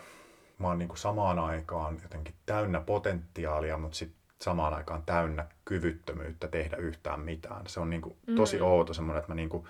mä 0.57 0.67
oon 0.67 0.79
niin 0.79 0.89
kuin 0.89 0.97
samaan 0.97 1.39
aikaan 1.39 1.99
jotenkin 2.03 2.35
täynnä 2.45 2.81
potentiaalia, 2.81 3.77
mutta 3.77 3.97
sitten 3.97 4.20
samaan 4.41 4.73
aikaan 4.73 5.03
täynnä 5.05 5.45
kyvyttömyyttä 5.65 6.47
tehdä 6.47 6.77
yhtään 6.77 7.19
mitään. 7.19 7.67
Se 7.67 7.79
on 7.79 7.89
niin 7.89 8.01
kuin 8.01 8.17
tosi 8.35 8.57
mm. 8.57 8.63
outo 8.63 8.93
semmoinen, 8.93 9.19
että 9.19 9.31
mä 9.31 9.35
niin 9.35 9.49
kuin 9.49 9.65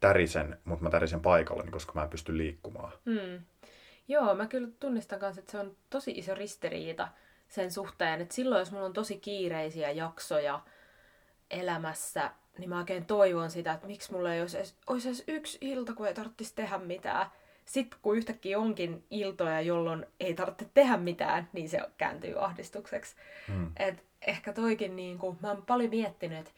tärisen, 0.00 0.58
mutta 0.64 0.82
mä 0.82 0.90
tärisen 0.90 1.20
paikalla, 1.20 1.64
koska 1.70 1.92
mä 1.94 2.02
en 2.02 2.08
pysty 2.08 2.38
liikkumaan. 2.38 2.92
Mm. 3.04 3.44
Joo, 4.08 4.34
mä 4.34 4.46
kyllä 4.46 4.68
tunnistan 4.80 5.18
kanssa, 5.18 5.40
että 5.40 5.52
se 5.52 5.58
on 5.58 5.76
tosi 5.90 6.10
iso 6.10 6.34
ristiriita 6.34 7.08
sen 7.48 7.70
suhteen, 7.70 8.20
että 8.20 8.34
silloin 8.34 8.58
jos 8.58 8.72
mulla 8.72 8.86
on 8.86 8.92
tosi 8.92 9.18
kiireisiä 9.18 9.90
jaksoja 9.90 10.60
elämässä, 11.50 12.30
niin 12.58 12.68
mä 12.68 12.78
oikein 12.78 13.04
toivon 13.04 13.50
sitä, 13.50 13.72
että 13.72 13.86
miksi 13.86 14.12
mulla 14.12 14.34
ei 14.34 14.40
olisi 14.40 14.56
edes, 14.56 14.76
olisi 14.86 15.08
edes 15.08 15.24
yksi 15.28 15.58
ilta, 15.60 15.94
kun 15.94 16.06
ei 16.06 16.14
tarvitsisi 16.14 16.54
tehdä 16.54 16.78
mitään. 16.78 17.26
Sitten 17.64 17.98
kun 18.02 18.16
yhtäkkiä 18.16 18.58
onkin 18.58 19.04
iltoja, 19.10 19.60
jolloin 19.60 20.06
ei 20.20 20.34
tarvitse 20.34 20.70
tehdä 20.74 20.96
mitään, 20.96 21.48
niin 21.52 21.68
se 21.68 21.80
kääntyy 21.98 22.44
ahdistukseksi. 22.44 23.16
Mm. 23.48 23.72
Et 23.76 24.04
ehkä 24.26 24.52
toikin, 24.52 24.96
niin 24.96 25.18
kuin, 25.18 25.38
mä 25.42 25.48
oon 25.48 25.62
paljon 25.66 25.90
miettinyt, 25.90 26.38
että 26.38 26.52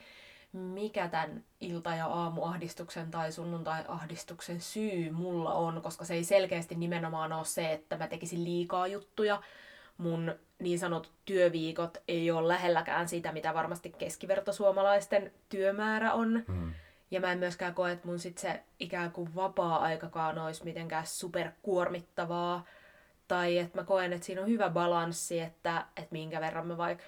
mikä 0.53 1.09
tämän 1.09 1.45
ilta- 1.61 1.95
ja 1.95 2.07
aamuahdistuksen 2.07 3.11
tai 3.11 3.33
sunnuntai-ahdistuksen 3.33 4.61
syy 4.61 5.11
mulla 5.11 5.55
on, 5.55 5.83
koska 5.83 6.05
se 6.05 6.15
ei 6.15 6.25
selkeästi 6.25 6.75
nimenomaan 6.75 7.33
ole 7.33 7.45
se, 7.45 7.73
että 7.73 7.97
mä 7.97 8.09
tekisin 8.09 8.45
liikaa 8.45 8.87
juttuja. 8.87 9.43
Mun 9.99 10.35
niin 10.59 10.79
sanotut 10.79 11.13
työviikot 11.25 11.99
ei 12.09 12.31
ole 12.31 12.49
lähelläkään 12.49 13.09
sitä, 13.09 13.33
mitä 13.33 13.55
varmasti 13.55 13.91
keskivertosuomalaisten 13.99 15.33
työmäärä 15.49 16.13
on. 16.13 16.45
Mm. 16.49 16.75
Ja 17.11 17.21
mä 17.21 17.33
en 17.33 17.39
myöskään 17.39 17.75
koe, 17.75 17.93
että 17.93 18.09
mun 18.09 18.19
sit 18.19 18.39
se 18.39 18.63
ikään 18.81 19.13
kuin 19.13 19.35
vapaa-aikakaan 19.35 20.39
olisi 20.39 20.65
mitenkään 20.65 21.07
superkuormittavaa. 21.07 22.65
Tai 23.29 23.59
että 23.59 23.79
mä 23.79 23.85
koen, 23.85 24.13
että 24.13 24.27
siinä 24.27 24.43
on 24.43 24.49
hyvä 24.49 24.71
balanssi, 24.71 25.41
että, 25.41 25.87
että 25.97 26.13
minkä 26.13 26.41
verran 26.41 26.67
mä 26.67 26.77
vaikka 26.77 27.05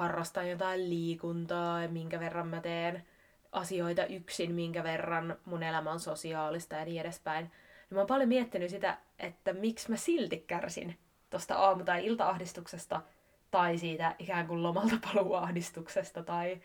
harrastan 0.00 0.50
jotain 0.50 0.90
liikuntaa 0.90 1.82
ja 1.82 1.88
minkä 1.88 2.20
verran 2.20 2.48
mä 2.48 2.60
teen 2.60 3.04
asioita 3.52 4.06
yksin, 4.06 4.54
minkä 4.54 4.82
verran 4.82 5.36
mun 5.44 5.62
elämä 5.62 5.90
on 5.92 6.00
sosiaalista 6.00 6.76
ja 6.76 6.84
niin 6.84 7.00
edespäin. 7.00 7.50
Ja 7.90 7.94
mä 7.94 8.00
oon 8.00 8.06
paljon 8.06 8.28
miettinyt 8.28 8.70
sitä, 8.70 8.98
että 9.18 9.52
miksi 9.52 9.90
mä 9.90 9.96
silti 9.96 10.44
kärsin 10.46 10.98
tuosta 11.30 11.54
aamu- 11.54 11.84
tai 11.84 12.06
iltaahdistuksesta 12.06 13.02
tai 13.50 13.78
siitä 13.78 14.14
ikään 14.18 14.46
kuin 14.46 14.62
lomalta 14.62 14.96
paluuahdistuksesta 15.04 16.22
tai, 16.22 16.60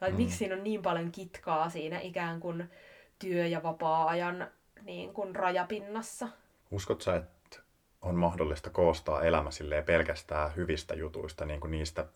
tai 0.00 0.10
mm. 0.10 0.16
miksi 0.16 0.36
siinä 0.36 0.54
on 0.54 0.64
niin 0.64 0.82
paljon 0.82 1.12
kitkaa 1.12 1.70
siinä 1.70 2.00
ikään 2.00 2.40
kuin 2.40 2.70
työ- 3.18 3.46
ja 3.46 3.62
vapaa-ajan 3.62 4.48
niin 4.82 5.12
kuin 5.12 5.36
rajapinnassa. 5.36 6.28
Uskot 6.70 7.02
sä, 7.02 7.16
että 7.16 7.58
on 8.02 8.14
mahdollista 8.14 8.70
koostaa 8.70 9.22
elämä 9.22 9.50
pelkästään 9.86 10.56
hyvistä 10.56 10.94
jutuista, 10.94 11.44
niin 11.44 11.60
kuin 11.60 11.70
niistä 11.70 12.06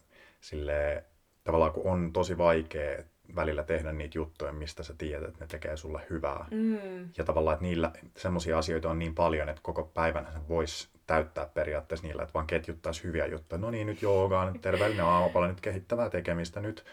sille 0.40 1.04
tavallaan 1.44 1.72
kun 1.72 1.92
on 1.92 2.12
tosi 2.12 2.38
vaikea 2.38 3.02
välillä 3.36 3.62
tehdä 3.62 3.92
niitä 3.92 4.18
juttuja, 4.18 4.52
mistä 4.52 4.82
sä 4.82 4.94
tiedät, 4.98 5.28
että 5.28 5.44
ne 5.44 5.46
tekee 5.46 5.76
sulle 5.76 6.00
hyvää. 6.10 6.44
Mm. 6.50 7.08
Ja 7.18 7.24
tavallaan, 7.24 7.54
että 7.54 7.66
niillä 7.66 7.92
semmoisia 8.16 8.58
asioita 8.58 8.90
on 8.90 8.98
niin 8.98 9.14
paljon, 9.14 9.48
että 9.48 9.62
koko 9.62 9.84
päivänä 9.94 10.32
sen 10.32 10.48
voisi 10.48 10.88
täyttää 11.06 11.46
periaatteessa 11.46 12.06
niillä, 12.06 12.22
että 12.22 12.34
vaan 12.34 12.46
ketjuttaisi 12.46 13.04
hyviä 13.04 13.26
juttuja. 13.26 13.60
No 13.60 13.70
niin, 13.70 13.86
nyt 13.86 14.02
joogaa, 14.02 14.50
nyt 14.50 14.62
terveellinen 14.62 15.04
aamupala, 15.04 15.48
nyt 15.48 15.60
kehittävää 15.60 16.10
tekemistä, 16.10 16.60
nyt 16.60 16.84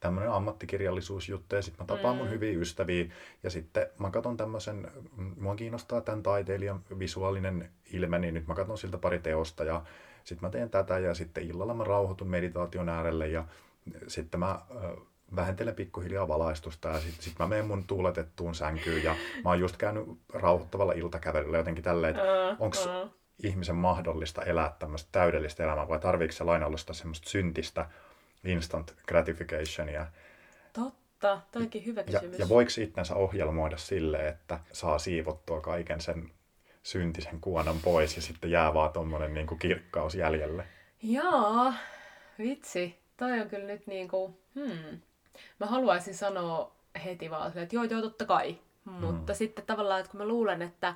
tämmöinen 0.00 0.32
ammattikirjallisuusjuttu 0.32 1.56
ja 1.56 1.62
sitten 1.62 1.84
mä 1.84 1.96
tapaan 1.96 2.16
mun 2.16 2.26
mm. 2.26 2.32
hyviä 2.32 2.58
ystäviä 2.58 3.06
ja 3.42 3.50
sitten 3.50 3.86
mä 3.98 4.10
katson 4.10 4.36
tämmöisen, 4.36 4.90
mua 5.36 5.56
kiinnostaa 5.56 6.00
tämän 6.00 6.22
taiteilijan 6.22 6.80
visuaalinen 6.98 7.70
ilme, 7.92 8.18
niin 8.18 8.34
nyt 8.34 8.46
mä 8.46 8.54
katson 8.54 8.78
siltä 8.78 8.98
pari 8.98 9.18
teosta 9.18 9.64
ja 9.64 9.82
sitten 10.28 10.46
mä 10.46 10.50
teen 10.50 10.70
tätä 10.70 10.98
ja 10.98 11.14
sitten 11.14 11.44
illalla 11.44 11.74
mä 11.74 11.84
rauhoitun 11.84 12.28
meditaation 12.28 12.88
äärelle 12.88 13.28
ja 13.28 13.44
sitten 14.08 14.40
mä 14.40 14.60
vähentelen 15.36 15.74
pikkuhiljaa 15.74 16.28
valaistusta 16.28 16.88
ja 16.88 17.00
sitten 17.00 17.22
sit 17.22 17.38
mä 17.38 17.46
menen 17.46 17.66
mun 17.66 17.84
tuuletettuun 17.84 18.54
sänkyyn 18.54 19.04
ja 19.04 19.14
mä 19.44 19.50
oon 19.50 19.60
just 19.60 19.76
käynyt 19.76 20.04
rauhoittavalla 20.32 20.92
iltakävelyllä 20.92 21.58
jotenkin 21.58 21.84
tälleen, 21.84 22.16
että 22.16 22.56
onko 22.58 22.76
ihmisen 23.42 23.76
mahdollista 23.76 24.42
elää 24.42 24.76
tämmöistä 24.78 25.08
täydellistä 25.12 25.64
elämää 25.64 25.88
vai 25.88 25.98
tarviiko 25.98 26.32
se 26.32 26.44
lainallista 26.44 26.94
semmoista 26.94 27.30
syntistä 27.30 27.86
instant 28.44 28.94
gratificationia. 29.06 30.06
Totta, 30.72 31.40
toikin 31.52 31.86
hyvä 31.86 32.02
kysymys. 32.02 32.38
Ja, 32.38 32.44
ja 32.44 32.48
voiko 32.48 32.70
itsensä 32.80 33.14
ohjelmoida 33.14 33.76
sille, 33.76 34.28
että 34.28 34.60
saa 34.72 34.98
siivottua 34.98 35.60
kaiken 35.60 36.00
sen 36.00 36.30
syntisen 36.82 37.40
kuonan 37.40 37.76
pois 37.84 38.16
ja 38.16 38.22
sitten 38.22 38.50
jää 38.50 38.74
vaan 38.74 38.92
tommonen 38.92 39.34
niin 39.34 39.46
kuin 39.46 39.58
kirkkaus 39.58 40.14
jäljelle. 40.14 40.64
Jaa, 41.02 41.74
vitsi. 42.38 42.98
Toi 43.16 43.40
on 43.40 43.48
kyllä 43.48 43.66
nyt 43.66 43.86
niin 43.86 44.08
kuin, 44.08 44.38
hmm. 44.54 45.00
Mä 45.60 45.66
haluaisin 45.66 46.14
sanoa 46.14 46.72
heti 47.04 47.30
vaan, 47.30 47.58
että 47.58 47.76
joo, 47.76 47.84
joo, 47.84 48.00
totta 48.02 48.24
kai. 48.24 48.58
Mutta 48.84 49.32
hmm. 49.32 49.38
sitten 49.38 49.66
tavallaan, 49.66 50.00
että 50.00 50.10
kun 50.10 50.20
mä 50.20 50.26
luulen, 50.26 50.62
että 50.62 50.94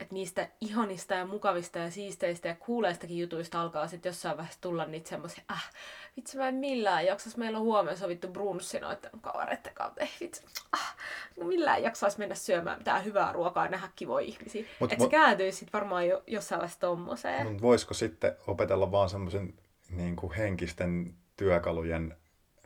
että 0.00 0.14
niistä 0.14 0.48
ihanista 0.60 1.14
ja 1.14 1.26
mukavista 1.26 1.78
ja 1.78 1.90
siisteistä 1.90 2.48
ja 2.48 2.54
kuuleistakin 2.54 3.18
jutuista 3.18 3.60
alkaa 3.60 3.88
sitten 3.88 4.10
jossain 4.10 4.36
vaiheessa 4.36 4.60
tulla 4.60 4.84
niitä 4.84 5.08
semmoisia, 5.08 5.44
äh, 5.50 5.70
vitsi 6.16 6.36
mä 6.36 6.48
en 6.48 6.54
millään 6.54 7.06
jaksas, 7.06 7.36
meillä 7.36 7.58
on 7.58 7.64
huomenna 7.64 7.98
sovittu 7.98 8.28
brunssi 8.28 8.80
noiden 8.80 9.10
kavereiden 9.20 9.74
kautta, 9.74 10.00
ei 10.00 10.10
vitsi, 10.20 10.42
ah, 10.72 10.96
no 11.36 11.46
millään 11.46 11.82
jaksaisi 11.82 12.18
mennä 12.18 12.34
syömään 12.34 12.78
mitään 12.78 13.04
hyvää 13.04 13.32
ruokaa 13.32 13.64
ja 13.64 13.70
nähdä 13.70 13.88
kivoja 13.96 14.26
ihmisiä. 14.26 14.64
Että 14.90 15.04
se 15.04 15.10
kääntyisi 15.10 15.58
sitten 15.58 15.80
varmaan 15.80 16.08
jo, 16.08 16.22
jossain 16.26 16.58
vaiheessa 16.58 16.80
tommoseen. 16.80 17.46
Mutta 17.46 17.62
voisiko 17.62 17.94
sitten 17.94 18.36
opetella 18.46 18.92
vaan 18.92 19.08
semmoisen 19.08 19.54
niin 19.90 20.16
henkisten 20.36 21.14
työkalujen 21.36 22.16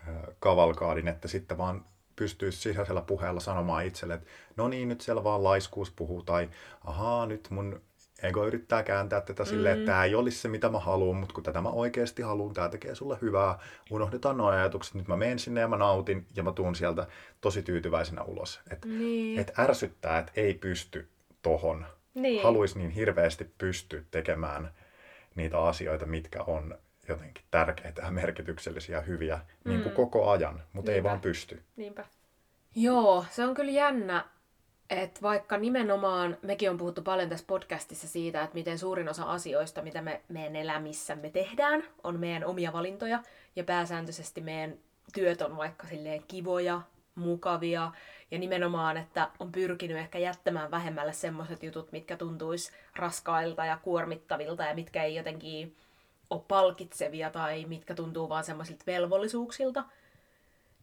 äh, 0.08 0.14
kavalkaadin, 0.38 1.08
että 1.08 1.28
sitten 1.28 1.58
vaan 1.58 1.84
pystyisi 2.16 2.58
sisäisellä 2.58 3.02
puheella 3.02 3.40
sanomaan 3.40 3.86
itselle, 3.86 4.14
että 4.14 4.26
no 4.56 4.68
niin, 4.68 4.88
nyt 4.88 5.00
siellä 5.00 5.24
vaan 5.24 5.44
laiskuus 5.44 5.90
puhuu, 5.90 6.22
tai 6.22 6.50
ahaa, 6.84 7.26
nyt 7.26 7.48
mun 7.50 7.80
ego 8.22 8.46
yrittää 8.46 8.82
kääntää 8.82 9.20
tätä 9.20 9.44
silleen, 9.44 9.72
että 9.72 9.82
mm. 9.82 9.86
tämä 9.86 10.04
ei 10.04 10.14
olisi 10.14 10.38
se, 10.38 10.48
mitä 10.48 10.68
mä 10.68 10.78
haluan, 10.78 11.16
mutta 11.16 11.34
kun 11.34 11.44
tätä 11.44 11.60
mä 11.60 11.68
oikeasti 11.68 12.22
haluan, 12.22 12.54
tämä 12.54 12.68
tekee 12.68 12.94
sulle 12.94 13.18
hyvää, 13.22 13.58
unohdetaan 13.90 14.36
nuo 14.36 14.48
ajatukset, 14.48 14.94
nyt 14.94 15.08
mä 15.08 15.16
menen 15.16 15.38
sinne 15.38 15.60
ja 15.60 15.68
mä 15.68 15.76
nautin, 15.76 16.26
ja 16.36 16.42
mä 16.42 16.52
tuun 16.52 16.74
sieltä 16.74 17.06
tosi 17.40 17.62
tyytyväisenä 17.62 18.22
ulos. 18.22 18.60
Että 18.70 18.88
niin. 18.88 19.38
et 19.38 19.58
ärsyttää, 19.58 20.18
että 20.18 20.32
ei 20.36 20.54
pysty 20.54 21.08
tohon. 21.42 21.86
Niin. 22.14 22.42
Haluaisi 22.42 22.78
niin 22.78 22.90
hirveästi 22.90 23.52
pystyä 23.58 24.02
tekemään 24.10 24.70
niitä 25.34 25.58
asioita, 25.58 26.06
mitkä 26.06 26.42
on 26.42 26.78
jotenkin 27.08 27.44
tärkeitä 27.50 28.02
ja 28.02 28.10
merkityksellisiä 28.10 28.96
ja 28.96 29.02
hyviä 29.02 29.40
mm. 29.64 29.70
niin 29.70 29.82
kuin 29.82 29.94
koko 29.94 30.30
ajan, 30.30 30.54
mutta 30.54 30.90
Niinpä. 30.90 30.92
ei 30.92 31.02
vaan 31.02 31.20
pysty. 31.20 31.62
Niinpä. 31.76 32.04
Joo, 32.74 33.24
se 33.30 33.44
on 33.44 33.54
kyllä 33.54 33.72
jännä, 33.72 34.24
että 34.90 35.22
vaikka 35.22 35.58
nimenomaan, 35.58 36.38
mekin 36.42 36.70
on 36.70 36.78
puhuttu 36.78 37.02
paljon 37.02 37.28
tässä 37.28 37.44
podcastissa 37.48 38.08
siitä, 38.08 38.42
että 38.42 38.54
miten 38.54 38.78
suurin 38.78 39.08
osa 39.08 39.24
asioista, 39.24 39.82
mitä 39.82 40.02
me 40.02 40.20
meidän 40.28 40.56
elämissämme 40.56 41.30
tehdään, 41.30 41.84
on 42.04 42.20
meidän 42.20 42.44
omia 42.44 42.72
valintoja, 42.72 43.22
ja 43.56 43.64
pääsääntöisesti 43.64 44.40
meidän 44.40 44.74
työt 45.14 45.42
on 45.42 45.56
vaikka 45.56 45.86
silleen 45.86 46.22
kivoja, 46.28 46.80
mukavia, 47.14 47.92
ja 48.30 48.38
nimenomaan, 48.38 48.96
että 48.96 49.30
on 49.38 49.52
pyrkinyt 49.52 49.96
ehkä 49.96 50.18
jättämään 50.18 50.70
vähemmälle 50.70 51.12
semmoiset 51.12 51.62
jutut, 51.62 51.92
mitkä 51.92 52.16
tuntuisi 52.16 52.72
raskailta 52.96 53.64
ja 53.64 53.76
kuormittavilta, 53.76 54.62
ja 54.62 54.74
mitkä 54.74 55.04
ei 55.04 55.14
jotenkin 55.14 55.76
ole 56.32 56.42
palkitsevia 56.48 57.30
tai 57.30 57.64
mitkä 57.64 57.94
tuntuu 57.94 58.28
vaan 58.28 58.44
semmoisilta 58.44 58.86
velvollisuuksilta, 58.86 59.84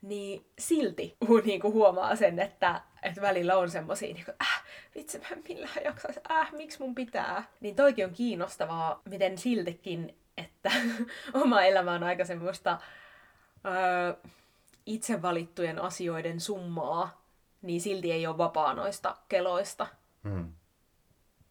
niin 0.02 0.46
silti 0.60 1.18
niin 1.46 1.62
kuin 1.62 1.74
huomaa 1.74 2.16
sen, 2.16 2.40
että, 2.40 2.82
että 3.04 3.22
välillä 3.22 3.58
on 3.58 3.70
semmoisia, 3.70 4.14
niin 4.14 4.26
kuin, 4.26 4.36
äh, 4.42 4.64
vitsi 4.96 5.20
mä 5.20 5.26
en 5.32 5.44
millään 5.48 5.84
jaksaisi, 5.84 6.20
äh, 6.32 6.52
miksi 6.52 6.80
mun 6.80 6.96
pitää. 6.96 7.44
Niin 7.60 7.76
toikin 7.76 8.06
on 8.06 8.14
kiinnostavaa, 8.14 9.02
miten 9.10 9.38
siltikin, 9.38 10.18
että 10.38 10.72
oma 11.44 11.62
elämä 11.62 11.92
on 11.92 12.04
aika 12.04 12.26
semmoista 12.26 12.80
öö, 13.66 14.32
itse 14.86 15.22
valittujen 15.22 15.82
asioiden 15.82 16.40
summaa, 16.40 17.22
niin 17.62 17.82
silti 17.82 18.12
ei 18.12 18.28
ole 18.28 18.38
vapaa 18.38 18.74
noista 18.74 19.18
keloista. 19.30 19.88
Hmm. 20.24 20.54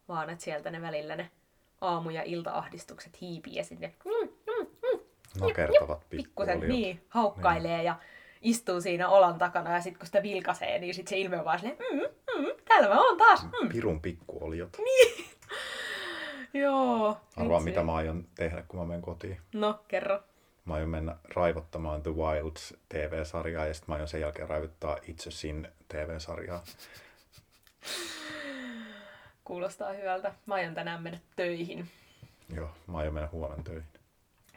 Vaan 0.07 0.29
että 0.29 0.43
sieltä 0.43 0.71
ne 0.71 0.81
välillä 0.81 1.15
ne 1.15 1.31
aamu- 1.81 2.09
ja 2.09 2.23
iltaahdistukset 2.23 3.21
hiipii 3.21 3.55
ja 3.55 3.63
sinne 3.63 3.93
mm, 4.05 4.29
mm, 4.29 4.67
mm, 4.67 4.99
nakertavat 5.39 6.09
pikkusen 6.09 6.59
niin, 6.59 7.01
haukkailee 7.09 7.77
niin. 7.77 7.85
ja 7.85 7.95
istuu 8.41 8.81
siinä 8.81 9.09
olan 9.09 9.37
takana 9.37 9.73
ja 9.73 9.81
sitten 9.81 9.99
kun 9.99 10.05
sitä 10.05 10.23
vilkaisee, 10.23 10.79
niin 10.79 10.93
sitten 10.93 11.09
se 11.09 11.19
ilme 11.19 11.39
on 11.39 11.45
vaan 11.45 11.59
silleen, 11.59 11.77
mm, 11.91 11.99
mm, 12.39 12.51
täällä 12.67 12.89
mä 12.89 13.01
oon 13.01 13.17
taas. 13.17 13.43
Mm. 13.43 13.69
Pirun 13.69 14.01
pikkuoliot. 14.01 14.77
Niin. 14.85 15.25
Joo. 16.53 17.17
Arvaa, 17.37 17.59
mitä 17.59 17.83
mä 17.83 17.95
aion 17.95 18.25
tehdä, 18.35 18.63
kun 18.67 18.79
mä 18.79 18.85
menen 18.85 19.01
kotiin. 19.01 19.37
No, 19.53 19.79
kerro. 19.87 20.19
Mä 20.65 20.73
aion 20.73 20.89
mennä 20.89 21.15
raivottamaan 21.35 22.03
The 22.03 22.11
Wilds 22.11 22.73
TV-sarjaa 22.89 23.65
ja 23.65 23.73
sitten 23.73 23.91
mä 23.91 23.95
aion 23.95 24.07
sen 24.07 24.21
jälkeen 24.21 24.49
raivottaa 24.49 24.97
Itse 25.07 25.31
Sin 25.31 25.67
TV-sarjaa. 25.87 26.63
Kuulostaa 29.49 29.93
hyvältä. 29.93 30.33
Mä 30.45 30.55
aion 30.55 30.73
tänään 30.73 31.03
mennä 31.03 31.19
töihin. 31.35 31.87
Joo, 32.55 32.69
mä 32.87 32.97
aion 32.97 33.13
mennä 33.13 33.29
huomenna 33.31 33.63
töihin. 33.63 33.89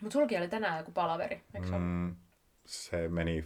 Mutta 0.01 0.13
sulki 0.13 0.37
oli 0.37 0.49
tänään 0.49 0.79
joku 0.79 0.93
palaveri, 0.93 1.43
eikö 1.55 1.67
se 1.67 1.79
mm, 1.79 2.17
Se 2.67 3.09
meni 3.09 3.41
50-50, 3.41 3.45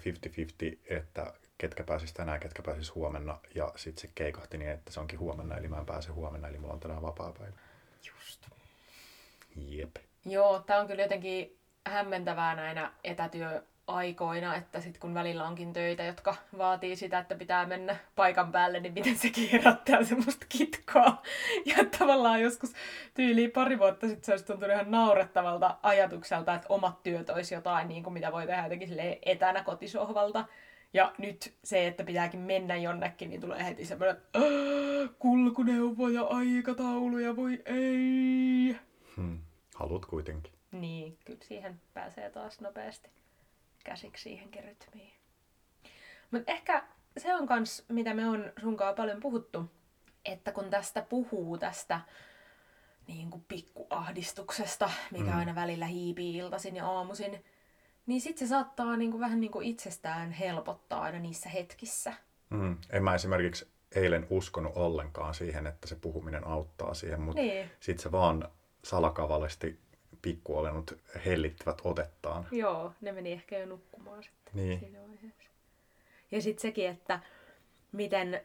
että 0.90 1.32
ketkä 1.58 1.84
pääsis 1.84 2.12
tänään, 2.12 2.40
ketkä 2.40 2.62
pääsis 2.62 2.94
huomenna. 2.94 3.38
Ja 3.54 3.72
sitten 3.76 4.00
se 4.00 4.10
keikahti 4.14 4.58
niin, 4.58 4.70
että 4.70 4.92
se 4.92 5.00
onkin 5.00 5.18
huomenna, 5.18 5.56
eli 5.56 5.68
mä 5.68 5.78
en 5.78 5.86
pääse 5.86 6.12
huomenna, 6.12 6.48
eli 6.48 6.58
mulla 6.58 6.74
on 6.74 6.80
tänään 6.80 7.02
vapaa 7.02 7.32
päivä. 7.32 7.56
Just. 8.08 8.48
Jep. 9.56 9.96
Joo, 10.24 10.60
tää 10.60 10.80
on 10.80 10.86
kyllä 10.86 11.02
jotenkin 11.02 11.58
hämmentävää 11.86 12.54
näinä 12.54 12.92
etätyö 13.04 13.62
aikoina, 13.86 14.54
että 14.54 14.80
sitten 14.80 15.00
kun 15.00 15.14
välillä 15.14 15.44
onkin 15.44 15.72
töitä, 15.72 16.04
jotka 16.04 16.36
vaatii 16.58 16.96
sitä, 16.96 17.18
että 17.18 17.34
pitää 17.34 17.66
mennä 17.66 17.96
paikan 18.16 18.52
päälle, 18.52 18.80
niin 18.80 18.92
miten 18.92 19.16
sekin 19.16 19.50
herättää 19.50 20.04
semmoista 20.04 20.46
kitkoa. 20.48 21.22
Ja 21.66 21.84
tavallaan 21.98 22.40
joskus 22.42 22.72
tyyliin 23.14 23.50
pari 23.50 23.78
vuotta 23.78 24.06
sitten 24.06 24.24
se 24.24 24.32
olisi 24.32 24.44
tuntunut 24.44 24.74
ihan 24.74 24.90
naurettavalta 24.90 25.76
ajatukselta, 25.82 26.54
että 26.54 26.66
omat 26.68 27.02
työt 27.02 27.30
olisi 27.30 27.54
jotain, 27.54 27.88
niin 27.88 28.02
kuin 28.02 28.14
mitä 28.14 28.32
voi 28.32 28.46
tehdä 28.46 28.62
jotenkin 28.62 28.88
etänä 29.22 29.62
kotisohvalta. 29.62 30.44
Ja 30.92 31.12
nyt 31.18 31.54
se, 31.64 31.86
että 31.86 32.04
pitääkin 32.04 32.40
mennä 32.40 32.76
jonnekin, 32.76 33.30
niin 33.30 33.40
tulee 33.40 33.64
heti 33.64 33.84
semmoinen 33.84 34.16
kulkuneuvoja, 35.18 36.22
aikatauluja, 36.22 37.36
voi 37.36 37.62
ei. 37.64 38.76
Hmm. 39.16 39.38
Haluat 39.74 40.06
kuitenkin. 40.06 40.52
Niin, 40.72 41.18
kyllä 41.24 41.40
siihen 41.42 41.80
pääsee 41.94 42.30
taas 42.30 42.60
nopeasti 42.60 43.10
käsiksi 43.86 44.22
siihenkin 44.22 44.64
rytmiin. 44.64 45.12
Mutta 46.30 46.52
ehkä 46.52 46.84
se 47.18 47.34
on 47.34 47.46
kans, 47.46 47.84
mitä 47.88 48.14
me 48.14 48.28
on 48.28 48.52
sunkaan 48.60 48.94
paljon 48.94 49.20
puhuttu, 49.20 49.70
että 50.24 50.52
kun 50.52 50.70
tästä 50.70 51.02
puhuu 51.02 51.58
tästä 51.58 52.00
niin 53.06 53.30
kuin 53.30 53.44
pikkuahdistuksesta, 53.48 54.90
mikä 55.10 55.30
mm. 55.30 55.38
aina 55.38 55.54
välillä 55.54 55.86
hiipii 55.86 56.36
iltaisin 56.36 56.76
ja 56.76 56.86
aamuisin, 56.86 57.44
niin 58.06 58.20
sitten 58.20 58.48
se 58.48 58.50
saattaa 58.50 58.96
niin 58.96 59.10
kuin 59.10 59.20
vähän 59.20 59.40
niin 59.40 59.50
kuin 59.50 59.66
itsestään 59.66 60.32
helpottaa 60.32 61.00
aina 61.00 61.18
niissä 61.18 61.48
hetkissä. 61.48 62.12
Mm. 62.50 62.78
En 62.90 63.04
mä 63.04 63.14
esimerkiksi 63.14 63.68
eilen 63.94 64.26
uskonut 64.30 64.72
ollenkaan 64.76 65.34
siihen, 65.34 65.66
että 65.66 65.88
se 65.88 65.94
puhuminen 65.94 66.46
auttaa 66.46 66.94
siihen, 66.94 67.20
mutta 67.20 67.42
niin. 67.42 67.70
sitten 67.80 68.02
se 68.02 68.12
vaan 68.12 68.48
salakavallisesti 68.84 69.80
pikkuolennut 70.26 70.98
hellittävät 71.26 71.78
otettaan. 71.84 72.46
Joo, 72.52 72.92
ne 73.00 73.12
meni 73.12 73.32
ehkä 73.32 73.58
jo 73.58 73.66
nukkumaan 73.66 74.22
sitten 74.22 74.52
niin. 74.54 74.80
siinä 74.80 74.98
vaiheessa. 74.98 75.50
Ja 76.30 76.42
sitten 76.42 76.62
sekin, 76.62 76.90
että 76.90 77.20
miten 77.92 78.40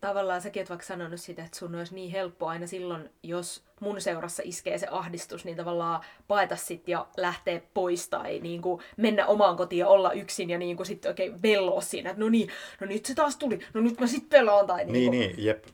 tavallaan 0.00 0.42
säkin 0.42 0.60
oot 0.60 0.70
vaikka 0.70 0.86
sanonut 0.86 1.20
sitä, 1.20 1.44
että 1.44 1.58
sun 1.58 1.74
olisi 1.74 1.94
niin 1.94 2.10
helppo 2.10 2.46
aina 2.46 2.66
silloin, 2.66 3.10
jos 3.22 3.64
mun 3.80 4.00
seurassa 4.00 4.42
iskee 4.46 4.78
se 4.78 4.86
ahdistus, 4.90 5.44
niin 5.44 5.56
tavallaan 5.56 6.04
paeta 6.28 6.56
sit 6.56 6.88
ja 6.88 7.06
lähteä 7.16 7.60
pois 7.74 8.08
tai 8.08 8.38
niin 8.38 8.62
kuin 8.62 8.82
mennä 8.96 9.26
omaan 9.26 9.56
kotiin 9.56 9.80
ja 9.80 9.88
olla 9.88 10.12
yksin 10.12 10.50
ja 10.50 10.58
niin 10.58 10.76
kuin 10.76 10.86
sitten 10.86 11.08
oikein 11.08 11.42
velloa 11.42 11.80
siinä, 11.80 12.10
että 12.10 12.20
no 12.20 12.28
niin, 12.28 12.48
no 12.80 12.86
nyt 12.86 13.06
se 13.06 13.14
taas 13.14 13.36
tuli, 13.36 13.58
no 13.74 13.80
nyt 13.80 14.00
mä 14.00 14.06
sit 14.06 14.28
pelaan 14.28 14.66
tai 14.66 14.84
niin 14.84 14.92
Niin, 14.92 15.10
niin, 15.10 15.44
jep. 15.44 15.64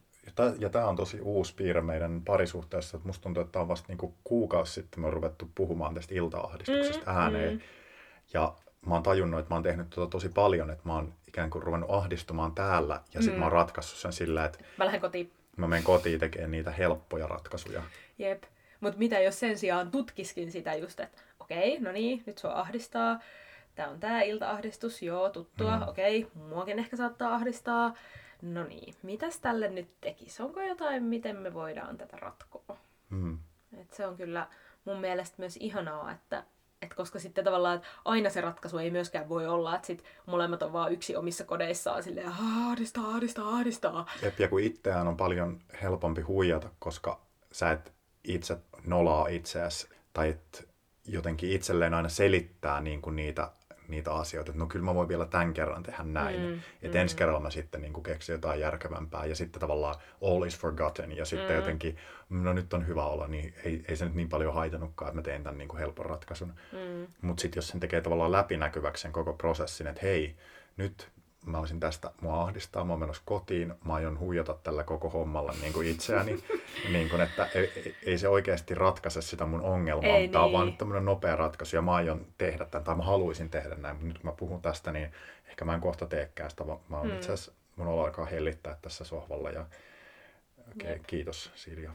Ja 0.59 0.69
tämä 0.69 0.87
on 0.87 0.97
tosi 0.97 1.21
uusi 1.21 1.55
piirre 1.55 1.81
meidän 1.81 2.23
parisuhteessa, 2.25 2.97
että 2.97 3.07
musta 3.09 3.23
tuntuu, 3.23 3.41
että 3.41 3.53
tämä 3.53 3.61
on 3.61 3.69
vasta 3.69 3.89
niin 3.89 4.15
kuukausi 4.25 4.73
sitten 4.73 5.01
me 5.01 5.07
on 5.07 5.13
ruvettu 5.13 5.51
puhumaan 5.55 5.95
tästä 5.95 6.15
iltaahdistuksesta 6.15 7.13
mm, 7.13 7.19
ääneen. 7.19 7.55
Mm. 7.55 7.61
Ja 8.33 8.55
mä 8.87 8.95
oon 8.95 9.03
tajunnut, 9.03 9.41
että 9.41 9.51
mä 9.51 9.57
oon 9.57 9.63
tehnyt 9.63 9.91
tota 9.91 10.11
tosi 10.11 10.29
paljon, 10.29 10.71
että 10.71 10.83
mä 10.85 10.95
oon 10.95 11.15
ikään 11.29 11.51
kuin 11.51 11.63
ruvennut 11.63 11.91
ahdistumaan 11.91 12.55
täällä 12.55 13.01
ja 13.15 13.21
sitten 13.21 13.35
mm. 13.35 13.39
mä 13.39 13.45
oon 13.45 13.53
ratkaissut 13.53 13.99
sen 13.99 14.13
sillä, 14.13 14.45
että 14.45 14.59
mä 14.77 14.85
lähden 14.85 15.01
kotiin. 15.01 15.33
Mä 15.57 15.67
menen 15.67 15.85
kotiin 15.85 16.21
tekemään 16.21 16.51
niitä 16.51 16.71
helppoja 16.71 17.27
ratkaisuja. 17.27 17.83
Jep. 18.19 18.43
Mutta 18.81 18.99
mitä 18.99 19.21
jos 19.21 19.41
sen 19.41 19.59
sijaan 19.59 19.91
tutkiskin 19.91 20.53
sitä 20.53 20.75
just, 20.75 21.01
että 21.01 21.19
okei, 21.41 21.81
no 21.81 21.93
niin, 21.93 22.23
nyt 22.27 22.39
sua 22.39 22.61
ahdistaa. 22.61 23.21
Tää 23.75 23.89
on 23.89 24.01
tää 24.01 24.23
iltaahdistus, 24.23 25.03
joo, 25.03 25.31
tuttua, 25.31 25.77
mm. 25.77 25.89
okei, 25.89 26.27
muakin 26.35 26.79
ehkä 26.79 26.97
saattaa 26.97 27.35
ahdistaa. 27.35 27.95
No 28.43 28.65
niin, 28.65 28.95
mitäs 29.03 29.41
tälle 29.41 29.69
nyt 29.69 30.01
tekisi? 30.01 30.43
Onko 30.43 30.63
jotain, 30.63 31.03
miten 31.03 31.37
me 31.37 31.55
voidaan 31.55 31.97
tätä 31.97 32.17
ratkoa? 32.17 32.77
Mm. 33.11 33.39
Et 33.81 33.93
se 33.93 34.07
on 34.07 34.17
kyllä 34.17 34.47
mun 34.85 35.01
mielestä 35.01 35.37
myös 35.39 35.57
ihanaa, 35.57 36.13
että 36.13 36.45
et 36.83 36.95
koska 36.95 37.19
sitten 37.19 37.45
tavallaan 37.45 37.77
että 37.77 37.89
aina 38.05 38.31
se 38.31 38.41
ratkaisu 38.41 38.79
ei 38.79 38.91
myöskään 38.91 39.29
voi 39.29 39.47
olla, 39.47 39.75
että 39.75 39.87
sit 39.87 40.05
molemmat 40.27 40.63
on 40.63 40.73
vaan 40.73 40.93
yksi 40.93 41.17
omissa 41.17 41.45
kodeissaan 41.45 42.03
silleen 42.03 42.29
ahdistaa, 42.29 43.09
ahdistaa, 43.09 43.49
ahdistaa. 43.49 44.07
Jep, 44.23 44.41
ja 44.41 44.49
kun 44.49 44.61
itseään 44.61 45.09
on 45.09 45.17
paljon 45.17 45.61
helpompi 45.83 46.21
huijata, 46.21 46.71
koska 46.79 47.21
sä 47.53 47.71
et 47.71 47.93
itse 48.25 48.59
nolaa 48.87 49.29
itseäsi 49.29 49.89
tai 50.13 50.29
et 50.29 50.69
jotenkin 51.07 51.51
itselleen 51.51 51.95
aina 51.95 52.09
selittää 52.09 52.81
niin 52.81 53.03
kuin 53.03 53.17
niitä 53.17 53.53
niitä 53.89 54.15
asioita, 54.15 54.51
että 54.51 54.63
no 54.63 54.67
kyllä 54.67 54.85
mä 54.85 54.95
voin 54.95 55.09
vielä 55.09 55.27
tämän 55.27 55.53
kerran 55.53 55.83
tehdä 55.83 56.03
näin. 56.03 56.41
Mm, 56.41 56.61
että 56.83 56.99
mm. 56.99 57.03
ensi 57.03 57.17
kerralla 57.17 57.41
mä 57.41 57.51
sitten 57.51 57.81
niin 57.81 58.03
keksin 58.03 58.33
jotain 58.33 58.61
järkevämpää 58.61 59.25
ja 59.25 59.35
sitten 59.35 59.61
tavallaan 59.61 59.95
all 60.23 60.43
is 60.43 60.59
forgotten 60.59 61.17
ja 61.17 61.25
sitten 61.25 61.51
mm. 61.51 61.57
jotenkin, 61.57 61.97
no 62.29 62.53
nyt 62.53 62.75
on 62.75 62.87
hyvä 62.87 63.07
olla, 63.07 63.27
niin 63.27 63.55
ei, 63.65 63.85
ei 63.89 63.97
se 63.97 64.05
nyt 64.05 64.15
niin 64.15 64.29
paljon 64.29 64.55
haitannutkaan, 64.55 65.09
että 65.09 65.17
mä 65.17 65.23
teen 65.23 65.43
tämän 65.43 65.59
niin 65.59 65.69
kuin 65.69 65.81
helpon 65.81 66.07
ratkaisun. 66.07 66.55
Mm. 66.73 67.07
Mutta 67.23 67.41
sitten 67.41 67.59
jos 67.59 67.69
sen 67.69 67.81
tekee 67.81 68.01
tavallaan 68.01 68.33
läpinäkyväksi 68.33 69.03
sen 69.03 69.13
koko 69.13 69.33
prosessin, 69.33 69.87
että 69.87 70.01
hei, 70.03 70.37
nyt 70.77 71.09
mä 71.47 71.59
olisin 71.59 71.81
tästä, 71.81 72.11
mua 72.21 72.43
ahdistaa, 72.43 72.85
mä 72.85 72.93
oon 72.93 73.01
menossa 73.01 73.23
kotiin, 73.25 73.75
mä 73.85 73.95
aion 73.95 74.19
huijata 74.19 74.55
tällä 74.63 74.85
koko 74.85 75.11
hommalla 75.11 75.55
niin 75.61 75.73
kuin 75.73 75.89
itseäni, 75.89 76.45
niin 76.93 77.11
kuin, 77.11 77.21
että 77.23 77.49
ei, 77.55 77.97
ei, 78.07 78.19
se 78.19 78.29
oikeasti 78.29 78.75
ratkaise 78.75 79.23
sitä 79.23 79.47
mun 79.47 79.61
ongelmaa, 79.61 80.17
ei, 80.17 80.29
tämä 80.29 80.43
niin. 80.43 80.47
on 80.47 80.53
vaan 80.53 80.67
nyt 80.67 80.79
tämmöinen 80.79 81.05
nopea 81.05 81.37
ratkaisu 81.37 81.77
ja 81.77 81.83
mä 81.83 81.95
aion 81.95 82.27
tehdä 82.39 82.65
tämän, 82.65 82.85
tai 82.85 82.97
mä 82.97 83.03
haluaisin 83.03 83.51
tehdä 83.51 83.75
näin, 83.75 83.97
mutta 83.97 84.07
nyt 84.07 84.19
kun 84.19 84.31
mä 84.31 84.37
puhun 84.37 84.63
tästä, 84.63 84.93
niin 84.93 85.13
ehkä 85.49 85.65
mä 85.65 85.75
en 85.75 85.81
kohta 85.81 86.07
teekään 86.07 86.51
sitä, 86.51 86.65
mä 86.65 86.97
oon 86.97 87.07
hmm. 87.07 87.17
itse 87.17 87.33
asiassa, 87.33 87.53
mun 87.77 88.05
alkaa 88.05 88.27
hellittää 88.27 88.79
tässä 88.83 89.05
sohvalla 89.05 89.51
ja 89.51 89.67
okei, 90.71 90.93
okay, 90.93 91.05
kiitos 91.07 91.53
Silja. 91.55 91.91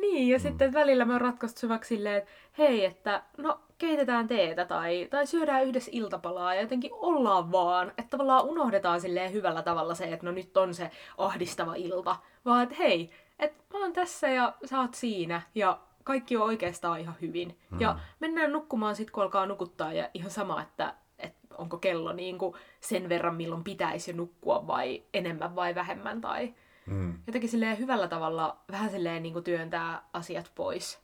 Niin, 0.00 0.28
ja 0.28 0.38
mm. 0.38 0.42
sitten 0.42 0.72
välillä 0.72 1.04
me 1.04 1.14
on 1.14 1.20
ratkaistu 1.20 1.60
se 1.60 1.68
vaikka 1.68 1.86
silleen, 1.86 2.16
että 2.16 2.30
hei, 2.58 2.84
että 2.84 3.22
no 3.36 3.60
keitetään 3.78 4.28
teetä 4.28 4.64
tai, 4.64 5.08
tai 5.10 5.26
syödään 5.26 5.64
yhdessä 5.64 5.90
iltapalaa 5.94 6.54
ja 6.54 6.60
jotenkin 6.60 6.90
ollaan 6.92 7.52
vaan. 7.52 7.88
Että 7.88 8.10
tavallaan 8.10 8.44
unohdetaan 8.44 9.00
silleen 9.00 9.32
hyvällä 9.32 9.62
tavalla 9.62 9.94
se, 9.94 10.04
että 10.04 10.26
no 10.26 10.32
nyt 10.32 10.56
on 10.56 10.74
se 10.74 10.90
ahdistava 11.18 11.74
ilta. 11.74 12.16
Vaan 12.44 12.62
että 12.62 12.74
hei, 12.74 13.10
että 13.38 13.64
mä 13.72 13.78
oon 13.78 13.92
tässä 13.92 14.28
ja 14.28 14.54
sä 14.64 14.80
oot 14.80 14.94
siinä 14.94 15.42
ja 15.54 15.80
kaikki 16.04 16.36
on 16.36 16.42
oikeastaan 16.42 17.00
ihan 17.00 17.14
hyvin. 17.20 17.58
Mm. 17.70 17.80
Ja 17.80 17.98
mennään 18.20 18.52
nukkumaan 18.52 18.96
sitten, 18.96 19.12
kun 19.12 19.22
alkaa 19.22 19.46
nukuttaa 19.46 19.92
ja 19.92 20.10
ihan 20.14 20.30
sama, 20.30 20.62
että, 20.62 20.94
että 21.18 21.54
onko 21.58 21.78
kello 21.78 22.12
niin 22.12 22.38
kuin 22.38 22.54
sen 22.80 23.08
verran, 23.08 23.34
milloin 23.34 23.64
pitäisi 23.64 24.12
nukkua 24.12 24.66
vai 24.66 25.02
enemmän 25.14 25.56
vai 25.56 25.74
vähemmän 25.74 26.20
tai 26.20 26.54
Mm. 26.86 27.14
Jotenkin 27.26 27.50
silleen 27.50 27.78
hyvällä 27.78 28.08
tavalla 28.08 28.64
vähän 28.70 28.90
silleen 28.90 29.22
niin 29.22 29.32
kuin 29.32 29.44
työntää 29.44 30.02
asiat 30.12 30.52
pois 30.54 30.98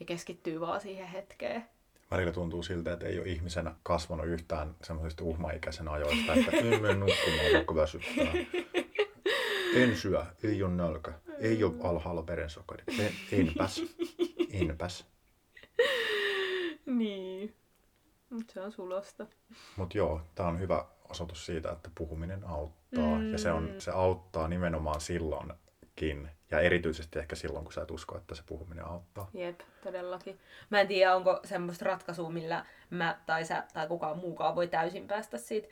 ja 0.00 0.06
keskittyy 0.06 0.60
vaan 0.60 0.80
siihen 0.80 1.06
hetkeen. 1.08 1.64
Välillä 2.10 2.32
tuntuu 2.32 2.62
siltä, 2.62 2.92
että 2.92 3.06
ei 3.06 3.18
ole 3.18 3.28
ihmisenä 3.28 3.74
kasvanut 3.82 4.26
yhtään 4.26 4.76
semmoisesta 4.82 5.24
uhmaikäisen 5.24 5.88
ajoista, 5.88 6.34
että 6.34 6.56
ei 6.56 6.64
mene 6.80 6.94
nukkumaan, 6.94 7.66
kun 7.66 7.76
väsyttää. 7.76 8.32
En 9.74 9.96
syö, 9.96 10.24
ei 10.42 10.62
ole 10.62 10.72
nälkä, 10.72 11.12
ei 11.38 11.64
ole 11.64 11.74
alhaalla 11.82 12.26
verensokeri, 12.26 12.84
en, 12.98 13.12
enpäs, 13.32 13.82
enpäs. 14.52 15.06
Niin, 16.86 17.54
mutta 18.30 18.52
se 18.52 18.60
on 18.60 18.72
sulosta. 18.72 19.26
Mutta 19.76 19.98
joo, 19.98 20.20
tämä 20.34 20.48
on 20.48 20.60
hyvä 20.60 20.84
osoitus 21.10 21.46
siitä, 21.46 21.72
että 21.72 21.90
puhuminen 21.94 22.44
auttaa. 22.44 23.18
Mm. 23.18 23.32
Ja 23.32 23.38
se, 23.38 23.52
on, 23.52 23.74
se 23.78 23.90
auttaa 23.90 24.48
nimenomaan 24.48 25.00
silloinkin. 25.00 26.30
Ja 26.50 26.60
erityisesti 26.60 27.18
ehkä 27.18 27.36
silloin, 27.36 27.64
kun 27.64 27.72
sä 27.72 27.82
et 27.82 27.90
usko, 27.90 28.16
että 28.16 28.34
se 28.34 28.42
puhuminen 28.46 28.86
auttaa. 28.86 29.30
Jep, 29.34 29.60
todellakin. 29.82 30.38
Mä 30.70 30.80
en 30.80 30.88
tiedä, 30.88 31.16
onko 31.16 31.40
semmoista 31.44 31.84
ratkaisua, 31.84 32.30
millä 32.30 32.64
mä 32.90 33.18
tai 33.26 33.44
sä 33.44 33.64
tai 33.72 33.86
kukaan 33.86 34.18
muukaan 34.18 34.54
voi 34.54 34.68
täysin 34.68 35.06
päästä 35.06 35.38
siitä, 35.38 35.68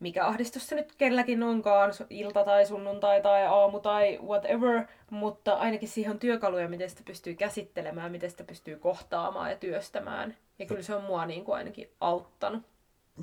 mikä 0.00 0.26
ahdistus 0.26 0.66
se 0.66 0.74
nyt 0.74 0.94
kelläkin 0.98 1.42
onkaan, 1.42 1.92
ilta 2.10 2.44
tai 2.44 2.66
sunnuntai 2.66 3.22
tai 3.22 3.46
aamu 3.46 3.80
tai 3.80 4.18
whatever, 4.22 4.82
mutta 5.10 5.54
ainakin 5.54 5.88
siihen 5.88 6.12
on 6.12 6.18
työkaluja, 6.18 6.68
miten 6.68 6.90
sitä 6.90 7.02
pystyy 7.04 7.34
käsittelemään, 7.34 8.12
miten 8.12 8.30
sitä 8.30 8.44
pystyy 8.44 8.76
kohtaamaan 8.76 9.50
ja 9.50 9.56
työstämään. 9.56 10.36
Ja 10.58 10.66
kyllä 10.66 10.82
se 10.82 10.94
on 10.94 11.04
mua 11.04 11.26
niin 11.26 11.44
kuin 11.44 11.56
ainakin 11.56 11.90
auttanut. 12.00 12.62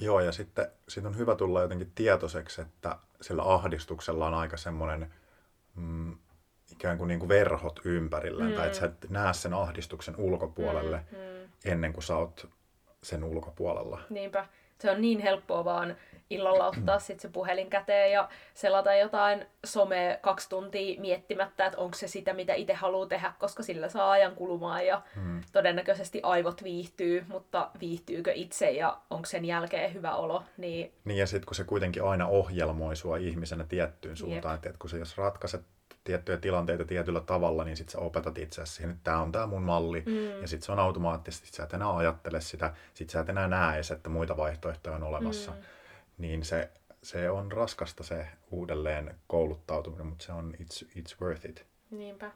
Joo, 0.02 0.20
ja 0.20 0.32
sitten 0.32 0.68
sit 0.90 1.06
on 1.06 1.18
hyvä 1.18 1.36
tulla 1.36 1.62
jotenkin 1.62 1.92
tietoiseksi, 1.96 2.62
että 2.62 2.98
sillä 3.22 3.54
ahdistuksella 3.54 4.28
on 4.28 4.34
aika 4.34 4.58
semmoinen 4.58 5.14
mm, 5.76 6.18
ikään 6.72 6.98
kuin, 6.98 7.08
niin 7.08 7.20
kuin 7.20 7.30
verhot 7.30 7.80
ympärillä, 7.86 8.44
mm. 8.44 8.54
tai 8.54 8.66
että 8.66 8.78
sä 8.78 8.86
et 8.86 9.10
näe 9.10 9.34
sen 9.34 9.54
ahdistuksen 9.54 10.16
ulkopuolelle 10.18 11.06
mm, 11.12 11.18
mm. 11.18 11.50
ennen 11.66 11.94
kuin 11.94 12.04
sä 12.04 12.16
oot 12.16 12.50
sen 13.04 13.24
ulkopuolella. 13.24 14.02
Niinpä. 14.10 14.48
Se 14.80 14.92
on 14.92 15.02
niin 15.02 15.20
helppoa 15.20 15.66
vaan 15.66 15.96
illalla 16.30 16.68
ottaa 16.68 17.00
sitten 17.00 17.20
se 17.20 17.30
puhelin 17.30 17.70
käteen 17.70 18.12
ja 18.12 18.30
selata 18.54 18.94
jotain 18.96 19.46
somea 19.66 20.18
kaksi 20.22 20.50
tuntia 20.50 21.02
miettimättä, 21.02 21.66
että 21.66 21.78
onko 21.78 21.98
se 21.98 22.08
sitä, 22.08 22.34
mitä 22.34 22.54
itse 22.54 22.74
haluaa 22.74 23.08
tehdä, 23.08 23.34
koska 23.40 23.64
sillä 23.64 23.90
saa 23.90 24.12
ajan 24.12 24.36
kulumaan 24.36 24.86
ja 24.86 25.02
hmm. 25.16 25.42
todennäköisesti 25.52 26.20
aivot 26.24 26.64
viihtyy, 26.64 27.26
mutta 27.28 27.70
viihtyykö 27.80 28.32
itse 28.36 28.72
ja 28.72 28.98
onko 29.10 29.26
sen 29.26 29.46
jälkeen 29.46 29.94
hyvä 29.94 30.16
olo. 30.16 30.44
Niin, 30.58 30.92
niin 31.06 31.18
ja 31.18 31.28
sitten 31.28 31.46
kun 31.46 31.56
se 31.56 31.64
kuitenkin 31.64 32.04
aina 32.04 32.28
ohjelmoi 32.28 32.96
sua 32.96 33.18
ihmisenä 33.18 33.64
tiettyyn 33.64 34.18
suuntaan, 34.18 34.56
että 34.56 34.74
kun 34.80 34.90
se 34.90 34.98
jos 34.98 35.18
ratkaiset 35.18 35.62
tiettyjä 36.04 36.38
tilanteita 36.38 36.86
tietyllä 36.86 37.20
tavalla, 37.20 37.64
niin 37.64 37.78
sitten 37.78 37.92
sä 37.92 38.00
opetat 38.00 38.38
itseäsi 38.38 38.74
siihen, 38.74 38.92
että 38.92 39.04
tämä 39.04 39.22
on 39.22 39.32
tämä 39.32 39.48
mun 39.48 39.64
malli, 39.64 40.04
mm. 40.06 40.42
ja 40.42 40.48
sitten 40.48 40.66
se 40.66 40.72
on 40.72 40.80
automaattisesti, 40.80 41.48
sä 41.52 41.64
et 41.64 41.74
enää 41.74 41.98
ajattele 41.98 42.42
sitä, 42.42 42.74
sitten 42.94 43.14
sä 43.14 43.20
et 43.20 43.30
enää 43.30 43.48
näe 43.48 43.82
että 43.94 44.10
muita 44.10 44.38
vaihtoehtoja 44.38 44.96
on 44.96 45.04
olemassa. 45.04 45.52
Mm 45.52 45.58
niin 46.18 46.46
se, 46.46 46.70
se 47.04 47.30
on 47.30 47.52
raskasta 47.52 48.04
se 48.04 48.28
uudelleen 48.52 49.16
kouluttautuminen, 49.28 50.08
mutta 50.08 50.26
se 50.26 50.32
on 50.32 50.54
it's, 50.62 50.88
it's 50.96 51.22
worth 51.22 51.46
it. 51.46 51.66
Niinpä. 51.92 52.32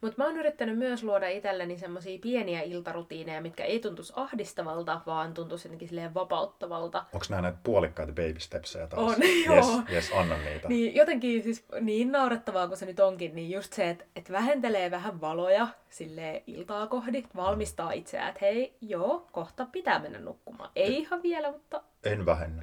Mutta 0.00 0.22
mä 0.22 0.24
oon 0.24 0.36
yrittänyt 0.36 0.78
myös 0.78 1.02
luoda 1.02 1.28
itselleni 1.28 1.78
semmoisia 1.78 2.18
pieniä 2.22 2.62
iltarutiineja, 2.62 3.40
mitkä 3.40 3.64
ei 3.64 3.80
tuntuisi 3.80 4.12
ahdistavalta, 4.16 5.00
vaan 5.06 5.34
tuntuisi 5.34 5.68
jotenkin 5.68 5.88
silleen 5.88 6.14
vapauttavalta. 6.14 7.04
Onko 7.12 7.26
nämä 7.28 7.42
näitä 7.42 7.58
puolikkaita 7.62 8.12
baby 8.12 8.40
stepsejä 8.40 8.86
taas? 8.86 9.02
On, 9.02 9.22
yes, 9.22 9.46
joo. 9.46 9.82
Yes, 9.92 10.12
anna 10.14 10.36
niitä. 10.36 10.68
Niin 10.68 10.94
jotenkin 10.94 11.42
siis 11.42 11.64
niin 11.80 12.12
naurettavaa 12.12 12.66
kuin 12.66 12.76
se 12.76 12.86
nyt 12.86 13.00
onkin, 13.00 13.34
niin 13.34 13.50
just 13.50 13.72
se, 13.72 13.90
että, 13.90 14.04
että 14.16 14.32
vähentelee 14.32 14.90
vähän 14.90 15.20
valoja 15.20 15.68
sille 15.90 16.42
iltaa 16.46 16.86
kohdi, 16.86 17.24
valmistaa 17.36 17.92
itseään, 17.92 18.28
että 18.28 18.38
hei, 18.40 18.76
joo, 18.80 19.26
kohta 19.32 19.66
pitää 19.72 19.98
mennä 19.98 20.18
nukkumaan. 20.18 20.70
Ei 20.76 20.98
ihan 20.98 21.22
vielä, 21.22 21.52
mutta... 21.52 21.82
En 22.06 22.26
vähennä. 22.26 22.60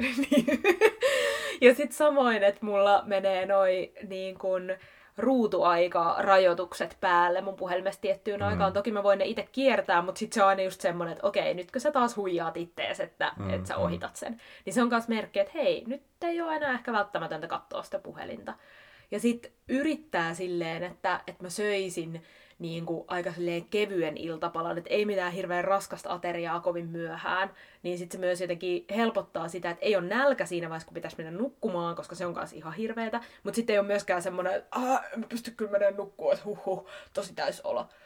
ja 1.61 1.75
sitten 1.75 1.97
samoin, 1.97 2.43
että 2.43 2.65
mulla 2.65 3.03
menee 3.05 3.45
noin 3.45 3.91
niin 4.07 4.37
kuin 4.37 4.77
ruutuaika-rajoitukset 5.17 6.97
päälle 7.01 7.41
mun 7.41 7.55
puhelimesta 7.55 8.01
tiettyyn 8.01 8.39
mm. 8.39 8.47
aikaan. 8.47 8.73
Toki 8.73 8.91
mä 8.91 9.03
voin 9.03 9.19
ne 9.19 9.25
itse 9.25 9.47
kiertää, 9.51 10.01
mutta 10.01 10.19
sitten 10.19 10.35
se 10.35 10.43
on 10.43 10.49
aina 10.49 10.63
just 10.63 10.81
semmoinen, 10.81 11.13
että 11.13 11.27
okei, 11.27 11.53
nytkö 11.53 11.79
sä 11.79 11.91
taas 11.91 12.17
huijaat 12.17 12.57
ittees, 12.57 12.99
että, 12.99 13.31
mm, 13.37 13.49
että 13.49 13.67
sä 13.67 13.77
ohitat 13.77 14.15
sen. 14.15 14.41
Niin 14.65 14.73
se 14.73 14.81
on 14.81 14.89
myös 14.89 15.07
merkki, 15.07 15.39
että 15.39 15.53
hei, 15.55 15.83
nyt 15.87 16.03
ei 16.21 16.41
ole 16.41 16.55
enää 16.55 16.73
ehkä 16.73 16.93
välttämätöntä 16.93 17.47
katsoa 17.47 17.83
sitä 17.83 17.99
puhelinta. 17.99 18.53
Ja 19.11 19.19
sitten 19.19 19.51
yrittää 19.69 20.33
silleen, 20.33 20.83
että, 20.83 21.19
että 21.27 21.43
mä 21.43 21.49
söisin 21.49 22.23
niin 22.59 22.85
kuin 22.85 23.03
aika 23.07 23.33
kevyen 23.69 24.17
iltapalan, 24.17 24.77
että 24.77 24.89
ei 24.89 25.05
mitään 25.05 25.31
hirveän 25.31 25.63
raskasta 25.63 26.13
ateriaa 26.13 26.59
kovin 26.59 26.87
myöhään, 26.87 27.49
niin 27.83 27.97
sitten 27.97 28.17
se 28.17 28.25
myös 28.25 28.41
jotenkin 28.41 28.85
helpottaa 28.95 29.47
sitä, 29.47 29.69
että 29.69 29.85
ei 29.85 29.95
ole 29.95 30.07
nälkä 30.07 30.45
siinä 30.45 30.69
vaiheessa, 30.69 30.87
kun 30.87 30.93
pitäisi 30.93 31.17
mennä 31.17 31.31
nukkumaan, 31.31 31.95
koska 31.95 32.15
se 32.15 32.25
on 32.25 32.33
kanssa 32.33 32.55
ihan 32.55 32.73
hirveetä, 32.73 33.21
mutta 33.43 33.55
sitten 33.55 33.73
ei 33.73 33.79
ole 33.79 33.87
myöskään 33.87 34.21
semmoinen, 34.21 34.55
että 34.55 35.03
en 35.13 35.23
pysty 35.29 35.51
kyllä 35.51 35.71
menemään 35.71 35.97
nukkumaan, 35.97 36.37
että 36.37 36.49
huh, 36.65 36.87
tosi 37.13 37.33
täys. 37.33 37.61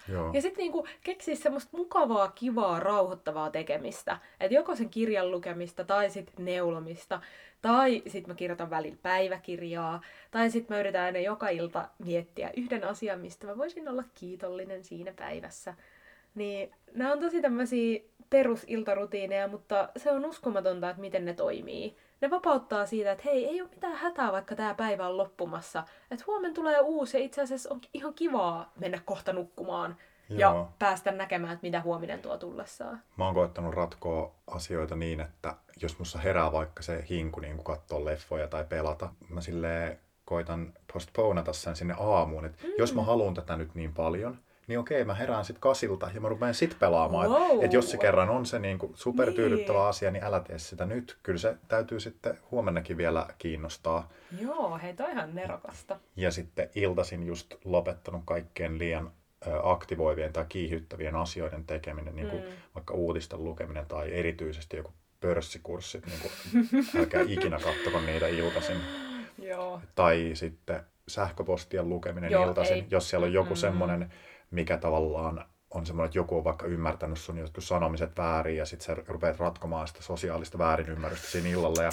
Joo. 0.08 0.32
Ja 0.34 0.42
sitten 0.42 0.58
niinku 0.58 0.88
keksii 1.04 1.36
semmoista 1.36 1.78
mukavaa, 1.78 2.32
kivaa, 2.32 2.80
rauhoittavaa 2.80 3.50
tekemistä, 3.50 4.18
että 4.40 4.56
joko 4.56 4.76
sen 4.76 4.90
kirjan 4.90 5.32
lukemista 5.32 5.84
tai 5.84 6.10
sitten 6.10 6.46
neulomista, 6.46 7.22
tai 7.62 8.04
sitten 8.08 8.32
mä 8.32 8.36
kirjoitan 8.36 8.70
välillä 8.70 8.98
päiväkirjaa. 9.02 10.02
Tai 10.32 10.50
sitten 10.50 10.76
mä 10.76 10.80
yritän 10.80 11.06
aina 11.06 11.20
joka 11.20 11.50
ilta 11.50 11.90
miettiä 12.06 12.52
yhden 12.58 12.84
asian, 12.84 13.20
mistä 13.20 13.48
mä 13.48 13.58
voisin 13.58 13.90
olla 13.90 14.04
kiitollinen 14.14 14.84
siinä 14.84 15.14
päivässä. 15.16 15.74
Niin 16.36 16.72
nämä 16.94 17.12
on 17.12 17.20
tosi 17.20 17.42
tämmöisiä 17.42 18.00
perusiltarutiineja, 18.30 19.48
mutta 19.48 19.90
se 19.98 20.12
on 20.12 20.26
uskomatonta, 20.26 20.90
että 20.90 21.02
miten 21.02 21.26
ne 21.26 21.34
toimii. 21.34 21.98
Ne 22.22 22.30
vapauttaa 22.30 22.86
siitä, 22.86 23.12
että 23.12 23.24
hei, 23.26 23.46
ei 23.46 23.62
ole 23.62 23.70
mitään 23.70 23.96
hätää, 23.96 24.32
vaikka 24.32 24.56
tämä 24.56 24.74
päivä 24.74 25.08
on 25.08 25.18
loppumassa. 25.18 25.84
Että 26.12 26.24
huomenna 26.28 26.56
tulee 26.56 26.80
uusi 26.80 27.18
ja 27.18 27.24
itse 27.24 27.42
asiassa 27.42 27.74
on 27.74 27.82
ihan 27.94 28.14
kivaa 28.14 28.74
mennä 28.80 29.02
kohta 29.06 29.34
nukkumaan 29.34 29.98
Joo. 30.30 30.40
ja 30.40 30.68
päästä 30.80 31.12
näkemään, 31.12 31.54
että 31.54 31.68
mitä 31.68 31.82
huominen 31.82 32.20
tuo 32.20 32.38
tullessaan. 32.38 33.02
Mä 33.18 33.26
oon 33.26 33.34
koettanut 33.34 33.74
ratkoa 33.74 34.32
asioita 34.48 34.96
niin, 34.96 35.20
että 35.20 35.56
jos 35.82 36.00
mussa 36.00 36.20
herää 36.20 36.52
vaikka 36.52 36.84
se 36.84 37.06
hinku 37.10 37.40
niin 37.40 37.64
katsoa 37.64 38.06
leffoja 38.06 38.48
tai 38.48 38.66
pelata, 38.66 39.10
mä 39.30 39.42
silleen 39.42 40.00
koitan 40.26 40.74
postponata 40.94 41.54
sen 41.54 41.76
sinne 41.76 41.96
aamuun, 42.00 42.46
että 42.46 42.64
mm. 42.64 42.74
jos 42.78 42.96
mä 42.96 43.04
haluan 43.04 43.34
tätä 43.34 43.58
nyt 43.58 43.76
niin 43.76 43.94
paljon, 43.94 44.38
niin 44.68 44.80
okei, 44.80 45.06
mä 45.06 45.14
herään 45.14 45.46
sitten 45.46 45.62
kasilta 45.62 46.12
ja 46.14 46.22
mä 46.22 46.30
rupean 46.30 46.54
sit 46.54 46.80
pelaamaan. 46.80 47.30
Wow. 47.30 47.54
Että 47.54 47.66
et 47.66 47.74
jos 47.74 47.92
se 47.92 47.98
kerran 47.98 48.30
on 48.30 48.46
se 48.46 48.60
niinku 48.60 48.92
supertyydyttävä 48.96 49.80
niin. 49.80 49.88
asia, 49.88 50.12
niin 50.12 50.24
älä 50.24 50.40
tee 50.40 50.60
sitä 50.60 50.86
nyt. 50.86 51.18
Kyllä 51.24 51.40
se 51.40 51.58
täytyy 51.68 52.00
sitten 52.00 52.38
huomennakin 52.52 52.98
vielä 52.98 53.28
kiinnostaa. 53.38 54.10
Joo, 54.42 54.80
hei 54.82 54.94
toi 54.94 55.12
ihan 55.12 55.36
nerokasta. 55.36 56.00
Ja 56.16 56.32
sitten 56.32 56.70
iltasin 56.76 57.24
just 57.24 57.56
lopettanut 57.64 58.22
kaikkeen 58.26 58.80
liian 58.80 59.12
aktivoivien 59.64 60.34
tai 60.34 60.46
kiihyttävien 60.50 61.16
asioiden 61.16 61.66
tekeminen, 61.66 62.16
niin 62.16 62.30
kuin 62.30 62.44
mm. 62.44 62.50
vaikka 62.76 62.94
uutisten 62.94 63.44
lukeminen 63.44 63.86
tai 63.86 64.14
erityisesti 64.14 64.78
joku 64.78 64.94
pörssikurssit, 65.20 66.06
niin 66.06 66.20
kuin, 66.22 66.32
älkää 67.00 67.22
ikinä 67.28 67.60
kattoko 67.60 68.00
niitä 68.02 68.28
iltaisin. 68.28 68.78
Joo. 69.42 69.82
Tai 69.96 70.32
sitten 70.34 70.84
sähköpostien 71.08 71.90
lukeminen 71.90 72.32
Joo, 72.32 72.48
iltaisin, 72.48 72.76
ei. 72.76 72.86
jos 72.92 73.10
siellä 73.10 73.26
on 73.26 73.34
joku 73.34 73.54
mm. 73.54 73.58
semmoinen, 73.58 74.14
mikä 74.52 74.78
tavallaan 74.78 75.46
on 75.72 75.86
semmoinen, 75.86 76.08
että 76.08 76.18
joku 76.18 76.38
on 76.38 76.44
vaikka 76.44 76.66
ymmärtänyt 76.66 77.18
sun 77.20 77.38
jotkut 77.38 77.64
sanomiset 77.64 78.18
väärin 78.18 78.58
ja 78.58 78.66
sitten 78.66 78.86
sä 78.86 79.04
rupeat 79.08 79.40
ratkomaan 79.40 79.88
sitä 79.88 80.02
sosiaalista 80.02 80.58
väärinymmärrystä 80.58 81.28
siinä 81.28 81.50
illalla 81.50 81.84
ja 81.84 81.92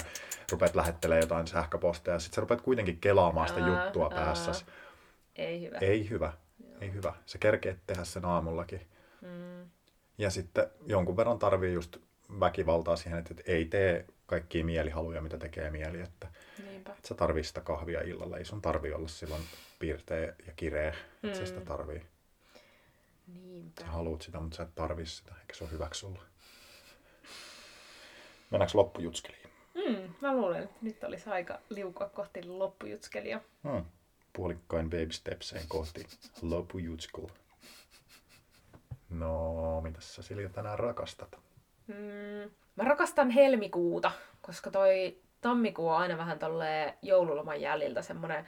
rupeat 0.51 0.75
lähettelemään 0.75 1.23
jotain 1.23 1.47
sähköposteja 1.47 2.15
ja 2.15 2.19
sitten 2.19 2.35
sä 2.35 2.41
rupeat 2.41 2.61
kuitenkin 2.61 2.99
kelaamaan 2.99 3.47
sitä 3.47 3.65
aa, 3.65 3.67
juttua 3.67 4.09
päässäsi. 4.09 4.65
Ei 5.35 5.61
hyvä. 5.61 5.77
Ei 5.77 6.09
hyvä. 6.09 6.33
Ei 6.81 6.93
hyvä. 6.93 7.13
Se 7.25 7.37
kerkeet 7.37 7.79
tehdä 7.87 8.03
sen 8.03 8.25
aamullakin. 8.25 8.87
Mm. 9.21 9.69
Ja 10.17 10.29
sitten 10.29 10.67
jonkun 10.85 11.17
verran 11.17 11.39
tarvii 11.39 11.73
just 11.73 11.97
väkivaltaa 12.39 12.95
siihen, 12.95 13.19
että 13.19 13.35
ei 13.45 13.65
tee 13.65 14.05
kaikkia 14.25 14.65
mielihaluja, 14.65 15.21
mitä 15.21 15.37
tekee 15.37 15.71
mieli. 15.71 16.01
Että, 16.01 16.27
että 16.77 17.07
sä 17.07 17.15
tarvii 17.15 17.43
sitä 17.43 17.61
kahvia 17.61 18.01
illalla. 18.01 18.37
Ei 18.37 18.45
sun 18.45 18.61
tarvii 18.61 18.93
olla 18.93 19.07
silloin 19.07 19.41
piirteä 19.79 20.35
ja 20.47 20.53
kireä, 20.55 20.91
mm. 20.91 21.29
että 21.29 21.39
sä 21.39 21.45
sitä 21.45 21.59
mm. 21.59 21.65
tarvii. 21.65 22.01
Niinpä. 23.27 23.81
Sä 23.81 23.87
haluat 23.87 24.21
sitä, 24.21 24.39
mutta 24.39 24.57
sä 24.57 24.63
et 24.63 24.75
tarvii 24.75 25.05
sitä, 25.05 25.35
eikä 25.41 25.53
se 25.53 25.63
ole 25.63 25.71
hyväksi 25.71 25.99
sulla. 25.99 26.21
Mennäänkö 28.51 28.77
loppujutskeliin? 28.77 29.49
Mm, 29.75 30.13
mä 30.21 30.35
luulen, 30.35 30.63
että 30.63 30.77
nyt 30.81 31.03
olisi 31.03 31.29
aika 31.29 31.59
liukua 31.69 32.09
kohti 32.09 32.43
loppujutskelia. 32.43 33.41
Hmm 33.63 33.85
puolikkain 34.35 34.89
baby 34.89 35.39
kohti 35.67 36.07
lopujutskul. 36.41 37.27
No, 39.09 39.81
mitä 39.81 40.01
sä 40.01 40.21
Silja 40.21 40.49
tänään 40.49 40.79
rakastat? 40.79 41.39
Mm, 41.87 42.51
mä 42.75 42.83
rakastan 42.83 43.29
helmikuuta, 43.29 44.11
koska 44.41 44.71
toi 44.71 45.17
tammikuu 45.41 45.89
on 45.89 45.97
aina 45.97 46.17
vähän 46.17 46.39
tolleen 46.39 46.93
joululoman 47.01 47.61
jäljiltä 47.61 48.01
semmonen 48.01 48.47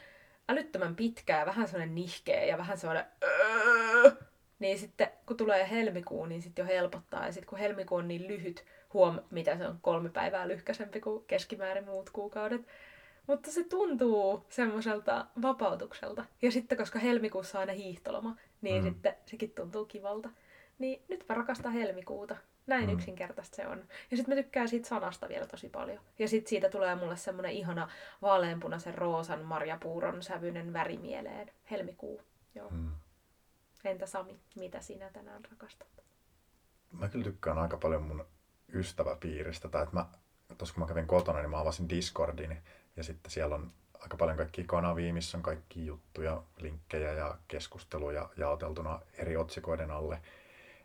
älyttömän 0.49 0.95
pitkä 0.95 1.39
ja 1.39 1.45
vähän 1.45 1.67
semmonen 1.67 1.95
nihkeä 1.95 2.45
ja 2.45 2.57
vähän 2.57 2.77
semmonen 2.77 3.05
öö. 3.23 4.11
Niin 4.59 4.79
sitten 4.79 5.07
kun 5.25 5.37
tulee 5.37 5.69
helmikuu, 5.69 6.25
niin 6.25 6.41
sitten 6.41 6.63
jo 6.63 6.67
helpottaa. 6.67 7.25
Ja 7.25 7.31
sitten 7.31 7.49
kun 7.49 7.59
helmikuu 7.59 7.97
on 7.97 8.07
niin 8.07 8.27
lyhyt, 8.27 8.65
huom, 8.93 9.19
mitä 9.31 9.57
se 9.57 9.67
on, 9.67 9.79
kolme 9.81 10.09
päivää 10.09 10.47
lyhkäisempi 10.47 10.99
kuin 10.99 11.23
keskimäärin 11.27 11.85
muut 11.85 12.09
kuukaudet, 12.09 12.61
mutta 13.27 13.51
se 13.51 13.63
tuntuu 13.63 14.45
semmoiselta 14.49 15.25
vapautukselta. 15.41 16.25
Ja 16.41 16.51
sitten 16.51 16.77
koska 16.77 16.99
helmikuussa 16.99 17.57
on 17.57 17.59
aina 17.59 17.73
hiihtoloma, 17.73 18.35
niin 18.61 18.83
mm. 18.83 18.89
sitten 18.89 19.15
sekin 19.25 19.51
tuntuu 19.51 19.85
kivalta. 19.85 20.29
Niin 20.79 21.01
nyt 21.07 21.25
mä 21.29 21.35
rakastan 21.35 21.73
helmikuuta. 21.73 22.37
Näin 22.67 22.85
mm. 22.85 22.93
yksinkertaista 22.93 23.55
se 23.55 23.67
on. 23.67 23.85
Ja 24.11 24.17
sitten 24.17 24.35
mä 24.35 24.41
tykkään 24.41 24.69
siitä 24.69 24.87
sanasta 24.87 25.29
vielä 25.29 25.47
tosi 25.47 25.69
paljon. 25.69 25.99
Ja 26.19 26.27
sitten 26.27 26.49
siitä 26.49 26.69
tulee 26.69 26.95
mulle 26.95 27.17
semmonen 27.17 27.51
ihana 27.51 27.89
vaaleanpunaisen 28.21 28.95
roosan 28.95 29.41
marjapuuron 29.41 30.23
sävyinen 30.23 30.73
väri 30.73 30.97
mieleen. 30.97 31.51
Helmikuu. 31.71 32.21
Joo. 32.55 32.69
Mm. 32.69 32.91
Entä 33.83 34.05
Sami, 34.05 34.39
mitä 34.55 34.81
sinä 34.81 35.09
tänään 35.09 35.45
rakastat? 35.45 35.87
Mä 36.91 37.09
kyllä 37.09 37.23
tykkään 37.23 37.57
aika 37.57 37.77
paljon 37.77 38.03
mun 38.03 38.25
ystäväpiiristä. 38.73 39.69
Tai 39.69 39.83
että 39.83 39.95
mä, 39.95 40.05
tuossa 40.57 40.75
kun 40.75 40.83
mä 40.83 40.87
kävin 40.87 41.07
kotona, 41.07 41.39
niin 41.39 41.49
mä 41.49 41.59
avasin 41.59 41.89
Discordin. 41.89 42.57
Ja 42.97 43.03
sitten 43.03 43.31
siellä 43.31 43.55
on 43.55 43.71
aika 43.99 44.17
paljon 44.17 44.37
kaikki 44.37 44.63
kanavia, 44.63 45.13
missä 45.13 45.37
on 45.37 45.43
kaikki 45.43 45.85
juttuja, 45.85 46.43
linkkejä 46.57 47.13
ja 47.13 47.37
keskusteluja 47.47 48.29
jaoteltuna 48.37 48.99
eri 49.13 49.37
otsikoiden 49.37 49.91
alle. 49.91 50.21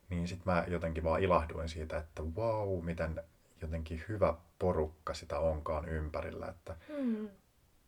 Niin 0.08 0.28
sitten 0.28 0.52
mä 0.52 0.64
jotenkin 0.68 1.04
vaan 1.04 1.22
ilahduin 1.22 1.68
siitä, 1.68 1.96
että 1.96 2.22
wow, 2.22 2.84
miten 2.84 3.22
jotenkin 3.62 4.04
hyvä 4.08 4.34
porukka 4.58 5.14
sitä 5.14 5.38
onkaan 5.38 5.88
ympärillä. 5.88 6.46
Että 6.46 6.76
mm. 6.98 7.28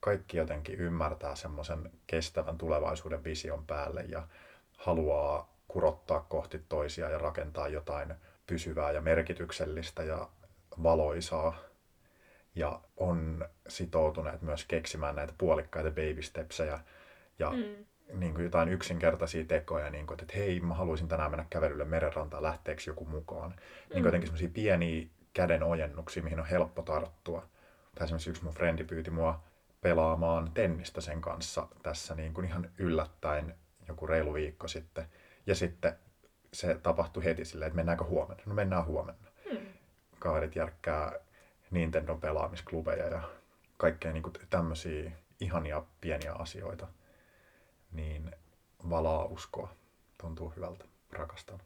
kaikki 0.00 0.37
jotenkin 0.37 0.74
ymmärtää 0.74 1.37
semmoisen 1.37 1.90
kestävän 2.06 2.58
tulevaisuuden 2.58 3.24
vision 3.24 3.66
päälle 3.66 4.04
ja 4.08 4.28
haluaa 4.76 5.54
kurottaa 5.68 6.27
kohti 6.29 6.58
toisia 6.68 7.10
ja 7.10 7.18
rakentaa 7.18 7.68
jotain 7.68 8.14
pysyvää 8.46 8.92
ja 8.92 9.00
merkityksellistä 9.00 10.02
ja 10.02 10.29
valoisaa 10.83 11.56
ja 12.55 12.81
on 12.96 13.48
sitoutuneet 13.69 14.42
myös 14.42 14.65
keksimään 14.65 15.17
näitä 15.17 15.35
puolikkaita 15.38 15.90
baby 15.90 16.23
stepsejä 16.23 16.81
ja 17.38 17.50
mm. 17.50 17.85
niin 18.21 18.35
kuin 18.35 18.44
jotain 18.44 18.69
yksinkertaisia 18.69 19.44
tekoja, 19.44 19.90
niin 19.90 20.07
kuin, 20.07 20.23
että 20.23 20.35
hei, 20.37 20.61
mä 20.61 20.75
haluaisin 20.75 21.09
tänään 21.09 21.31
mennä 21.31 21.46
kävelylle 21.50 21.85
merenrantaan, 21.85 22.42
lähteekö 22.42 22.83
joku 22.87 23.05
mukaan. 23.05 23.50
Mm. 23.50 23.57
Niin 23.57 23.92
kuin 23.92 24.05
jotenkin 24.05 24.29
semmoisia 24.29 24.48
pieniä 24.55 25.07
käden 25.33 25.63
ojennuksia, 25.63 26.23
mihin 26.23 26.40
on 26.40 26.46
helppo 26.46 26.83
tarttua. 26.83 27.48
Tai 27.94 28.05
esimerkiksi 28.05 28.31
yksi 28.31 28.44
mun 28.44 28.55
frendi 28.55 28.85
pyyti 28.85 29.11
mua 29.11 29.42
pelaamaan 29.81 30.50
tennistä 30.55 31.00
sen 31.00 31.21
kanssa 31.21 31.69
tässä 31.83 32.15
niin 32.15 32.35
kuin 32.35 32.46
ihan 32.46 32.71
yllättäen 32.79 33.55
joku 33.88 34.07
reilu 34.07 34.35
viikko 34.35 34.69
sitten. 34.69 35.07
Ja 35.46 35.55
sitten 35.55 35.96
se 36.52 36.75
tapahtui 36.83 37.25
heti 37.25 37.44
silleen, 37.44 37.67
että 37.67 37.77
mennäänkö 37.77 38.05
huomenna? 38.05 38.42
No 38.46 38.55
mennään 38.55 38.87
huomenna. 38.87 39.29
Mm. 39.52 39.59
Kaverit 40.19 40.57
järkkää 40.57 41.13
Nintendon 41.71 42.21
pelaamisklubeja 42.21 43.06
ja 43.06 43.23
kaikkea 43.77 44.12
niin 44.12 44.23
tämmöisiä 44.50 45.10
ihania 45.40 45.83
pieniä 46.00 46.33
asioita, 46.33 46.87
niin 47.92 48.31
valaa 48.90 49.25
uskoa. 49.25 49.75
Tuntuu 50.21 50.52
hyvältä. 50.56 50.85
Rakastan. 51.12 51.60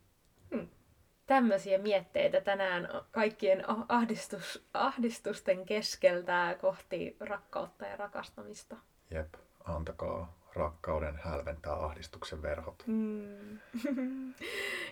Tämmöisiä 1.27 1.79
mietteitä 1.79 2.41
tänään 2.41 2.89
kaikkien 3.11 3.65
ahdistus, 3.89 4.69
ahdistusten 4.75 5.67
keskeltä 5.67 6.57
kohti 6.61 7.17
rakkautta 7.21 7.87
ja 7.87 7.97
rakastamista. 7.97 8.77
Jep, 9.11 9.35
antakaa 9.65 10.38
rakkauden 10.59 11.19
hälventää 11.25 11.73
ahdistuksen 11.73 12.43
verhot. 12.43 12.85
Mm. 12.87 13.59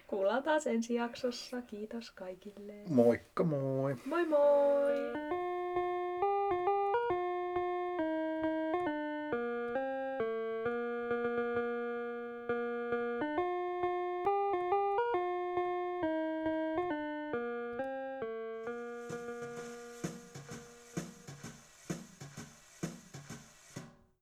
Kuullaan 0.06 0.42
taas 0.42 0.66
ensi 0.66 0.94
jaksossa. 0.94 1.62
Kiitos 1.62 2.10
kaikille. 2.10 2.72
Moikka 2.88 3.44
moi! 3.44 3.96
Moi 4.04 4.26
moi! 4.26 4.92